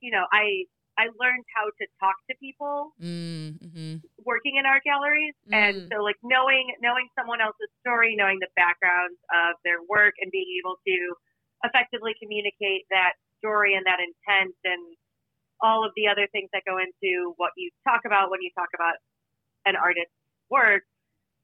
you 0.01 0.11
know, 0.11 0.25
I 0.31 0.65
I 0.99 1.07
learned 1.15 1.45
how 1.55 1.71
to 1.71 1.85
talk 2.03 2.19
to 2.27 2.35
people 2.43 2.91
Mm-hmm. 2.99 4.03
working 4.27 4.59
in 4.59 4.65
art 4.67 4.83
galleries, 4.83 5.33
and 5.51 5.75
Mm. 5.79 5.87
so 5.91 6.03
like 6.03 6.19
knowing 6.23 6.75
knowing 6.83 7.07
someone 7.17 7.39
else's 7.39 7.71
story, 7.79 8.15
knowing 8.19 8.39
the 8.39 8.51
backgrounds 8.55 9.17
of 9.31 9.55
their 9.63 9.79
work, 9.87 10.13
and 10.19 10.29
being 10.31 10.51
able 10.59 10.75
to 10.85 10.97
effectively 11.63 12.13
communicate 12.19 12.83
that 12.91 13.13
story 13.39 13.75
and 13.75 13.85
that 13.87 13.99
intent 14.03 14.55
and 14.67 14.83
all 15.61 15.85
of 15.85 15.91
the 15.95 16.07
other 16.07 16.27
things 16.31 16.49
that 16.53 16.63
go 16.67 16.77
into 16.79 17.33
what 17.37 17.51
you 17.55 17.69
talk 17.87 18.01
about 18.05 18.31
when 18.31 18.41
you 18.41 18.51
talk 18.55 18.69
about 18.75 18.95
an 19.65 19.75
artist's 19.75 20.15
work. 20.49 20.83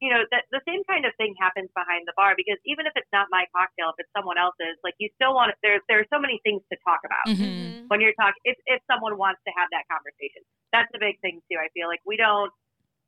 You 0.00 0.12
know, 0.12 0.22
that 0.28 0.44
the 0.52 0.60
same 0.68 0.84
kind 0.84 1.08
of 1.08 1.16
thing 1.16 1.32
happens 1.40 1.72
behind 1.72 2.04
the 2.04 2.12
bar 2.20 2.36
because 2.36 2.60
even 2.68 2.84
if 2.84 2.92
it's 3.00 3.08
not 3.16 3.32
my 3.32 3.48
cocktail, 3.56 3.96
if 3.96 4.04
it's 4.04 4.12
someone 4.12 4.36
else's, 4.36 4.76
like 4.84 4.92
you 5.00 5.08
still 5.16 5.32
want 5.32 5.50
to, 5.50 5.56
there. 5.64 5.80
There 5.88 6.00
are 6.04 6.10
so 6.12 6.20
many 6.20 6.36
things 6.44 6.60
to 6.68 6.76
talk 6.84 7.00
about 7.00 7.24
Mm-hmm. 7.32 7.88
when 7.88 7.98
you're 8.04 8.14
talking 8.20 8.38
if, 8.44 8.54
if 8.70 8.78
someone 8.86 9.16
wants 9.18 9.40
to 9.48 9.52
have 9.58 9.66
that 9.74 9.82
conversation 9.90 10.42
that's 10.70 10.90
a 10.94 11.00
big 11.00 11.18
thing 11.24 11.40
too 11.50 11.58
i 11.58 11.66
feel 11.74 11.88
like 11.90 11.98
we 12.06 12.14
don't 12.14 12.52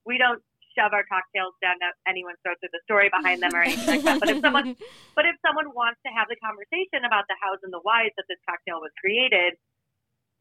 we 0.06 0.18
don't 0.18 0.42
shove 0.74 0.90
our 0.96 1.04
cocktails 1.06 1.54
down 1.62 1.76
anyone's 2.08 2.38
throat 2.42 2.56
with 2.62 2.72
the 2.74 2.80
story 2.82 3.06
behind 3.14 3.42
them 3.42 3.54
or 3.54 3.62
anything 3.62 3.86
like 3.86 4.02
that 4.02 4.18
but 4.18 4.28
if 4.30 4.40
someone 4.42 4.74
but 5.18 5.24
if 5.26 5.36
someone 5.44 5.70
wants 5.74 6.00
to 6.06 6.10
have 6.10 6.26
the 6.26 6.38
conversation 6.42 7.04
about 7.06 7.24
the 7.30 7.36
hows 7.42 7.58
and 7.62 7.70
the 7.70 7.82
whys 7.86 8.10
that 8.18 8.26
this 8.26 8.40
cocktail 8.48 8.80
was 8.82 8.90
created 8.98 9.54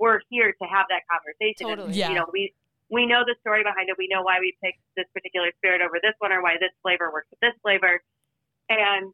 we're 0.01 0.21
here 0.29 0.53
to 0.57 0.65
have 0.65 0.85
that 0.89 1.03
conversation 1.09 1.67
Totally. 1.69 1.93
and, 1.93 1.95
Yeah. 1.97 2.09
you 2.09 2.15
know 2.17 2.27
we 2.33 2.53
we 2.89 3.05
know 3.05 3.23
the 3.25 3.35
story 3.41 3.63
behind 3.63 3.89
it 3.89 3.95
we 3.97 4.07
know 4.07 4.21
why 4.23 4.39
we 4.39 4.55
picked 4.63 4.79
this 4.95 5.05
particular 5.13 5.51
spirit 5.57 5.81
over 5.81 5.99
this 6.01 6.15
one 6.19 6.31
or 6.31 6.41
why 6.41 6.55
this 6.59 6.71
flavor 6.81 7.11
works 7.11 7.27
with 7.31 7.39
this 7.39 7.55
flavor 7.61 8.01
and 8.69 9.11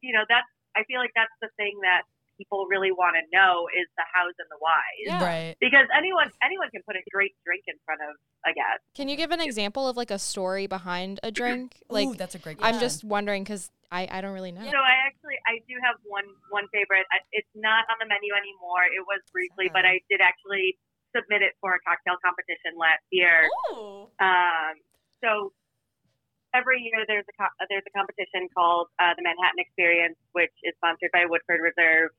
you 0.00 0.12
know 0.12 0.24
that's 0.28 0.48
i 0.76 0.82
feel 0.84 0.98
like 0.98 1.12
that's 1.14 1.34
the 1.40 1.48
thing 1.56 1.78
that 1.82 2.02
people 2.36 2.66
really 2.66 2.90
want 2.90 3.14
to 3.14 3.22
know 3.30 3.68
is 3.70 3.86
the 3.96 4.02
hows 4.10 4.34
and 4.38 4.48
the 4.50 4.58
whys 4.58 5.06
Yeah. 5.06 5.22
Right. 5.22 5.54
because 5.60 5.86
anyone 5.96 6.30
anyone 6.42 6.68
can 6.70 6.82
put 6.82 6.96
a 6.96 7.02
great 7.10 7.34
drink 7.44 7.64
in 7.66 7.74
front 7.84 8.00
of 8.02 8.16
a 8.44 8.52
guest. 8.52 8.82
Can 8.94 9.08
you 9.08 9.16
give 9.16 9.30
an 9.30 9.40
example 9.40 9.88
of 9.88 9.96
like 9.96 10.10
a 10.10 10.18
story 10.18 10.66
behind 10.66 11.20
a 11.22 11.30
drink? 11.30 11.80
Like, 11.88 12.08
Ooh, 12.08 12.14
that's 12.14 12.34
a 12.34 12.38
great. 12.42 12.58
I'm 12.60 12.80
just 12.80 13.04
wondering 13.04 13.44
because 13.44 13.70
I, 13.92 14.08
I 14.10 14.20
don't 14.20 14.34
really 14.34 14.50
know. 14.50 14.66
So 14.66 14.76
I 14.76 15.06
actually 15.06 15.38
I 15.46 15.62
do 15.68 15.78
have 15.84 15.94
one 16.02 16.24
one 16.50 16.66
favorite. 16.72 17.06
It's 17.30 17.48
not 17.54 17.86
on 17.86 17.96
the 18.02 18.08
menu 18.10 18.34
anymore. 18.34 18.82
It 18.90 19.04
was 19.06 19.22
briefly, 19.30 19.70
but 19.72 19.86
I 19.86 20.00
did 20.10 20.20
actually 20.20 20.76
submit 21.14 21.42
it 21.42 21.54
for 21.60 21.72
a 21.74 21.80
cocktail 21.86 22.18
competition 22.24 22.74
last 22.76 23.04
year. 23.10 23.46
Um, 24.20 24.74
so 25.22 25.52
every 26.54 26.82
year 26.82 27.04
there's 27.06 27.24
a 27.30 27.34
co- 27.38 27.56
there's 27.70 27.86
a 27.86 27.94
competition 27.96 28.48
called 28.54 28.88
uh, 28.98 29.14
the 29.16 29.22
Manhattan 29.22 29.58
Experience, 29.62 30.18
which 30.32 30.52
is 30.62 30.74
sponsored 30.78 31.10
by 31.12 31.26
Woodford 31.26 31.60
Reserve, 31.62 32.10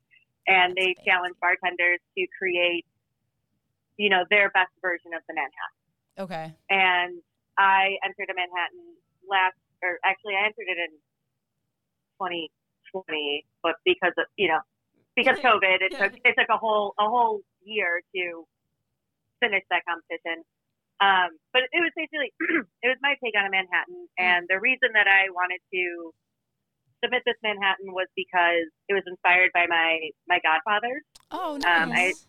and 0.48 0.76
they 0.76 0.96
challenge 1.06 1.36
bartenders 1.40 2.00
to 2.18 2.22
create, 2.38 2.86
you 3.98 4.10
know, 4.10 4.24
their 4.30 4.50
best 4.52 4.72
version 4.82 5.12
of 5.16 5.22
the 5.28 5.34
Manhattan. 5.36 5.80
Okay. 6.18 6.48
and 6.72 7.20
I 7.60 8.00
entered 8.04 8.32
a 8.32 8.36
Manhattan 8.36 8.96
last, 9.28 9.60
or 9.84 10.00
actually 10.04 10.36
I 10.36 10.48
entered 10.48 10.68
it 10.72 10.80
in 10.80 10.92
2020, 12.20 13.46
but 13.64 13.76
because 13.84 14.16
of 14.18 14.26
you 14.38 14.48
know 14.48 14.60
because 15.16 15.40
COVID, 15.40 15.80
it 15.82 15.92
took 15.92 16.14
it 16.24 16.36
took 16.38 16.50
a 16.50 16.58
whole 16.58 16.94
a 17.00 17.08
whole 17.08 17.42
year 17.64 18.02
to 18.16 18.48
finish 19.46 19.64
that 19.70 19.86
competition. 19.86 20.42
Um, 20.98 21.38
but 21.54 21.68
it 21.70 21.82
was 21.84 21.94
basically 21.94 22.34
it 22.86 22.90
was 22.90 22.98
my 23.06 23.14
take 23.22 23.38
on 23.38 23.46
a 23.46 23.52
Manhattan, 23.54 24.10
and 24.18 24.50
the 24.50 24.58
reason 24.58 24.96
that 24.98 25.06
I 25.06 25.30
wanted 25.30 25.62
to 25.70 25.84
submit 27.04 27.22
this 27.28 27.38
Manhattan 27.44 27.92
was 27.92 28.08
because 28.16 28.72
it 28.90 28.96
was 28.98 29.04
inspired 29.06 29.52
by 29.54 29.68
my 29.68 30.10
my 30.26 30.40
godfathers. 30.40 31.04
Oh, 31.30 31.60
Um, 31.62 31.92
nice. 31.92 32.26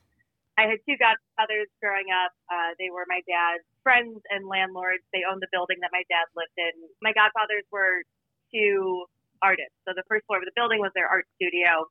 I 0.59 0.67
had 0.73 0.81
two 0.89 0.97
godfathers 0.97 1.69
growing 1.85 2.09
up. 2.11 2.33
Uh, 2.49 2.73
they 2.81 2.89
were 2.89 3.05
my 3.07 3.21
dad's 3.29 3.63
friends 3.85 4.19
and 4.33 4.49
landlords. 4.49 5.05
They 5.13 5.23
owned 5.29 5.45
the 5.45 5.53
building 5.53 5.79
that 5.85 5.93
my 5.93 6.03
dad 6.09 6.27
lived 6.33 6.57
in. 6.57 6.75
My 7.05 7.13
godfathers 7.13 7.69
were 7.71 8.03
two 8.51 9.05
artists. 9.45 9.77
So 9.85 9.93
the 9.93 10.03
first 10.09 10.25
floor 10.27 10.41
of 10.41 10.49
the 10.49 10.57
building 10.57 10.81
was 10.81 10.91
their 10.97 11.07
art 11.07 11.29
studio, 11.37 11.87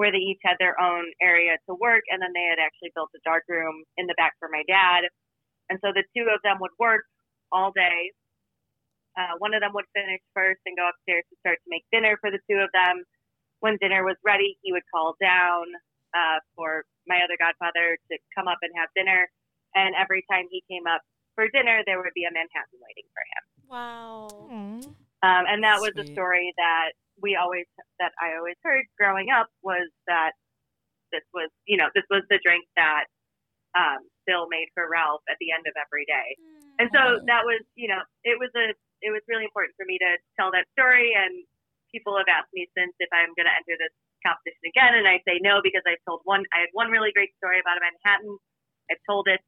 where 0.00 0.08
they 0.08 0.24
each 0.32 0.40
had 0.40 0.56
their 0.56 0.80
own 0.80 1.04
area 1.20 1.60
to 1.68 1.76
work, 1.76 2.00
and 2.08 2.24
then 2.24 2.32
they 2.32 2.48
had 2.48 2.56
actually 2.56 2.88
built 2.96 3.12
a 3.12 3.20
dark 3.20 3.44
room 3.52 3.84
in 4.00 4.08
the 4.08 4.16
back 4.16 4.32
for 4.40 4.48
my 4.48 4.64
dad. 4.64 5.04
And 5.68 5.76
so 5.84 5.92
the 5.92 6.08
two 6.16 6.24
of 6.32 6.40
them 6.40 6.56
would 6.64 6.72
work 6.80 7.04
all 7.52 7.68
day. 7.68 8.08
Uh, 9.12 9.36
one 9.44 9.52
of 9.52 9.60
them 9.60 9.76
would 9.76 9.84
finish 9.92 10.24
first 10.32 10.64
and 10.64 10.72
go 10.72 10.88
upstairs 10.88 11.28
to 11.28 11.36
start 11.44 11.60
to 11.60 11.68
make 11.68 11.84
dinner 11.92 12.16
for 12.16 12.32
the 12.32 12.40
two 12.48 12.56
of 12.56 12.72
them. 12.72 13.04
When 13.60 13.76
dinner 13.76 14.00
was 14.00 14.16
ready, 14.24 14.56
he 14.64 14.72
would 14.72 14.88
call 14.88 15.20
down 15.20 15.68
uh, 16.16 16.40
for 16.56 16.88
my 17.04 17.20
other 17.20 17.36
godfather 17.36 18.00
to 18.08 18.14
come 18.32 18.48
up 18.48 18.64
and 18.64 18.72
have 18.80 18.88
dinner. 18.96 19.28
And 19.76 19.92
every 20.00 20.24
time 20.32 20.48
he 20.48 20.64
came 20.64 20.88
up 20.88 21.04
for 21.36 21.44
dinner, 21.52 21.84
there 21.84 22.00
would 22.00 22.16
be 22.16 22.24
a 22.24 22.32
Manhattan 22.32 22.80
waiting 22.80 23.08
for 23.12 23.20
him. 23.28 23.42
Wow. 23.68 24.32
Um, 25.20 25.44
and 25.44 25.60
that 25.60 25.76
was 25.84 25.92
a 26.00 26.08
story 26.08 26.56
that 26.56 26.96
we 27.22 27.36
always, 27.36 27.66
that 27.98 28.12
I 28.20 28.36
always 28.36 28.56
heard 28.62 28.84
growing 28.98 29.28
up 29.30 29.48
was 29.62 29.88
that 30.06 30.32
this 31.12 31.24
was, 31.34 31.50
you 31.66 31.76
know, 31.76 31.88
this 31.94 32.04
was 32.10 32.22
the 32.30 32.38
drink 32.42 32.64
that 32.76 33.04
um, 33.78 34.02
Bill 34.26 34.46
made 34.50 34.68
for 34.74 34.88
Ralph 34.90 35.22
at 35.30 35.36
the 35.40 35.52
end 35.54 35.66
of 35.66 35.74
every 35.78 36.06
day. 36.06 36.34
And 36.78 36.88
so 36.94 37.00
Oh. 37.00 37.24
that 37.26 37.44
was, 37.44 37.60
you 37.76 37.88
know, 37.88 38.00
it 38.24 38.38
was 38.38 38.50
a, 38.56 38.74
it 39.02 39.10
was 39.10 39.22
really 39.28 39.44
important 39.44 39.74
for 39.76 39.86
me 39.86 39.98
to 39.98 40.10
tell 40.38 40.50
that 40.52 40.66
story. 40.74 41.12
And 41.14 41.44
people 41.92 42.16
have 42.16 42.28
asked 42.30 42.52
me 42.52 42.66
since 42.76 42.94
if 42.98 43.10
I'm 43.12 43.32
going 43.36 43.46
to 43.46 43.54
enter 43.54 43.76
this 43.78 43.92
competition 44.24 44.64
again, 44.68 44.94
and 44.96 45.06
I 45.08 45.20
say 45.26 45.40
no 45.40 45.60
because 45.62 45.82
I've 45.86 46.02
told 46.06 46.20
one, 46.24 46.44
I 46.52 46.60
had 46.68 46.72
one 46.72 46.90
really 46.90 47.12
great 47.12 47.32
story 47.40 47.60
about 47.60 47.78
a 47.78 47.82
Manhattan. 47.84 48.36
I've 48.90 49.02
told 49.08 49.28
it. 49.28 49.40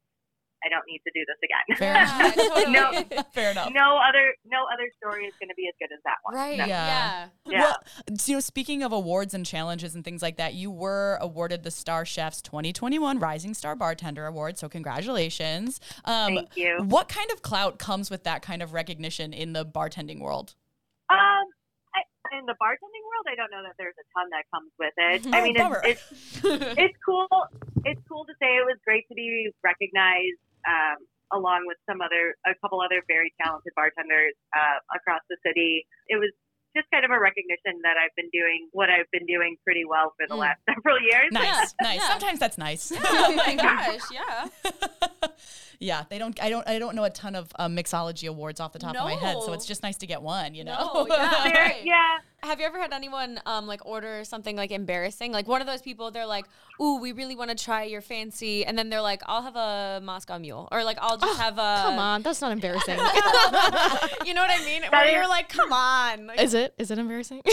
I 0.65 0.69
don't 0.69 0.83
need 0.87 1.01
to 1.05 1.11
do 1.13 1.23
this 1.27 1.37
again. 1.43 1.77
Fair 1.77 1.93
Yeah, 1.93 2.31
totally. 2.35 3.09
enough. 3.17 3.33
Fair 3.33 3.51
enough. 3.51 3.71
no 3.73 3.97
other, 3.97 4.33
no 4.45 4.63
other 4.73 4.89
story 4.97 5.25
is 5.25 5.33
going 5.39 5.49
to 5.49 5.55
be 5.55 5.67
as 5.67 5.73
good 5.79 5.93
as 5.93 6.01
that 6.05 6.17
one. 6.23 6.35
Right. 6.35 6.57
No. 6.57 6.65
Yeah. 6.65 7.27
Yeah. 7.45 7.59
Well, 7.61 7.77
you 8.25 8.33
know, 8.35 8.39
speaking 8.39 8.83
of 8.83 8.91
awards 8.91 9.33
and 9.33 9.45
challenges 9.45 9.95
and 9.95 10.03
things 10.05 10.21
like 10.21 10.37
that, 10.37 10.53
you 10.53 10.71
were 10.71 11.17
awarded 11.21 11.63
the 11.63 11.69
StarChefs 11.69 12.41
2021 12.43 13.19
Rising 13.19 13.53
Star 13.53 13.75
Bartender 13.75 14.25
Award. 14.25 14.57
So 14.57 14.69
congratulations. 14.69 15.79
Um, 16.05 16.35
Thank 16.35 16.55
you. 16.57 16.77
What 16.83 17.09
kind 17.09 17.29
of 17.31 17.41
clout 17.41 17.79
comes 17.79 18.09
with 18.09 18.23
that 18.23 18.41
kind 18.41 18.61
of 18.61 18.73
recognition 18.73 19.33
in 19.33 19.53
the 19.53 19.65
bartending 19.65 20.19
world? 20.19 20.55
Um, 21.09 21.45
in 22.31 22.45
the 22.47 22.53
bartending 22.53 23.03
world, 23.05 23.25
I 23.29 23.35
don't 23.35 23.51
know 23.51 23.61
that 23.61 23.75
there's 23.77 23.93
a 23.99 24.05
ton 24.17 24.29
that 24.31 24.45
comes 24.49 24.71
with 24.79 24.93
it. 24.97 25.27
I 25.35 25.43
mean, 25.43 25.55
it's, 25.85 26.01
it's 26.43 26.77
it's 26.79 26.97
cool. 27.05 27.27
It's 27.85 28.01
cool 28.09 28.25
to 28.25 28.33
say 28.41 28.55
it 28.57 28.65
was 28.65 28.77
great 28.85 29.07
to 29.09 29.13
be 29.13 29.51
recognized 29.63 30.39
um, 30.67 30.97
along 31.33 31.65
with 31.65 31.77
some 31.89 32.01
other, 32.01 32.35
a 32.45 32.53
couple 32.61 32.79
other 32.81 33.01
very 33.07 33.33
talented 33.41 33.73
bartenders 33.75 34.33
uh, 34.55 34.77
across 34.95 35.21
the 35.29 35.37
city. 35.45 35.85
It 36.07 36.17
was 36.17 36.29
just 36.75 36.89
kind 36.91 37.05
of 37.05 37.11
a 37.11 37.19
recognition 37.19 37.77
that 37.83 37.97
I've 38.01 38.13
been 38.15 38.29
doing 38.33 38.67
what 38.71 38.89
I've 38.89 39.05
been 39.11 39.25
doing 39.27 39.57
pretty 39.63 39.85
well 39.85 40.13
for 40.17 40.25
the 40.27 40.33
Mm. 40.35 40.39
last 40.45 40.59
several 40.69 40.99
years. 41.01 41.29
Nice, 41.31 41.73
nice. 41.81 41.99
yeah. 42.01 42.07
Sometimes 42.09 42.39
that's 42.39 42.57
nice. 42.57 42.91
oh 43.05 43.33
my 43.35 43.55
gosh, 43.67 44.01
yeah. 44.11 44.47
yeah, 45.79 46.03
they 46.09 46.17
don't. 46.17 46.41
I 46.41 46.49
don't. 46.49 46.67
I 46.67 46.79
don't 46.79 46.95
know 46.95 47.03
a 47.03 47.09
ton 47.09 47.35
of 47.35 47.51
um, 47.57 47.75
mixology 47.75 48.27
awards 48.27 48.59
off 48.59 48.73
the 48.73 48.79
top 48.79 48.95
of 48.95 49.03
my 49.03 49.13
head, 49.13 49.37
so 49.45 49.53
it's 49.53 49.65
just 49.65 49.83
nice 49.83 49.97
to 49.97 50.07
get 50.07 50.21
one. 50.21 50.55
You 50.55 50.63
know. 50.63 51.05
No, 51.07 51.07
yeah. 51.07 51.49
Right. 51.51 51.81
yeah. 51.83 52.17
Have 52.43 52.59
you 52.59 52.65
ever 52.65 52.77
had 52.77 52.91
anyone 52.93 53.39
um 53.45 53.67
like 53.67 53.85
order 53.85 54.23
something 54.25 54.55
like 54.55 54.71
embarrassing? 54.71 55.31
Like 55.31 55.47
one 55.47 55.61
of 55.61 55.67
those 55.67 55.81
people, 55.81 56.11
they're 56.11 56.25
like, 56.25 56.45
"Ooh, 56.81 56.99
we 56.99 57.11
really 57.13 57.35
want 57.35 57.49
to 57.51 57.55
try 57.55 57.83
your 57.83 58.01
fancy," 58.01 58.65
and 58.65 58.77
then 58.77 58.89
they're 58.89 59.01
like, 59.01 59.21
"I'll 59.25 59.41
have 59.41 59.55
a 59.55 60.01
Moscow 60.03 60.37
Mule," 60.39 60.67
or 60.71 60.83
like, 60.83 60.97
"I'll 61.01 61.17
just 61.17 61.39
have 61.39 61.57
a." 61.57 61.79
Come 61.83 61.99
on, 61.99 62.21
that's 62.21 62.41
not 62.41 62.51
embarrassing. 62.51 62.97
you 64.25 64.33
know 64.33 64.41
what 64.43 64.51
I 64.51 64.61
mean? 64.65 64.83
Where 64.91 65.05
is- 65.07 65.13
you're 65.13 65.27
like, 65.29 65.47
"Come 65.49 65.71
on." 65.71 66.27
Like, 66.27 66.41
is 66.41 66.53
it? 66.53 66.73
Is 66.77 66.91
it 66.91 66.99
embarrassing? 66.99 67.41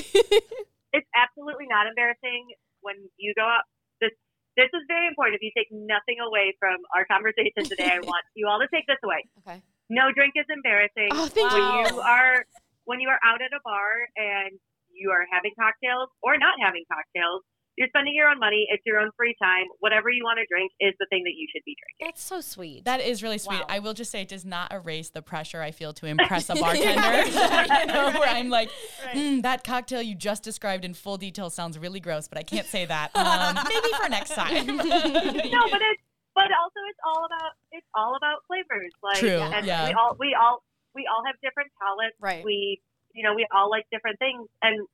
It's 0.93 1.07
absolutely 1.15 1.67
not 1.71 1.87
embarrassing 1.87 2.51
when 2.81 2.97
you 3.17 3.33
go 3.39 3.47
up. 3.47 3.63
This 4.01 4.11
this 4.57 4.67
is 4.75 4.83
very 4.89 5.07
important. 5.07 5.37
If 5.39 5.43
you 5.47 5.53
take 5.57 5.69
nothing 5.71 6.19
away 6.19 6.51
from 6.59 6.83
our 6.97 7.05
conversation 7.07 7.63
today, 7.63 7.95
I 7.95 8.01
want 8.11 8.25
you 8.35 8.49
all 8.51 8.59
to 8.59 8.67
take 8.75 8.89
this 8.91 8.99
away. 9.05 9.23
okay. 9.39 9.63
No 9.89 10.11
drink 10.11 10.35
is 10.35 10.47
embarrassing. 10.51 11.11
oh, 11.15 11.27
thank 11.31 11.47
when 11.55 11.63
you. 11.63 11.95
you 11.95 12.01
are 12.03 12.45
when 12.91 12.99
you 12.99 13.07
are 13.09 13.21
out 13.23 13.39
at 13.41 13.55
a 13.55 13.63
bar 13.63 13.87
and 14.19 14.59
you 15.01 15.11
are 15.11 15.25
having 15.33 15.57
cocktails 15.57 16.13
or 16.21 16.37
not 16.37 16.61
having 16.61 16.85
cocktails, 16.87 17.43
you're 17.81 17.89
spending 17.89 18.15
your 18.15 18.29
own 18.29 18.39
money. 18.39 18.67
It's 18.69 18.83
your 18.85 18.99
own 18.99 19.11
free 19.17 19.35
time. 19.43 19.65
Whatever 19.79 20.11
you 20.11 20.23
want 20.23 20.39
to 20.39 20.47
drink 20.53 20.71
is 20.81 20.93
the 21.01 21.07
thing 21.09 21.25
that 21.25 21.33
you 21.35 21.49
should 21.51 21.63
be 21.65 21.75
drinking. 21.81 22.13
That's 22.13 22.23
so 22.23 22.43
sweet. 22.43 22.85
That 22.85 23.01
is 23.01 23.23
really 23.23 23.39
sweet. 23.39 23.61
Wow. 23.61 23.67
I 23.71 23.79
will 23.79 23.95
just 23.95 24.11
say 24.11 24.21
it 24.21 24.29
does 24.29 24.45
not 24.45 24.71
erase 24.71 25.09
the 25.09 25.23
pressure 25.23 25.63
I 25.63 25.71
feel 25.71 25.95
to 25.95 26.07
impress 26.15 26.51
a 26.51 26.57
bartender. 26.57 27.27
you 27.27 27.87
know, 27.87 28.13
where 28.21 28.29
I'm 28.29 28.51
like, 28.51 28.71
"Mm, 29.15 29.43
that 29.43 29.65
cocktail 29.65 30.03
you 30.03 30.15
just 30.15 30.43
described 30.43 30.85
in 30.85 30.93
full 30.93 31.17
detail 31.17 31.49
sounds 31.49 31.79
really 31.79 32.01
gross, 32.01 32.29
but 32.29 32.37
I 32.37 32.43
can't 32.43 32.67
say 32.67 32.85
that. 32.85 33.17
Um, 33.17 33.57
maybe 33.67 33.89
for 33.97 34.11
next 34.11 34.35
time. 34.35 34.67
no, 34.77 34.83
but 34.85 35.81
it's 35.81 36.03
but 36.35 36.45
also 36.53 36.81
it's 36.89 37.01
all 37.05 37.25
about 37.25 37.53
it's 37.73 37.87
all 37.95 38.15
about 38.17 38.45
flavors. 38.47 38.93
Like 39.03 39.19
True, 39.19 39.41
and 39.41 39.65
yeah. 39.65 39.89
we 39.89 39.95
all 39.95 40.17
we 40.19 40.37
all 40.39 40.63
we 40.95 41.09
all 41.09 41.25
have 41.25 41.37
different 41.43 41.71
palates. 41.81 42.17
Right. 42.21 42.45
We 42.45 42.83
you 43.15 43.23
know, 43.23 43.35
we 43.35 43.47
all 43.55 43.71
like 43.71 43.87
different 43.91 44.19
things 44.19 44.49
and 44.63 44.87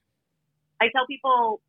I 0.81 0.89
tell 0.93 1.07
people 1.07 1.61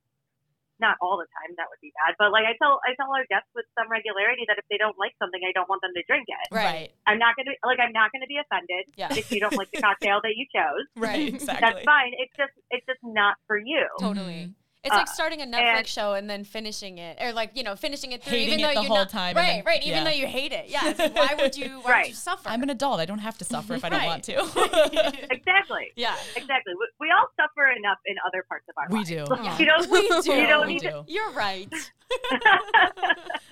not 0.79 0.93
all 1.01 1.17
the 1.17 1.25
time, 1.33 1.57
that 1.57 1.65
would 1.73 1.81
be 1.81 1.89
bad. 2.05 2.13
But 2.21 2.29
like 2.31 2.45
I 2.45 2.53
tell 2.61 2.77
I 2.85 2.93
tell 2.93 3.09
our 3.09 3.25
guests 3.29 3.49
with 3.57 3.65
some 3.73 3.89
regularity 3.89 4.45
that 4.47 4.61
if 4.61 4.65
they 4.69 4.77
don't 4.77 4.97
like 4.97 5.13
something 5.17 5.41
I 5.41 5.51
don't 5.51 5.67
want 5.67 5.81
them 5.81 5.91
to 5.97 6.03
drink 6.05 6.29
it. 6.29 6.53
Right. 6.53 6.93
I'm 7.09 7.17
not 7.17 7.33
gonna 7.35 7.57
like 7.65 7.79
I'm 7.81 7.93
not 7.93 8.11
gonna 8.13 8.29
be 8.29 8.37
offended 8.37 8.85
Yeah. 8.93 9.09
if 9.09 9.31
you 9.31 9.39
don't 9.41 9.57
like 9.57 9.71
the 9.73 9.81
cocktail 9.81 10.21
that 10.21 10.35
you 10.37 10.45
chose. 10.53 10.85
Right. 10.97 11.33
Exactly. 11.33 11.61
That's 11.61 11.85
fine. 11.85 12.13
It's 12.21 12.33
just 12.37 12.53
it's 12.69 12.85
just 12.85 13.01
not 13.03 13.37
for 13.47 13.57
you. 13.57 13.85
Totally. 13.99 14.53
Mm-hmm. 14.53 14.66
It's 14.87 14.95
like 14.95 15.07
Uh, 15.07 15.11
starting 15.13 15.41
a 15.41 15.45
Netflix 15.45 15.77
and- 15.77 15.87
show 15.87 16.13
and 16.13 16.29
then 16.29 16.43
finishing 16.43 16.97
it, 16.97 17.17
or 17.21 17.31
like 17.33 17.51
you 17.53 17.63
know 17.63 17.75
finishing 17.75 18.11
it 18.11 18.23
through, 18.23 18.37
even 18.37 18.59
it 18.59 18.63
though 18.63 18.67
the 18.69 18.73
you're 18.81 18.87
whole 18.87 18.97
not 18.97 19.09
time 19.09 19.35
right, 19.35 19.45
then- 19.57 19.63
right. 19.65 19.81
Even 19.83 19.97
yeah. 19.99 20.03
though 20.05 20.09
you 20.17 20.27
hate 20.27 20.51
it, 20.51 20.65
yeah. 20.69 20.93
Like, 20.97 21.15
why 21.15 21.35
would 21.39 21.55
you? 21.55 21.79
Why 21.81 21.99
would 22.01 22.07
you 22.09 22.13
suffer? 22.15 22.49
I'm 22.49 22.63
an 22.63 22.69
adult. 22.69 22.99
I 22.99 23.05
don't 23.05 23.19
have 23.19 23.37
to 23.39 23.45
suffer 23.45 23.73
if 23.75 23.85
I 23.85 23.89
don't 23.89 24.05
want 24.05 24.23
to. 24.31 24.37
Exactly. 25.31 25.87
yeah. 25.95 26.15
Exactly. 26.35 26.73
We, 26.79 26.87
we 26.99 27.07
all 27.11 27.27
suffer 27.39 27.67
enough 27.77 27.97
in 28.05 28.15
other 28.27 28.43
parts 28.47 28.65
of 28.69 28.75
our 28.77 28.87
we 28.89 28.97
lives. 28.99 29.09
do. 29.09 29.25
Yeah. 29.43 29.57
You 29.59 29.65
don't, 29.65 29.89
We 29.91 30.07
do. 30.21 30.31
You 30.33 30.47
don't 30.47 30.67
We 30.67 30.73
need 30.73 30.81
to. 30.81 31.03
You're 31.07 31.31
right. 31.31 31.67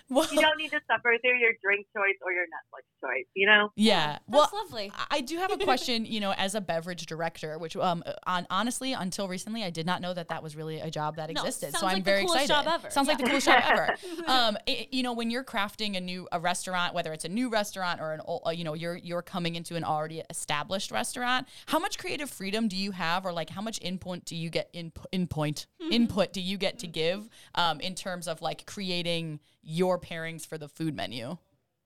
Well, 0.07 0.27
you 0.31 0.39
don't 0.39 0.57
need 0.59 0.69
to 0.69 0.79
suffer 0.85 1.15
through 1.19 1.39
your 1.39 1.53
drink 1.63 1.87
choice 1.91 2.13
or 2.21 2.31
your 2.31 2.43
Netflix 2.43 2.83
choice, 3.01 3.25
you 3.33 3.47
know? 3.47 3.69
yeah. 3.75 4.19
Well, 4.27 4.41
That's 4.43 4.53
lovely. 4.53 4.91
I 5.09 5.21
do 5.21 5.37
have 5.37 5.51
a 5.51 5.57
question, 5.57 6.05
you 6.05 6.19
know, 6.19 6.31
as 6.37 6.53
a 6.53 6.61
beverage 6.61 7.07
director, 7.07 7.57
which 7.57 7.75
um 7.75 8.03
on 8.27 8.45
honestly 8.51 8.93
until 8.93 9.27
recently 9.27 9.63
I 9.63 9.71
did 9.71 9.87
not 9.87 10.01
know 10.01 10.13
that 10.13 10.29
that 10.29 10.43
was 10.43 10.55
really 10.55 10.79
a 10.79 10.91
job 10.91 11.15
that 11.15 11.31
existed. 11.31 11.71
sounds 11.71 11.79
so 11.79 11.87
I'm 11.87 11.93
like 11.95 12.03
the 12.03 12.11
very 12.11 12.25
coolest 12.25 12.45
excited. 12.45 12.65
job 12.65 12.73
ever. 12.79 12.89
Sounds 12.91 13.07
like 13.07 13.17
the 13.17 13.23
coolest 13.23 13.47
job 13.47 13.63
ever. 13.65 13.95
Um, 14.27 14.57
it- 14.67 14.89
you 14.93 15.01
know, 15.01 15.13
when 15.13 15.31
you're 15.31 15.43
crafting 15.43 15.97
a 15.97 16.01
new 16.01 16.27
a 16.31 16.39
restaurant, 16.39 16.93
whether 16.93 17.11
it's 17.11 17.25
a 17.25 17.29
new 17.29 17.49
restaurant 17.49 17.99
or 17.99 18.13
an 18.13 18.21
old, 18.25 18.43
uh, 18.45 18.51
you 18.51 18.63
know, 18.63 18.75
you're 18.75 18.97
you're 18.97 19.23
coming 19.23 19.55
into 19.55 19.75
an 19.75 19.83
already 19.83 20.21
established 20.29 20.91
restaurant. 20.91 21.47
How 21.65 21.79
much 21.79 21.97
creative 21.97 22.29
freedom 22.29 22.67
do 22.67 22.75
you 22.77 22.91
have, 22.91 23.25
or 23.25 23.33
like 23.33 23.49
how 23.49 23.61
much 23.61 23.79
input 23.81 24.23
do 24.25 24.35
you 24.35 24.51
get 24.51 24.69
input 24.71 25.07
input 25.11 25.65
input 25.91 26.31
do 26.31 26.41
you 26.41 26.57
get 26.57 26.77
to 26.79 26.87
give 26.87 27.27
um, 27.55 27.79
in 27.79 27.95
terms 27.95 28.27
of 28.27 28.41
like 28.45 28.69
creating 28.69 29.41
your 29.65 29.97
pairings 29.97 30.45
for 30.45 30.62
the 30.62 30.69
food 30.69 30.93
menu? 30.95 31.36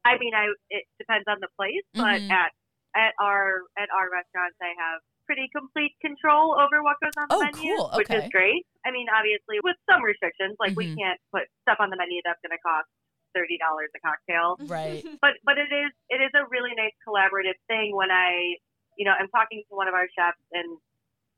I 0.03 0.19
mean, 0.19 0.35
I 0.35 0.51
it 0.69 0.83
depends 0.99 1.23
on 1.31 1.39
the 1.39 1.47
place, 1.55 1.87
but 1.95 2.19
Mhm. 2.19 2.29
at 2.29 2.51
at 2.95 3.13
our 3.19 3.63
at 3.79 3.87
our 3.95 4.11
restaurants, 4.11 4.59
I 4.61 4.75
have 4.75 4.99
pretty 5.25 5.47
complete 5.55 5.95
control 6.01 6.59
over 6.59 6.83
what 6.83 6.97
goes 6.99 7.15
on 7.15 7.27
the 7.29 7.37
Oh, 7.37 7.39
menu, 7.39 7.71
cool. 7.77 7.89
which 7.95 8.09
is 8.11 8.25
great. 8.31 8.65
I 8.83 8.91
mean, 8.91 9.07
obviously 9.13 9.61
with 9.63 9.77
some 9.89 10.03
restrictions, 10.03 10.57
like 10.59 10.73
we 10.75 10.89
Mhm. 10.91 10.97
can't 10.99 11.19
put 11.31 11.47
stuff 11.63 11.77
on 11.79 11.89
the 11.89 11.97
menu 11.97 12.19
that's 12.25 12.41
going 12.41 12.51
to 12.55 12.61
cost 12.61 12.87
thirty 13.33 13.57
dollars 13.57 13.89
a 13.95 13.99
cocktail. 14.03 14.57
Right. 14.67 15.05
but 15.23 15.39
but 15.47 15.57
it 15.57 15.71
is 15.71 15.91
it 16.09 16.19
is 16.19 16.31
a 16.35 16.43
really 16.51 16.75
nice 16.75 16.95
collaborative 17.07 17.55
thing 17.71 17.95
when 17.95 18.11
I 18.11 18.57
you 18.97 19.05
know 19.05 19.15
I'm 19.17 19.29
talking 19.29 19.63
to 19.69 19.73
one 19.75 19.87
of 19.87 19.93
our 19.93 20.07
chefs 20.17 20.43
and 20.51 20.77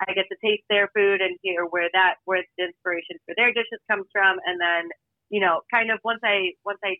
I 0.07 0.13
get 0.13 0.25
to 0.34 0.38
taste 0.41 0.63
their 0.69 0.88
food 0.95 1.21
and 1.21 1.38
hear 1.43 1.65
where 1.65 1.89
that 1.93 2.15
where 2.25 2.41
the 2.57 2.63
inspiration 2.65 3.19
for 3.25 3.36
their 3.36 3.51
dishes 3.53 3.77
comes 3.91 4.07
from 4.13 4.39
and 4.47 4.57
then 4.60 4.89
you 5.31 5.39
know 5.41 5.61
kind 5.71 5.89
of 5.89 5.97
once 6.03 6.19
I 6.23 6.51
once 6.63 6.79
I 6.83 6.97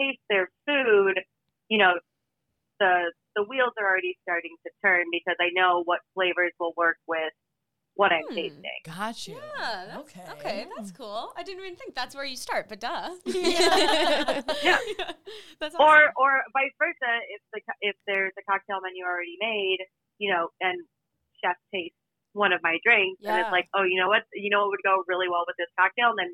taste 0.00 0.22
their 0.30 0.48
food 0.66 1.20
you 1.68 1.76
know 1.78 1.92
the 2.80 3.12
the 3.36 3.42
wheels 3.44 3.72
are 3.80 3.86
already 3.88 4.16
starting 4.22 4.56
to 4.64 4.70
turn 4.84 5.04
because 5.12 5.36
I 5.40 5.50
know 5.52 5.82
what 5.84 6.00
flavors 6.14 6.52
will 6.60 6.72
work 6.76 6.96
with 7.06 7.32
what 7.94 8.10
I'm 8.12 8.24
Hmm. 8.28 8.34
tasting. 8.34 8.80
Got 8.84 9.28
you. 9.28 9.36
Yeah, 9.36 9.84
that's, 9.84 9.98
okay. 10.08 10.24
okay. 10.32 10.66
that's 10.76 10.92
cool. 10.92 11.32
I 11.36 11.42
didn't 11.42 11.60
even 11.64 11.76
think 11.76 11.94
that's 11.94 12.14
where 12.16 12.24
you 12.24 12.36
start, 12.36 12.64
but 12.68 12.80
duh. 12.80 13.10
Yeah. 13.26 14.78
That's 15.60 15.74
or 15.78 16.08
awesome. 16.08 16.12
or 16.16 16.32
vice 16.52 16.72
versa 16.78 17.12
if 17.30 17.40
the 17.52 17.60
if 17.80 17.96
there's 18.06 18.32
a 18.38 18.42
cocktail 18.50 18.80
menu 18.82 19.04
already 19.04 19.36
made 19.40 19.78
you 20.18 20.32
know 20.32 20.48
and 20.60 20.76
chef 21.42 21.56
tastes 21.72 21.96
one 22.32 22.52
of 22.52 22.60
my 22.62 22.78
drinks 22.84 23.20
and 23.24 23.36
it's 23.38 23.52
like 23.52 23.68
oh 23.76 23.84
you 23.84 24.00
know 24.00 24.08
what 24.08 24.22
you 24.34 24.50
know 24.50 24.62
what 24.66 24.70
would 24.76 24.82
go 24.84 25.04
really 25.06 25.28
well 25.28 25.44
with 25.46 25.56
this 25.56 25.70
cocktail 25.78 26.10
and 26.10 26.18
then 26.18 26.32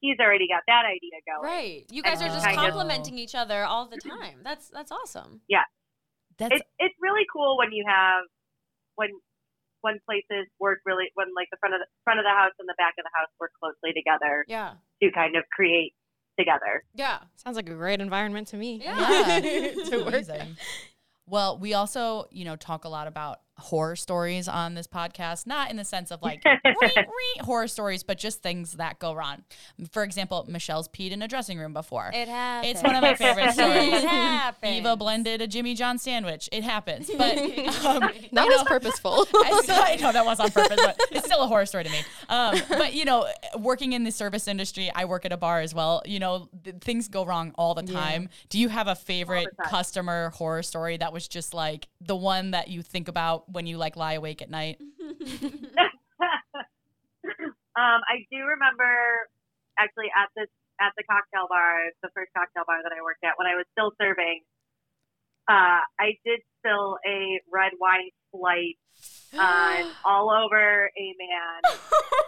he's 0.00 0.18
already 0.18 0.48
got 0.48 0.62
that 0.66 0.84
idea 0.84 1.20
going 1.26 1.42
Right. 1.52 1.84
You 1.90 2.02
guys 2.02 2.20
are 2.22 2.28
just 2.28 2.44
kind 2.44 2.58
of- 2.58 2.64
complimenting 2.64 3.18
each 3.18 3.34
other 3.34 3.64
all 3.64 3.86
the 3.86 3.98
time. 3.98 4.40
That's 4.42 4.68
that's 4.68 4.90
awesome. 4.92 5.40
Yeah. 5.48 5.64
That's 6.38 6.56
it's 6.56 6.64
it's 6.78 6.94
really 7.00 7.26
cool 7.32 7.56
when 7.58 7.72
you 7.72 7.84
have 7.86 8.24
when 8.96 9.10
when 9.82 9.98
places 10.06 10.46
work 10.58 10.80
really 10.84 11.06
when 11.14 11.28
like 11.36 11.48
the 11.50 11.56
front 11.58 11.74
of 11.74 11.80
the 11.80 11.86
front 12.04 12.18
of 12.18 12.24
the 12.24 12.30
house 12.30 12.52
and 12.58 12.68
the 12.68 12.74
back 12.76 12.94
of 12.98 13.04
the 13.04 13.10
house 13.14 13.28
work 13.38 13.52
closely 13.62 13.92
together 13.94 14.44
Yeah. 14.48 14.74
to 15.02 15.10
kind 15.12 15.36
of 15.36 15.44
create 15.54 15.94
together 16.38 16.84
Yeah. 16.94 17.18
Sounds 17.36 17.56
like 17.56 17.68
a 17.68 17.74
great 17.74 18.00
environment 18.00 18.48
to 18.48 18.56
me. 18.56 18.80
Yeah. 18.82 19.38
Yeah, 19.38 19.72
to 19.90 19.96
work. 19.98 20.08
amazing. 20.08 20.56
Well, 21.26 21.58
we 21.58 21.74
also, 21.74 22.26
you 22.32 22.44
know, 22.44 22.56
talk 22.56 22.84
a 22.84 22.88
lot 22.88 23.06
about 23.06 23.38
horror 23.60 23.96
stories 23.96 24.48
on 24.48 24.74
this 24.74 24.86
podcast, 24.86 25.46
not 25.46 25.70
in 25.70 25.76
the 25.76 25.84
sense 25.84 26.10
of 26.10 26.22
like 26.22 26.42
"Wee, 26.64 26.70
wee," 26.96 27.40
horror 27.40 27.68
stories, 27.68 28.02
but 28.02 28.18
just 28.18 28.42
things 28.42 28.72
that 28.74 28.98
go 28.98 29.12
wrong. 29.14 29.44
For 29.92 30.02
example, 30.02 30.44
Michelle's 30.48 30.88
peed 30.88 31.10
in 31.12 31.22
a 31.22 31.28
dressing 31.28 31.58
room 31.58 31.72
before. 31.72 32.10
It 32.12 32.28
happens. 32.28 32.72
It's 32.72 32.82
one 32.82 32.94
of 32.96 33.02
my 33.02 33.14
favorite 33.14 33.52
stories. 33.52 33.60
It 33.80 33.98
stories. 34.00 34.04
happens. 34.04 34.76
Eva 34.78 34.96
blended 34.96 35.40
a 35.40 35.46
Jimmy 35.46 35.74
John 35.74 35.98
sandwich. 35.98 36.48
It 36.52 36.64
happens, 36.64 37.10
but 37.16 37.38
um, 37.84 38.00
That 38.00 38.12
you 38.32 38.32
was 38.32 38.58
know, 38.58 38.64
purposeful. 38.64 39.26
I, 39.34 39.96
I 39.98 40.02
know 40.02 40.12
that 40.12 40.24
was 40.24 40.40
on 40.40 40.50
purpose, 40.50 40.80
but 40.82 40.98
it's 41.10 41.26
still 41.26 41.42
a 41.42 41.46
horror 41.46 41.66
story 41.66 41.84
to 41.84 41.90
me. 41.90 42.00
Um, 42.28 42.60
but 42.68 42.94
you 42.94 43.04
know, 43.04 43.26
working 43.58 43.92
in 43.92 44.04
the 44.04 44.10
service 44.12 44.48
industry, 44.48 44.90
I 44.94 45.04
work 45.04 45.24
at 45.24 45.32
a 45.32 45.36
bar 45.36 45.60
as 45.60 45.74
well. 45.74 46.02
You 46.06 46.18
know, 46.18 46.48
th- 46.64 46.76
things 46.80 47.08
go 47.08 47.24
wrong 47.24 47.52
all 47.56 47.74
the 47.74 47.84
Yeah. 47.84 47.98
time. 48.00 48.28
Do 48.48 48.58
you 48.58 48.68
have 48.68 48.88
a 48.88 48.94
favorite 48.94 49.48
customer 49.68 50.30
horror 50.30 50.62
story 50.62 50.96
that 50.98 51.12
was 51.12 51.28
just 51.28 51.54
like 51.54 51.88
the 52.00 52.16
one 52.16 52.50
that 52.52 52.68
you 52.68 52.82
think 52.82 53.08
about 53.08 53.49
when 53.52 53.66
you 53.66 53.76
like 53.76 53.96
lie 53.96 54.14
awake 54.14 54.42
at 54.42 54.50
night? 54.50 54.78
um, 55.00 55.20
I 57.76 58.26
do 58.30 58.38
remember 58.38 59.28
actually 59.78 60.10
at 60.16 60.28
this 60.36 60.48
at 60.80 60.92
the 60.96 61.04
cocktail 61.04 61.46
bar, 61.48 61.92
the 62.02 62.08
first 62.14 62.32
cocktail 62.36 62.64
bar 62.66 62.80
that 62.82 62.92
I 62.92 63.02
worked 63.04 63.22
at 63.22 63.36
when 63.36 63.46
I 63.46 63.54
was 63.54 63.66
still 63.72 63.92
serving. 64.00 64.40
Uh, 65.46 65.84
I 65.98 66.16
did 66.24 66.40
spill 66.58 66.96
a 67.04 67.40
red 67.52 67.72
wine 67.78 68.10
flight 68.32 68.78
on 69.38 69.90
all 70.04 70.30
over 70.30 70.86
a 70.86 71.14
man 71.18 71.76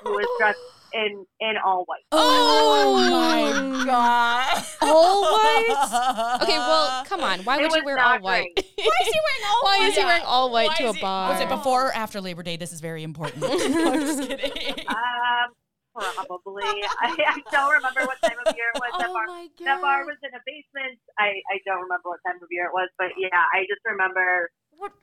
who 0.04 0.12
was 0.12 0.26
dressed 0.38 0.58
in 0.94 1.24
in 1.40 1.54
all 1.64 1.84
white. 1.86 2.02
Oh, 2.12 2.94
my 2.94 3.84
god! 3.84 4.64
All 4.82 5.22
white? 5.22 6.38
Okay, 6.42 6.58
well, 6.58 7.04
come 7.06 7.20
on. 7.22 7.40
Why 7.40 7.58
It 7.58 7.62
would 7.62 7.72
you 7.72 7.78
was 7.78 7.84
wear 7.84 7.96
not 7.96 8.18
all 8.18 8.22
white? 8.22 8.50
great. 8.54 8.66
Why 8.76 8.98
is 9.02 9.08
he 9.08 9.20
wearing 9.20 9.44
all 9.48 9.60
white 9.62 9.78
Why 9.80 9.86
is 9.88 9.94
he 9.96 10.04
wearing 10.04 10.22
all 10.26 10.50
white 10.52 10.68
Why 10.68 10.76
to 10.76 10.88
a 10.90 10.92
he- 10.92 11.00
bar? 11.00 11.32
Was 11.32 11.40
it 11.40 11.48
before 11.48 11.86
or 11.88 11.92
after 11.94 12.20
Labor 12.20 12.42
Day? 12.42 12.56
This 12.56 12.72
is 12.72 12.80
very 12.80 13.02
important. 13.02 13.42
I'm 13.46 14.00
just 14.00 14.28
kidding. 14.28 14.86
Um, 14.88 15.48
probably. 15.94 16.64
I, 16.64 17.08
I 17.16 17.40
don't 17.50 17.72
remember 17.72 18.04
what 18.04 18.20
time 18.22 18.36
of 18.46 18.54
year 18.56 18.68
it 18.74 18.80
was. 18.80 18.92
that 18.98 19.08
Oh 19.08 19.12
bar 19.12 19.26
my 19.26 19.48
god. 19.58 19.66
that 19.66 19.80
bar 19.80 20.04
was 20.04 20.16
in 20.22 20.30
a 20.34 20.42
basement. 20.44 20.98
I, 21.18 21.40
I 21.50 21.58
don't 21.64 21.80
remember 21.82 22.10
what 22.12 22.20
time 22.26 22.36
of 22.42 22.48
year 22.50 22.66
it 22.66 22.72
was, 22.74 22.88
but 22.98 23.08
yeah, 23.16 23.32
I 23.52 23.64
just 23.68 23.80
remember 23.86 24.50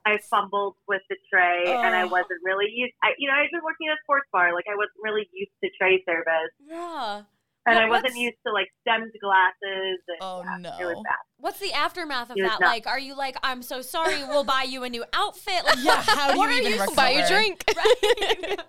I 0.06 0.18
fumbled 0.30 0.76
with 0.88 1.02
the 1.10 1.18
tray 1.32 1.63
and 1.68 1.96
I 1.96 2.06
wasn't 2.06 2.42
really 2.44 2.68
used. 2.74 2.94
I, 3.04 3.10
you 3.18 3.28
know, 3.28 3.36
I'd 3.36 3.50
been 3.52 3.63
working 3.63 3.88
at 3.89 3.94
a 3.94 4.02
sports 4.04 4.28
bar, 4.32 4.54
like 4.54 4.65
I 4.72 4.76
wasn't 4.76 5.00
really 5.04 5.28
used 5.34 5.51
to 5.64 5.70
tray 5.80 6.03
service, 6.08 6.51
Yeah. 6.60 7.24
and 7.66 7.76
What- 7.76 7.84
I 7.84 7.89
wasn't 7.89 8.16
used 8.18 8.38
to 8.47 8.53
like 8.53 8.68
stemmed 8.82 9.12
glasses. 9.22 9.99
And, 10.08 10.18
Oh, 10.22 10.41
yeah, 10.43 10.58
no. 10.58 10.78
it 10.80 10.86
was 10.86 11.01
bad. 11.03 11.18
What's 11.38 11.60
the 11.60 11.74
aftermath 11.74 12.30
of 12.32 12.38
It 12.38 12.41
that 12.43 12.60
not- 12.60 12.68
like? 12.70 12.88
Are 12.88 12.99
you 12.99 13.16
like, 13.16 13.38
I'm 13.43 13.62
so 13.62 13.82
sorry, 13.82 14.24
we'll 14.26 14.43
buy 14.43 14.64
you 14.64 14.84
a 14.84 14.89
new 14.89 15.06
outfit? 15.14 15.64
Like, 15.66 15.78
Yeah, 15.84 16.01
how 16.06 16.32
do 16.32 16.38
you 16.38 16.43
are 16.43 16.51
even 16.51 16.72
you 16.74 16.80
recover? 16.80 16.95
Buy 16.95 17.10
you 17.12 17.24
a 17.24 17.28
drink. 17.28 17.64
Right. 17.76 18.60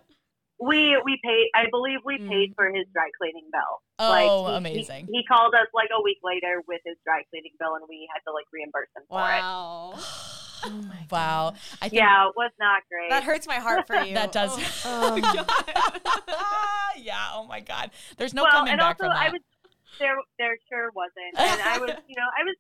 We 0.62 0.92
we 1.06 1.18
paid. 1.24 1.48
I 1.56 1.70
believe 1.70 2.00
we 2.04 2.18
Mm. 2.18 2.28
paid 2.28 2.52
for 2.54 2.66
his 2.68 2.84
dry 2.92 3.08
cleaning 3.16 3.48
bill. 3.50 3.80
Oh, 3.98 4.10
like, 4.10 4.28
he- 4.28 4.50
he- 4.52 4.56
amazing. 4.76 5.08
He, 5.10 5.24
called 5.24 5.54
us 5.54 5.68
like 5.72 5.88
a 5.88 6.02
week 6.02 6.18
later 6.22 6.60
with 6.68 6.82
his 6.84 6.98
dry 7.02 7.22
cleaning 7.30 7.52
bill, 7.58 7.76
and 7.76 7.84
we 7.88 8.06
had 8.12 8.20
to 8.28 8.32
like 8.34 8.44
reimburse 8.52 8.90
him 8.94 9.04
for 9.08 9.24
it. 9.24 9.40
wow. 10.64 10.70
Oh 10.70 10.82
my 10.82 11.06
wow. 11.10 11.54
I 11.80 11.88
think 11.88 12.00
Yeah, 12.00 12.28
it 12.28 12.34
was 12.36 12.50
not 12.58 12.82
great. 12.88 13.10
That 13.10 13.24
hurts 13.24 13.46
my 13.46 13.56
heart 13.56 13.86
for 13.86 13.96
you. 13.96 14.14
that 14.20 14.32
does. 14.32 14.58
Oh. 14.84 15.10
Um, 15.10 15.22
yeah. 16.96 17.28
Oh 17.34 17.44
my 17.48 17.60
God. 17.60 17.90
There's 18.16 18.34
no 18.34 18.42
well, 18.42 18.52
coming 18.52 18.72
and 18.72 18.80
back 18.80 19.00
also 19.00 19.04
from 19.04 19.14
that. 19.14 19.28
I 19.28 19.30
was 19.30 19.40
there. 19.98 20.16
There 20.38 20.56
sure 20.68 20.90
wasn't, 20.94 21.38
and 21.38 21.62
I 21.62 21.78
was, 21.78 21.90
you 22.08 22.16
know, 22.16 22.28
I 22.38 22.44
was. 22.44 22.56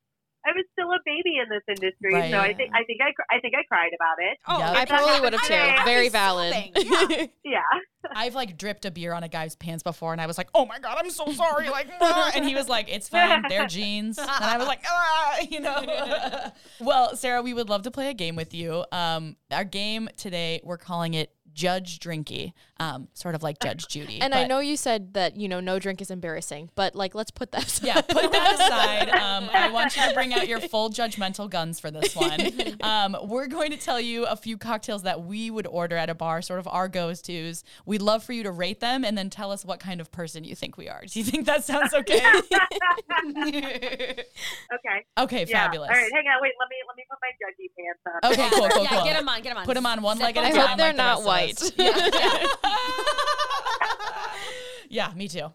I 0.46 0.52
was 0.56 0.64
still 0.72 0.90
a 0.92 0.98
baby 1.04 1.36
in 1.36 1.48
this 1.50 1.62
industry, 1.68 2.30
so 2.30 2.38
I 2.38 2.54
think 2.54 2.70
I 2.74 2.84
think 2.84 3.00
I 3.02 3.12
cr- 3.12 3.28
I 3.30 3.40
think 3.40 3.54
I 3.54 3.62
cried 3.68 3.90
about 3.94 4.16
it. 4.18 4.38
Oh, 4.48 4.58
Yep. 4.58 4.68
I 4.70 4.72
that 4.72 4.88
probably 4.88 5.20
would 5.20 5.32
have 5.34 5.42
today, 5.42 5.72
too. 5.74 5.80
I'd 5.80 5.84
Very 5.84 6.08
valid. 6.08 6.54
Yeah. 6.76 7.26
Yeah. 7.44 7.60
I've 8.14 8.34
like 8.34 8.56
dripped 8.56 8.84
a 8.86 8.90
beer 8.90 9.12
on 9.12 9.22
a 9.22 9.28
guy's 9.28 9.54
pants 9.56 9.82
before, 9.82 10.12
and 10.12 10.20
I 10.20 10.26
was 10.26 10.38
like, 10.38 10.48
"Oh 10.54 10.64
my 10.64 10.78
god, 10.78 10.96
I'm 10.98 11.10
so 11.10 11.30
sorry!" 11.32 11.68
Like, 11.68 11.88
and 12.00 12.46
he 12.46 12.54
was 12.54 12.68
like, 12.68 12.88
"It's 12.90 13.08
fine, 13.08 13.44
they're 13.48 13.66
jeans," 13.66 14.16
and 14.18 14.28
I 14.30 14.56
was 14.56 14.66
like, 14.66 14.82
"Ah," 14.88 15.38
you 15.50 15.60
know. 15.60 16.50
well, 16.80 17.14
Sarah, 17.16 17.42
we 17.42 17.52
would 17.52 17.68
love 17.68 17.82
to 17.82 17.90
play 17.90 18.08
a 18.08 18.14
game 18.14 18.36
with 18.36 18.54
you. 18.54 18.84
Um, 18.90 19.36
our 19.50 19.64
game 19.64 20.08
today, 20.16 20.60
we're 20.64 20.78
calling 20.78 21.12
it 21.14 21.30
Judge 21.54 21.98
Drinky, 21.98 22.52
um, 22.78 23.08
sort 23.14 23.34
of 23.34 23.42
like 23.42 23.58
Judge 23.60 23.86
Judy. 23.88 24.20
and 24.20 24.34
I 24.34 24.46
know 24.46 24.60
you 24.60 24.76
said 24.76 25.14
that 25.14 25.36
you 25.36 25.48
know 25.48 25.60
no 25.60 25.78
drink 25.78 26.00
is 26.00 26.10
embarrassing, 26.10 26.70
but 26.74 26.94
like 26.94 27.14
let's 27.14 27.30
put 27.30 27.52
that 27.52 27.66
aside. 27.66 27.86
Yeah, 27.86 28.00
put 28.00 28.32
that 28.32 28.54
aside. 28.60 29.08
Um, 29.10 29.48
I 29.52 29.70
want 29.70 29.96
you 29.96 30.02
to 30.08 30.14
bring 30.14 30.32
out 30.34 30.48
your 30.48 30.60
full 30.60 30.90
judgmental 30.90 31.48
guns 31.50 31.78
for 31.80 31.90
this 31.90 32.14
one. 32.16 32.40
Um, 32.82 33.16
we're 33.24 33.46
going 33.46 33.70
to 33.72 33.76
tell 33.76 34.00
you 34.00 34.24
a 34.26 34.34
few 34.36 34.56
cocktails 34.56 35.02
that 35.02 35.22
we 35.22 35.50
would 35.50 35.66
order 35.66 35.96
at 35.96 36.08
a 36.08 36.14
bar, 36.14 36.40
sort 36.40 36.58
of 36.60 36.66
our 36.68 36.88
goes 36.88 37.20
tos. 37.20 37.62
We'd 37.84 38.00
love 38.02 38.24
for 38.24 38.32
you 38.32 38.42
to 38.44 38.50
rate 38.50 38.80
them 38.80 39.04
and 39.04 39.18
then 39.18 39.28
tell 39.28 39.52
us 39.52 39.64
what 39.64 39.80
kind 39.80 40.00
of 40.00 40.10
person 40.10 40.44
you 40.44 40.54
think 40.54 40.76
we 40.78 40.88
are. 40.88 41.02
Do 41.06 41.18
you 41.18 41.24
think 41.24 41.46
that 41.46 41.64
sounds 41.64 41.92
okay? 41.92 42.20
Okay. 44.72 45.04
okay, 45.18 45.44
Yeah. 45.48 45.64
fabulous. 45.64 45.90
All 45.90 45.96
right. 45.96 46.10
Hang 46.12 46.24
on. 46.26 46.40
Wait. 46.42 46.52
Let 46.58 46.68
me 46.68 46.76
let 46.88 46.96
me 46.96 47.04
put 47.08 47.18
my 47.20 47.30
judgy 47.40 47.68
pants 47.76 48.00
on. 48.06 48.32
Okay, 48.32 48.48
cool, 48.56 48.68
cool, 48.70 48.82
yeah, 48.84 48.88
cool. 48.90 49.04
get 49.04 49.16
him 49.20 49.28
on, 49.28 49.42
get 49.42 49.52
him 49.52 49.58
on. 49.58 49.64
Put 49.64 49.74
them 49.74 49.86
on 49.86 50.02
one 50.02 50.18
leg 50.18 50.36
at 50.36 50.44
a 50.44 50.48
them 50.48 50.52
I 50.52 50.56
time. 50.60 50.68
hope 50.68 50.78
they're 50.78 50.86
like 50.88 50.96
the 50.96 51.02
not 51.02 51.08
rest 51.10 51.20
of 51.20 51.26
us. 51.26 51.32
White. 51.46 51.72
Yeah. 54.90 55.08
yeah, 55.08 55.12
me 55.14 55.28
too. 55.28 55.46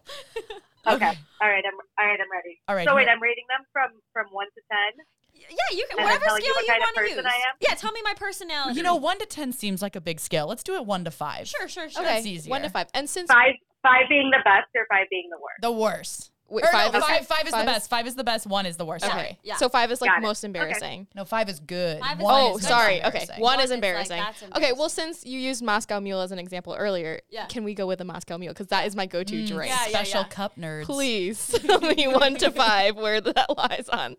Okay. 0.88 1.04
All 1.40 1.48
right. 1.50 1.64
I'm 1.66 1.74
all 1.98 2.06
right. 2.06 2.20
I'm 2.22 2.30
ready. 2.30 2.60
All 2.68 2.76
right, 2.76 2.86
So 2.86 2.94
wait, 2.94 3.08
I'm 3.08 3.20
rating 3.20 3.42
them 3.50 3.66
from 3.72 3.90
from 4.12 4.26
one 4.30 4.46
to 4.54 4.60
ten. 4.70 5.04
Yeah, 5.34 5.46
you 5.76 5.84
can 5.90 5.98
And 5.98 6.04
whatever 6.06 6.20
then 6.20 6.28
tell 6.28 6.38
you 6.38 6.44
scale 6.44 6.54
what 6.54 6.66
you 6.68 6.74
want 6.78 6.94
to 6.94 7.00
person 7.00 7.16
use. 7.16 7.24
I 7.26 7.36
am? 7.50 7.56
Yeah, 7.58 7.74
tell 7.74 7.90
me 7.90 8.02
my 8.04 8.14
personality. 8.14 8.76
You 8.76 8.84
know, 8.84 8.94
one 8.94 9.18
to 9.18 9.26
ten 9.26 9.52
seems 9.52 9.82
like 9.82 9.96
a 9.96 10.00
big 10.00 10.20
scale. 10.20 10.46
Let's 10.46 10.62
do 10.62 10.76
it 10.76 10.86
one 10.86 11.02
to 11.04 11.10
five. 11.10 11.48
Sure, 11.48 11.66
sure, 11.66 11.88
sure. 11.90 12.02
Okay, 12.04 12.14
That's 12.14 12.26
easier. 12.26 12.50
one 12.52 12.62
to 12.62 12.70
five. 12.70 12.86
And 12.94 13.10
since 13.10 13.26
Five 13.28 13.54
five 13.82 14.08
being 14.08 14.30
the 14.30 14.38
best 14.44 14.68
or 14.76 14.86
five 14.88 15.06
being 15.10 15.28
the 15.28 15.38
worst. 15.42 15.60
The 15.60 15.72
worst. 15.72 16.30
Wait, 16.48 16.64
Or 16.64 16.66
no, 16.66 16.70
five, 16.72 16.94
is, 16.94 17.04
five, 17.04 17.26
five 17.26 17.46
is 17.46 17.52
the 17.52 17.64
best. 17.64 17.90
Five 17.90 18.06
is 18.06 18.14
the 18.14 18.24
best. 18.24 18.46
One 18.46 18.66
is 18.66 18.76
the 18.76 18.84
worst. 18.84 19.04
Okay, 19.04 19.12
Sorry. 19.12 19.38
Yeah. 19.42 19.56
so 19.56 19.68
five 19.68 19.90
is 19.90 20.00
like 20.00 20.10
Got 20.10 20.18
it. 20.18 20.22
most 20.22 20.42
Okay. 20.44 20.46
embarrassing. 20.48 21.06
No, 21.14 21.24
five 21.24 21.48
is 21.48 21.60
good. 21.60 22.00
Five 22.00 22.18
is 22.18 22.24
One 22.24 22.44
good. 22.44 22.52
Oh, 22.52 22.56
is 22.58 22.66
sorry. 22.66 22.94
Okay, 22.98 23.06
embarrassing. 23.06 23.34
one 23.40 23.56
One 23.56 23.58
is 23.60 23.64
is 23.64 23.70
like, 23.70 23.80
embarrassing. 24.18 24.48
okay, 24.56 24.72
well, 24.72 24.88
since 24.88 25.24
you 25.26 25.38
used 25.40 25.62
Moscow 25.62 26.00
Mule 26.00 26.20
as 26.20 26.32
an 26.32 26.38
example 26.38 26.74
earlier, 26.78 27.20
Yeah. 27.30 27.46
can 27.46 27.64
we 27.64 27.74
go 27.74 27.86
with 27.86 27.98
the 27.98 28.04
Moscow 28.04 28.38
Mule 28.38 28.52
because 28.52 28.68
that 28.68 28.86
is 28.86 28.94
my 28.96 29.06
go-to 29.06 29.34
Mm, 29.34 29.46
drink. 29.48 29.70
Yeah, 29.70 29.82
yeah, 29.84 29.88
Special 29.88 30.20
yeah. 30.22 30.28
cup 30.28 30.56
nerds. 30.56 30.84
Please 30.84 31.46
tell 31.66 31.80
me 31.80 32.06
one 32.08 32.36
to 32.36 32.50
five 32.50 32.96
where 32.96 33.20
that 33.20 33.56
lies 33.56 33.88
on. 33.88 34.16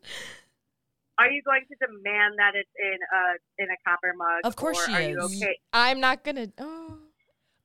Are 1.20 1.32
you 1.32 1.42
going 1.44 1.62
to 1.68 1.76
demand 1.84 2.36
that 2.38 2.52
it's 2.54 2.70
in 2.78 2.98
a 3.12 3.64
in 3.64 3.70
a 3.72 3.90
copper 3.90 4.14
mug? 4.16 4.42
Of 4.44 4.56
course 4.56 4.78
or 4.80 4.86
she 4.86 4.94
are 4.94 5.02
you 5.02 5.20
is. 5.26 5.42
okay? 5.42 5.58
I'm 5.74 6.00
not 6.00 6.24
gonna. 6.24 6.48
Oh. 6.60 7.00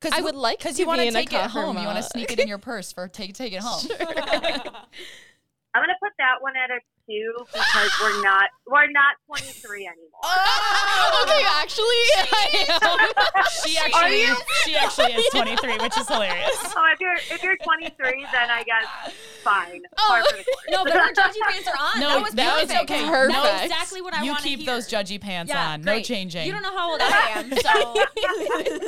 Cause 0.03 0.11
I 0.11 0.17
you- 0.17 0.23
would 0.25 0.35
like 0.35 0.57
because 0.59 0.75
to 0.75 0.81
you 0.81 0.87
want 0.87 0.99
be 0.99 1.03
to 1.05 1.07
in 1.07 1.15
a 1.15 1.19
take 1.19 1.31
it 1.33 1.49
home. 1.49 1.77
You 1.77 1.85
want 1.85 1.97
to 1.97 2.03
sneak 2.03 2.29
it 2.31 2.39
in 2.39 2.47
your 2.49 2.57
purse 2.69 2.91
for 2.91 3.07
take 3.07 3.33
take 3.33 3.53
it 3.53 3.61
home. 3.63 3.81
I'm 3.99 5.81
gonna 5.81 5.95
put 6.03 6.11
that 6.19 6.41
one 6.41 6.53
at 6.57 6.69
a 6.69 6.79
two 7.09 7.33
because 7.51 7.91
we're 8.01 8.21
not 8.23 8.49
we're 8.67 8.89
not 8.91 9.15
23 9.27 9.87
anymore. 9.87 10.09
Oh, 10.23 11.25
okay, 11.27 11.43
actually, 11.59 12.03
I 12.31 12.65
am. 12.69 13.43
She 13.65 13.77
actually 13.77 14.21
you? 14.21 14.35
she 14.65 14.75
actually 14.75 15.13
is 15.13 15.25
23, 15.31 15.77
which 15.83 15.97
is 15.97 16.07
hilarious. 16.07 16.49
Oh, 16.75 16.85
if 16.91 16.99
you're 16.99 17.13
if 17.35 17.43
you're 17.43 17.57
23, 17.57 18.25
then 18.31 18.49
I 18.49 18.63
guess 18.63 19.13
fine. 19.43 19.81
Oh. 19.97 20.05
Par 20.09 20.23
for 20.23 20.37
the 20.37 20.43
course. 20.43 20.65
No, 20.69 20.83
but 20.83 20.93
her 20.93 21.13
judgy 21.13 21.39
pants 21.49 21.67
are 21.67 21.75
on. 21.79 21.99
No, 21.99 22.09
that 22.09 22.21
was 22.23 22.33
that 22.33 22.53
was 22.61 22.71
perfect. 22.71 22.91
okay. 22.91 23.03
That 23.05 23.43
was 23.43 23.61
exactly 23.63 24.01
what 24.01 24.13
I 24.13 24.23
you 24.23 24.31
want 24.31 24.43
to 24.43 24.47
keep 24.49 24.59
hear. 24.59 24.73
those 24.73 24.89
judgy 24.89 25.19
pants 25.21 25.49
Yeah, 25.51 25.71
on. 25.73 25.81
No 25.81 26.01
changing. 26.01 26.45
You 26.47 26.53
don't 26.53 26.63
know 26.63 26.75
how 26.75 26.91
old 26.91 27.01
I 27.01 27.29
am, 27.35 27.49
so 27.51 27.93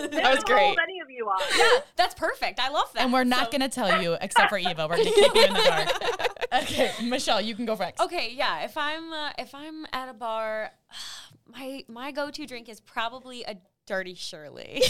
That 0.10 0.32
was 0.32 0.40
How 0.40 0.42
great. 0.46 0.68
old 0.70 0.78
any 0.82 1.00
of 1.02 1.10
you 1.10 1.28
are? 1.28 1.38
yeah, 1.58 1.82
that's 1.96 2.16
perfect. 2.16 2.60
I 2.60 2.70
love 2.70 2.92
that. 2.94 3.04
and 3.04 3.14
we're 3.14 3.24
not 3.24 3.46
So- 3.48 3.52
gonna 3.52 3.70
tell 3.70 4.02
you 4.02 4.18
except 4.22 4.50
for 4.50 4.58
Eva. 4.58 4.88
We're 4.90 4.98
gonna 4.98 5.12
keep 5.12 5.36
you 5.36 5.44
in 5.44 5.54
the 5.54 5.64
dark. 5.64 6.35
Okay, 6.56 6.92
Michelle, 7.04 7.42
you 7.42 7.56
can 7.56 7.66
go 7.66 7.76
next. 7.76 8.02
Okay, 8.02 8.34
yeah. 8.34 8.64
If 8.64 8.78
I'm 8.78 9.12
uh, 9.12 9.32
if 9.38 9.54
I'm 9.54 9.86
at 9.94 10.10
a 10.10 10.14
bar, 10.14 10.72
my 11.48 11.84
my 11.88 12.12
go 12.12 12.32
to 12.32 12.46
drink 12.46 12.70
is 12.70 12.80
probably 12.80 13.44
a 13.44 13.58
dirty 13.86 14.16
Shirley. 14.16 14.82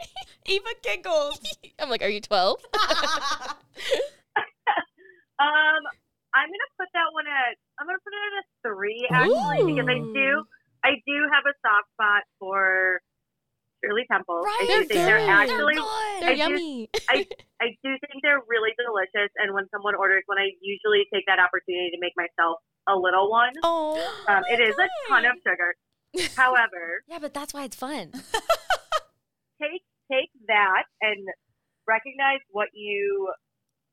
Eva 0.46 0.70
giggles. 0.82 1.40
I'm 1.78 1.88
like, 1.88 2.02
are 2.02 2.08
you 2.08 2.20
12? 2.20 2.58
Um, 5.34 5.82
I'm 6.34 6.46
gonna 6.46 6.72
put 6.78 6.88
that 6.94 7.10
one 7.12 7.26
at 7.26 7.58
I'm 7.78 7.86
gonna 7.86 7.98
put 7.98 8.14
it 8.14 8.22
at 8.22 8.34
a 8.38 8.44
three 8.62 9.02
actually 9.10 9.74
because 9.74 9.88
I 9.90 9.98
do 9.98 10.44
I 10.84 10.90
do 11.06 11.16
have 11.32 11.42
a 11.42 11.54
soft 11.58 11.90
spot 11.94 12.22
for 12.38 13.00
Shirley 13.84 14.06
Temple. 14.10 14.40
I 14.44 14.58
do 14.60 14.66
They're 14.66 14.78
think 14.84 14.88
they're 15.04 15.18
good. 15.18 15.28
actually 15.28 15.74
They're 16.20 16.30
I 16.30 16.34
do- 16.34 16.38
yummy. 16.40 16.90
I 17.08 17.68
do 17.84 17.90
think 18.00 18.22
they're 18.22 18.40
really 18.48 18.70
delicious 18.80 19.30
and 19.36 19.52
when 19.54 19.68
someone 19.70 19.94
orders 19.94 20.22
one 20.26 20.38
I 20.38 20.48
usually 20.60 21.04
take 21.12 21.24
that 21.26 21.38
opportunity 21.38 21.90
to 21.92 21.98
make 22.00 22.12
myself 22.16 22.58
a 22.88 22.96
little 22.96 23.30
one. 23.30 23.52
Oh. 23.62 23.96
Um, 24.28 24.42
it 24.48 24.60
is 24.60 24.74
a 24.76 24.88
ton 25.08 25.24
of 25.24 25.36
sugar. 25.46 25.74
However, 26.36 27.02
Yeah, 27.08 27.18
but 27.20 27.32
that's 27.34 27.52
why 27.54 27.64
it's 27.64 27.76
fun. 27.76 28.12
take 29.60 29.82
take 30.10 30.30
that 30.48 30.84
and 31.00 31.26
recognize 31.86 32.40
what 32.50 32.68
you 32.72 33.32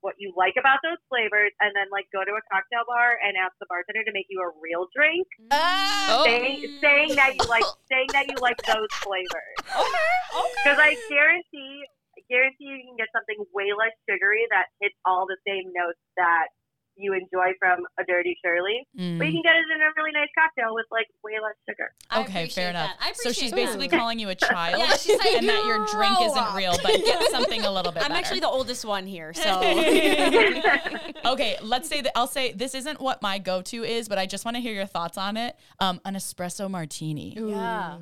what 0.02 0.18
you 0.18 0.34
like 0.36 0.58
about 0.58 0.82
those 0.82 0.98
flavors 1.08 1.54
and 1.62 1.70
then 1.78 1.86
like 1.94 2.04
go 2.10 2.26
to 2.26 2.34
a 2.34 2.42
cocktail 2.50 2.82
bar 2.84 3.16
and 3.22 3.38
ask 3.38 3.54
the 3.62 3.66
bartender 3.70 4.02
to 4.02 4.12
make 4.12 4.26
you 4.28 4.42
a 4.42 4.50
real 4.58 4.90
drink. 4.92 5.26
Oh. 5.50 6.26
saying 6.26 6.66
saying 6.82 7.14
that 7.16 7.38
you 7.38 7.46
like 7.48 7.66
saying 7.88 8.10
that 8.12 8.26
you 8.28 8.36
like 8.42 8.58
those 8.66 8.90
flavors. 9.00 9.56
Because 9.62 10.78
I 10.78 10.98
guarantee 11.08 11.86
I 12.18 12.20
guarantee 12.28 12.68
you 12.68 12.82
can 12.84 12.98
get 12.98 13.08
something 13.14 13.40
way 13.54 13.70
less 13.72 13.94
sugary 14.04 14.44
that 14.50 14.68
hits 14.82 14.98
all 15.06 15.24
the 15.24 15.38
same 15.46 15.70
notes 15.72 16.02
that 16.18 16.52
you 16.96 17.12
enjoy 17.14 17.52
from 17.58 17.80
a 17.98 18.04
dirty 18.04 18.36
Shirley, 18.44 18.86
Mm. 18.98 19.18
but 19.18 19.26
you 19.26 19.32
can 19.32 19.42
get 19.42 19.56
it 19.56 19.64
in 19.74 19.80
a 19.80 19.90
really 19.96 20.12
nice 20.12 20.28
cocktail 20.38 20.74
with 20.74 20.86
like 20.90 21.06
way 21.24 21.32
less 21.42 21.54
sugar. 21.68 21.90
Okay, 22.28 22.48
fair 22.48 22.70
enough. 22.70 22.90
that. 22.98 23.06
I 23.08 23.12
So 23.14 23.32
she's 23.32 23.50
appreciate 23.50 23.66
basically 23.66 23.88
calling 23.88 24.18
you 24.18 24.28
a 24.28 24.34
child, 24.50 24.78
Yeah, 24.82 24.96
she's 24.96 25.18
like, 25.18 25.34
and 25.36 25.48
that 25.48 25.64
your 25.64 25.78
drink 25.86 26.16
"Grow 26.18 26.26
isn't 26.26 26.54
real, 26.54 26.76
but 26.82 26.92
get 27.04 27.22
something 27.30 27.62
a 27.64 27.70
little 27.72 27.92
bit 27.92 28.02
I'm 28.02 28.08
better. 28.10 28.18
actually 28.20 28.40
the 28.40 28.48
oldest 28.48 28.84
one 28.84 29.06
here, 29.06 29.32
so 29.32 29.60
okay, 31.24 31.56
let's 31.62 31.88
say 31.88 32.00
that 32.00 32.12
I'll 32.16 32.26
say 32.26 32.52
this 32.52 32.74
isn't 32.74 33.00
what 33.00 33.22
my 33.22 33.38
go-to 33.38 33.84
is, 33.84 34.08
but 34.08 34.18
I 34.18 34.26
just 34.26 34.44
want 34.44 34.56
to 34.56 34.60
hear 34.60 34.72
your 34.74 34.86
thoughts 34.86 35.16
on 35.18 35.36
it. 35.36 35.56
Um, 35.80 36.00
an 36.04 36.14
espresso 36.14 36.70
martini. 36.70 37.34
Yeah. 37.38 37.98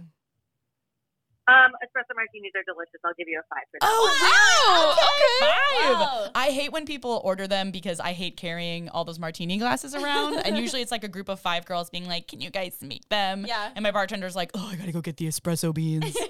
Um, 1.51 1.73
espresso 1.83 2.15
martinis 2.15 2.53
are 2.55 2.63
delicious. 2.65 3.01
I'll 3.05 3.13
give 3.19 3.27
you 3.27 3.41
a 3.41 3.47
five 3.53 3.65
for 3.71 3.79
that. 3.81 3.89
Oh, 3.91 4.07
wow. 4.23 4.95
Five. 5.41 5.99
Wow. 5.99 6.31
I 6.35 6.51
hate 6.51 6.71
when 6.71 6.87
people 6.87 7.21
order 7.25 7.47
them 7.49 7.71
because 7.73 7.99
I 7.99 8.13
hate 8.13 8.37
carrying 8.37 8.89
all 8.89 9.05
those 9.05 9.19
martini 9.19 9.59
glasses 9.59 9.95
around. 9.95 10.39
and 10.45 10.57
usually 10.65 10.81
it's 10.83 10.93
like 10.93 11.03
a 11.03 11.09
group 11.09 11.29
of 11.29 11.41
five 11.41 11.65
girls 11.67 11.91
being 11.91 12.07
like, 12.07 12.29
"Can 12.29 12.41
you 12.41 12.51
guys 12.51 12.79
make 12.83 13.09
them?" 13.09 13.45
Yeah. 13.49 13.71
And 13.75 13.83
my 13.83 13.91
bartender's 13.91 14.37
like, 14.37 14.51
"Oh, 14.55 14.69
I 14.71 14.77
gotta 14.77 14.93
go 14.93 15.01
get 15.01 15.17
the 15.17 15.27
espresso 15.27 15.75
beans." 15.75 16.17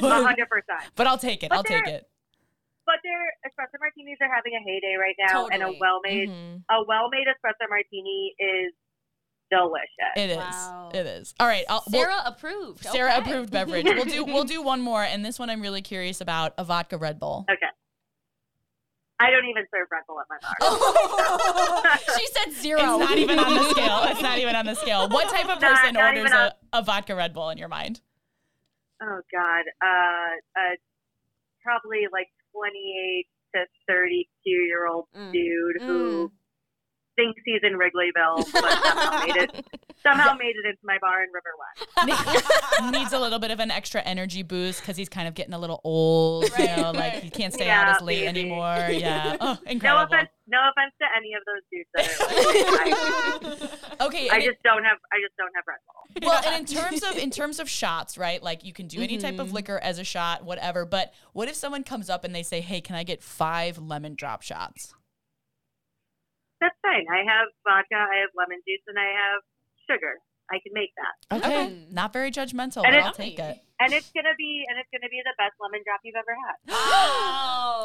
Hundred 0.00 0.48
percent. 0.48 0.90
but 0.94 1.06
I'll 1.06 1.18
take 1.18 1.42
it. 1.42 1.50
But 1.50 1.56
I'll 1.58 1.64
take 1.64 1.86
it. 1.86 2.08
But 2.86 2.96
their 3.02 3.18
espresso 3.44 3.76
martinis 3.80 4.16
are 4.22 4.32
having 4.32 4.54
a 4.54 4.62
heyday 4.64 4.94
right 4.96 5.16
now, 5.28 5.48
and 5.48 5.62
a 5.62 5.72
well-made 5.78 6.28
Mhm. 6.30 6.62
a 6.70 6.84
well-made 6.86 7.26
espresso 7.26 7.68
martini 7.68 8.34
is 8.38 8.72
delicious. 9.50 10.12
It 10.16 10.30
is. 10.30 10.36
Wow. 10.36 10.90
It 10.94 11.06
is. 11.06 11.34
All 11.40 11.46
right. 11.46 11.64
I'll, 11.68 11.82
we'll- 11.90 12.02
Sarah 12.02 12.22
approved. 12.26 12.84
Sarah 12.84 13.16
Okay. 13.18 13.30
approved 13.30 13.50
beverage. 13.52 13.84
We'll 13.84 14.04
do 14.04 14.24
we'll 14.24 14.44
do 14.44 14.62
one 14.62 14.80
more, 14.80 15.02
and 15.02 15.24
this 15.24 15.38
one 15.38 15.50
I'm 15.50 15.60
really 15.60 15.82
curious 15.82 16.20
about 16.20 16.54
a 16.58 16.64
vodka 16.64 16.96
Red 16.98 17.18
Bull. 17.18 17.44
okay. 17.50 17.66
I 19.18 19.30
don't 19.30 19.46
even 19.48 19.64
serve 19.74 19.88
Red 19.90 20.02
Bull 20.06 20.20
at 20.20 20.26
my 20.28 20.36
bar. 21.80 21.98
she 22.18 22.26
said 22.26 22.52
zero. 22.52 22.80
It's 22.80 23.08
not 23.08 23.16
even 23.18 23.38
on 23.38 23.54
the 23.54 23.70
scale. 23.70 24.00
It's 24.04 24.20
not 24.20 24.38
even 24.38 24.54
on 24.54 24.66
the 24.66 24.74
scale. 24.74 25.08
What 25.08 25.30
type 25.30 25.48
of 25.48 25.58
person 25.58 25.94
not 25.94 26.14
orders 26.16 26.30
on- 26.32 26.38
a, 26.38 26.54
a 26.74 26.82
vodka 26.82 27.14
Red 27.14 27.32
Bull 27.32 27.48
in 27.50 27.58
your 27.58 27.68
mind? 27.68 28.00
oh 29.02 29.20
God, 29.32 29.64
uh, 29.82 30.58
uh, 30.58 30.76
probably 31.62 32.06
like 32.12 32.28
28 32.52 33.26
to 33.54 33.66
32 33.88 34.50
year 34.50 34.86
old 34.86 35.06
Mm. 35.16 35.32
dude 35.32 35.82
who 35.82 36.18
thinks 36.20 36.34
he's 37.16 37.60
in 37.62 37.72
Wrigleyville, 37.78 38.46
but 38.52 38.62
somehow 38.62 39.26
made 39.26 39.36
it 39.36 39.66
somehow 40.02 40.34
made 40.34 40.54
it 40.56 40.66
into 40.66 40.78
my 40.84 40.98
bar 41.00 41.22
in 41.24 41.30
River 41.32 41.50
West. 41.58 42.92
Needs 42.92 43.12
a 43.12 43.18
little 43.18 43.38
bit 43.38 43.50
of 43.50 43.58
an 43.60 43.70
extra 43.70 44.00
energy 44.02 44.42
boost 44.42 44.80
because 44.80 44.96
he's 44.96 45.08
kind 45.08 45.26
of 45.26 45.34
getting 45.34 45.54
a 45.54 45.58
little 45.58 45.80
old. 45.84 46.44
you 46.44 46.50
Right, 46.66 46.76
know, 46.76 46.90
like 46.92 47.14
he 47.22 47.30
can't 47.30 47.52
stay 47.52 47.66
Yeah, 47.66 47.82
out 47.82 47.96
as 47.96 48.02
late 48.02 48.24
maybe. 48.26 48.40
anymore. 48.40 48.88
Yeah. 48.90 49.36
Oh, 49.46 49.58
No 49.82 50.02
offense, 50.02 50.28
no 50.48 50.58
offense 50.70 50.92
to 51.00 51.06
any 51.16 51.32
of 51.34 51.42
those 51.46 51.62
dudes. 51.72 51.88
That 51.94 52.06
are 52.20 53.50
like, 53.60 54.00
Okay. 54.00 54.28
I 54.30 54.34
and 54.36 54.42
it- 54.42 54.46
just 54.50 54.62
don't 54.62 54.84
have 54.84 54.98
I 55.12 55.16
just 55.24 55.36
don't 55.36 55.52
have 55.54 55.64
Red 55.66 55.78
Bull. 55.86 56.28
well, 56.28 56.42
and 56.46 56.68
in 56.68 56.76
terms 56.76 57.02
of 57.02 57.16
in 57.16 57.30
terms 57.30 57.58
of 57.58 57.68
shots, 57.68 58.16
right? 58.18 58.42
Like 58.42 58.64
you 58.64 58.72
can 58.72 58.86
do 58.86 59.00
any 59.00 59.18
type 59.18 59.38
of 59.38 59.48
Mhm. 59.48 59.52
liquor 59.52 59.78
as 59.82 59.98
a 59.98 60.04
shot, 60.04 60.44
whatever. 60.44 60.84
But 60.84 61.12
what 61.32 61.48
if 61.48 61.54
someone 61.54 61.82
comes 61.84 62.08
up 62.10 62.24
and 62.24 62.34
they 62.34 62.42
say, 62.42 62.60
"Hey, 62.60 62.80
can 62.80 62.94
I 62.96 63.02
get 63.04 63.22
five 63.22 63.78
lemon 63.78 64.14
drop 64.14 64.42
shots?" 64.42 64.94
That's 66.60 66.76
fine. 66.82 67.04
I 67.12 67.22
have 67.28 67.48
vodka, 67.64 67.96
I 67.96 68.20
have 68.24 68.30
lemon 68.36 68.60
juice, 68.66 68.82
and 68.86 68.98
I 68.98 69.08
have 69.12 69.40
sugar. 69.90 70.18
I 70.48 70.60
can 70.62 70.72
make 70.74 70.90
that, 70.94 71.36
Okay. 71.38 71.64
Okay. 71.64 71.76
Not 71.90 72.12
very 72.12 72.30
judgmental, 72.30 72.76
And 72.84 72.84
but 72.84 72.94
it's- 72.94 73.06
I'll 73.06 73.12
take 73.12 73.36
it. 73.40 73.58
and 73.80 73.92
it's 73.92 74.10
gonna 74.12 74.34
be 74.38 74.64
and 74.68 74.78
it's 74.78 74.88
gonna 74.92 75.08
be 75.10 75.20
the 75.24 75.34
best 75.36 75.54
lemon 75.60 75.80
drop 75.84 75.98
you've 76.04 76.14
ever 76.14 76.36
had. 76.46 76.56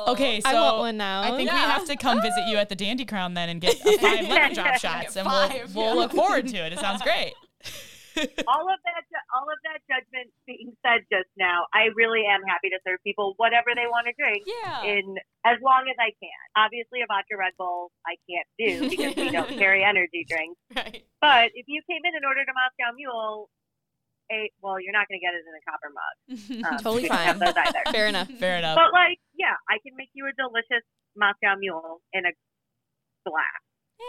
Oh. 0.04 0.06
Okay, 0.10 0.40
so 0.42 0.50
I 0.50 0.54
want 0.54 0.78
one 0.78 0.98
now. 0.98 1.22
I 1.24 1.36
think 1.36 1.52
we 1.52 1.58
have 1.58 1.86
to 1.86 1.96
come 1.96 2.22
visit 2.22 2.48
you 2.48 2.58
at 2.58 2.70
the 2.70 2.76
Dandy 2.76 3.04
Crown 3.06 3.34
then 3.34 3.50
and 3.50 3.60
get 3.60 3.74
a 3.86 3.98
five 3.98 4.28
lemon 4.30 4.54
drop 4.54 4.76
shots, 4.76 5.16
and 5.18 5.28
we'll 5.28 5.50
we'll 5.74 5.86
yeah. 5.96 6.02
look 6.02 6.12
forward 6.12 6.48
to 6.50 6.58
it. 6.58 6.72
It 6.74 6.80
sounds 6.80 7.02
great. 7.02 7.34
all 8.48 8.66
of 8.68 8.80
that 8.84 9.04
all 9.36 9.48
of 9.48 9.60
that 9.68 9.80
judgment 9.88 10.30
being 10.48 10.74
said 10.86 11.06
just 11.12 11.30
now, 11.38 11.66
I 11.74 11.90
really 11.96 12.24
am 12.28 12.42
happy 12.44 12.70
to 12.74 12.80
serve 12.86 13.00
people 13.04 13.34
whatever 13.38 13.72
they 13.76 13.88
want 13.88 14.08
to 14.08 14.14
drink 14.20 14.44
Yeah. 14.48 14.84
in 14.84 15.16
as 15.46 15.58
long 15.64 15.88
as 15.88 15.98
I 16.00 16.12
can. 16.20 16.42
Obviously, 16.56 17.02
a 17.02 17.08
vodka 17.08 17.38
Red 17.40 17.54
Bull 17.58 17.92
I 18.06 18.16
can't 18.28 18.50
do 18.60 18.90
because 18.90 19.16
we 19.16 19.30
don't 19.32 19.54
carry 19.58 19.84
energy 19.88 20.26
drinks. 20.28 20.60
right. 20.76 21.04
But 21.22 21.52
if 21.56 21.66
you 21.68 21.82
came 21.90 22.02
in 22.04 22.14
and 22.16 22.26
ordered 22.26 22.48
a 22.50 22.56
Moscow 22.56 22.92
Mule, 22.96 23.48
a 24.32 24.48
well, 24.64 24.80
you're 24.80 24.96
not 24.96 25.08
going 25.08 25.20
to 25.20 25.24
get 25.24 25.36
it 25.36 25.44
in 25.44 25.54
a 25.56 25.64
copper 25.68 25.92
mug. 25.92 26.16
Um, 26.72 26.78
Totally 26.80 27.04
we 27.04 27.10
don't 27.10 27.18
have 27.20 27.40
fine. 27.40 27.54
those 27.54 27.58
either. 27.58 27.84
Fair 27.92 28.08
enough. 28.08 28.30
Fair 28.40 28.58
enough. 28.60 28.76
But 28.78 28.94
like, 28.94 29.20
yeah, 29.36 29.56
I 29.68 29.80
can 29.86 29.96
make 29.98 30.10
you 30.14 30.28
a 30.28 30.34
delicious 30.38 30.84
Moscow 31.18 31.56
Mule 31.60 32.00
in 32.14 32.26
a 32.26 32.32
glass. 33.28 33.62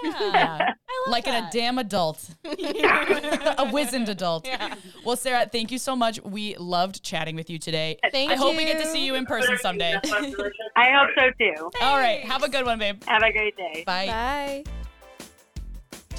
Yeah. 0.03 0.11
Yeah. 0.21 0.59
I 0.59 1.03
love 1.07 1.13
Like 1.13 1.27
in 1.27 1.35
a 1.35 1.49
damn 1.53 1.79
adult, 1.79 2.31
a 2.45 3.69
wizened 3.73 4.09
adult. 4.09 4.47
Yeah. 4.47 4.75
Well, 5.05 5.17
Sarah, 5.17 5.49
thank 5.51 5.71
you 5.71 5.79
so 5.79 5.97
much. 5.97 6.21
We 6.23 6.57
loved 6.57 7.03
chatting 7.03 7.37
with 7.37 7.51
you 7.51 7.59
today. 7.59 7.99
Thank 8.11 8.31
I 8.31 8.37
hope 8.37 8.57
we 8.57 8.65
get 8.65 8.81
to 8.81 8.87
see 8.87 9.05
you 9.05 9.15
in 9.15 9.27
person 9.27 9.59
someday. 9.59 9.95
I 10.77 10.91
hope 10.91 11.11
so 11.19 11.31
too. 11.39 11.71
All 11.81 11.97
right. 11.97 12.21
Have 12.25 12.43
a 12.43 12.49
good 12.49 12.65
one, 12.65 12.79
babe. 12.79 13.03
Have 13.07 13.23
a 13.23 13.33
great 13.33 13.57
day. 13.57 13.85
Bye. 13.87 14.07
Bye. 14.07 14.65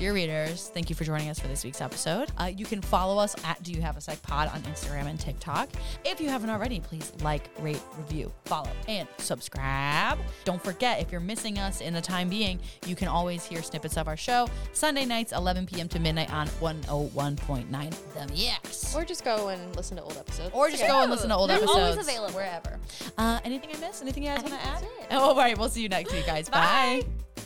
Dear 0.04 0.12
readers, 0.12 0.68
thank 0.74 0.90
you 0.90 0.98
for 0.98 1.06
joining 1.06 1.30
us 1.30 1.40
for 1.40 1.48
this 1.48 1.64
week's 1.64 1.80
episode. 1.80 2.30
Uh, 2.38 2.52
you 2.54 2.66
can 2.66 2.82
follow 2.82 3.18
us 3.18 3.38
at 3.46 3.64
Do 3.64 3.72
You 3.72 3.82
Have 3.82 3.96
a 3.96 4.02
Sec 4.02 4.22
Pod 4.22 4.50
on 4.50 4.62
Instagram 4.64 5.06
and 5.06 5.18
TikTok. 5.18 5.70
If 6.04 6.20
you 6.20 6.28
haven't 6.28 6.50
already, 6.50 6.82
please 6.82 7.14
like, 7.22 7.50
rate, 7.62 7.80
review, 7.96 8.30
follow, 8.44 8.70
and 8.90 9.08
subscribe. 9.18 10.20
Don't 10.44 10.62
forget, 10.62 11.00
if 11.00 11.10
you're 11.10 11.22
missing 11.22 11.58
us 11.58 11.80
in 11.80 11.94
the 11.94 12.02
time 12.02 12.28
being, 12.28 12.60
you 12.86 12.98
can 12.98 13.08
always 13.08 13.46
hear 13.46 13.64
snippets 13.64 13.96
of 13.96 14.10
our 14.10 14.18
show 14.18 14.50
Sunday 14.74 15.06
nights, 15.06 15.32
11 15.32 15.68
p.m. 15.68 15.88
to 15.88 16.00
midnight 16.00 16.34
on 16.34 16.48
101.9 16.60 17.96
The 18.14 18.34
Mix. 18.34 18.94
Or 18.94 19.06
just 19.06 19.24
go 19.24 19.48
and 19.48 19.74
listen 19.78 19.96
to 19.96 20.04
old 20.04 20.18
episodes. 20.18 20.52
Or 20.54 20.70
just 20.70 20.86
go 20.86 21.02
and 21.04 21.12
listen 21.12 21.30
to 21.30 21.36
old 21.38 21.50
They're 21.50 21.60
episodes. 21.60 21.80
always 21.80 21.98
available. 21.98 22.36
wherever. 22.36 22.78
Uh, 23.18 23.40
anything 23.46 23.70
I 23.74 23.80
missed? 23.80 24.02
Anything 24.02 24.24
you 24.24 24.32
guys 24.32 24.44
want 24.44 24.54
to 24.54 24.68
add? 24.68 24.82
that's 24.82 24.84
it. 24.84 25.08
Oh, 25.12 25.30
all 25.30 25.36
right. 25.38 25.58
We'll 25.58 25.70
see 25.70 25.82
you 25.82 25.88
next 25.88 26.12
week, 26.12 26.26
guys. 26.26 26.50
Bye. 26.50 27.06
Bye. 27.06 27.43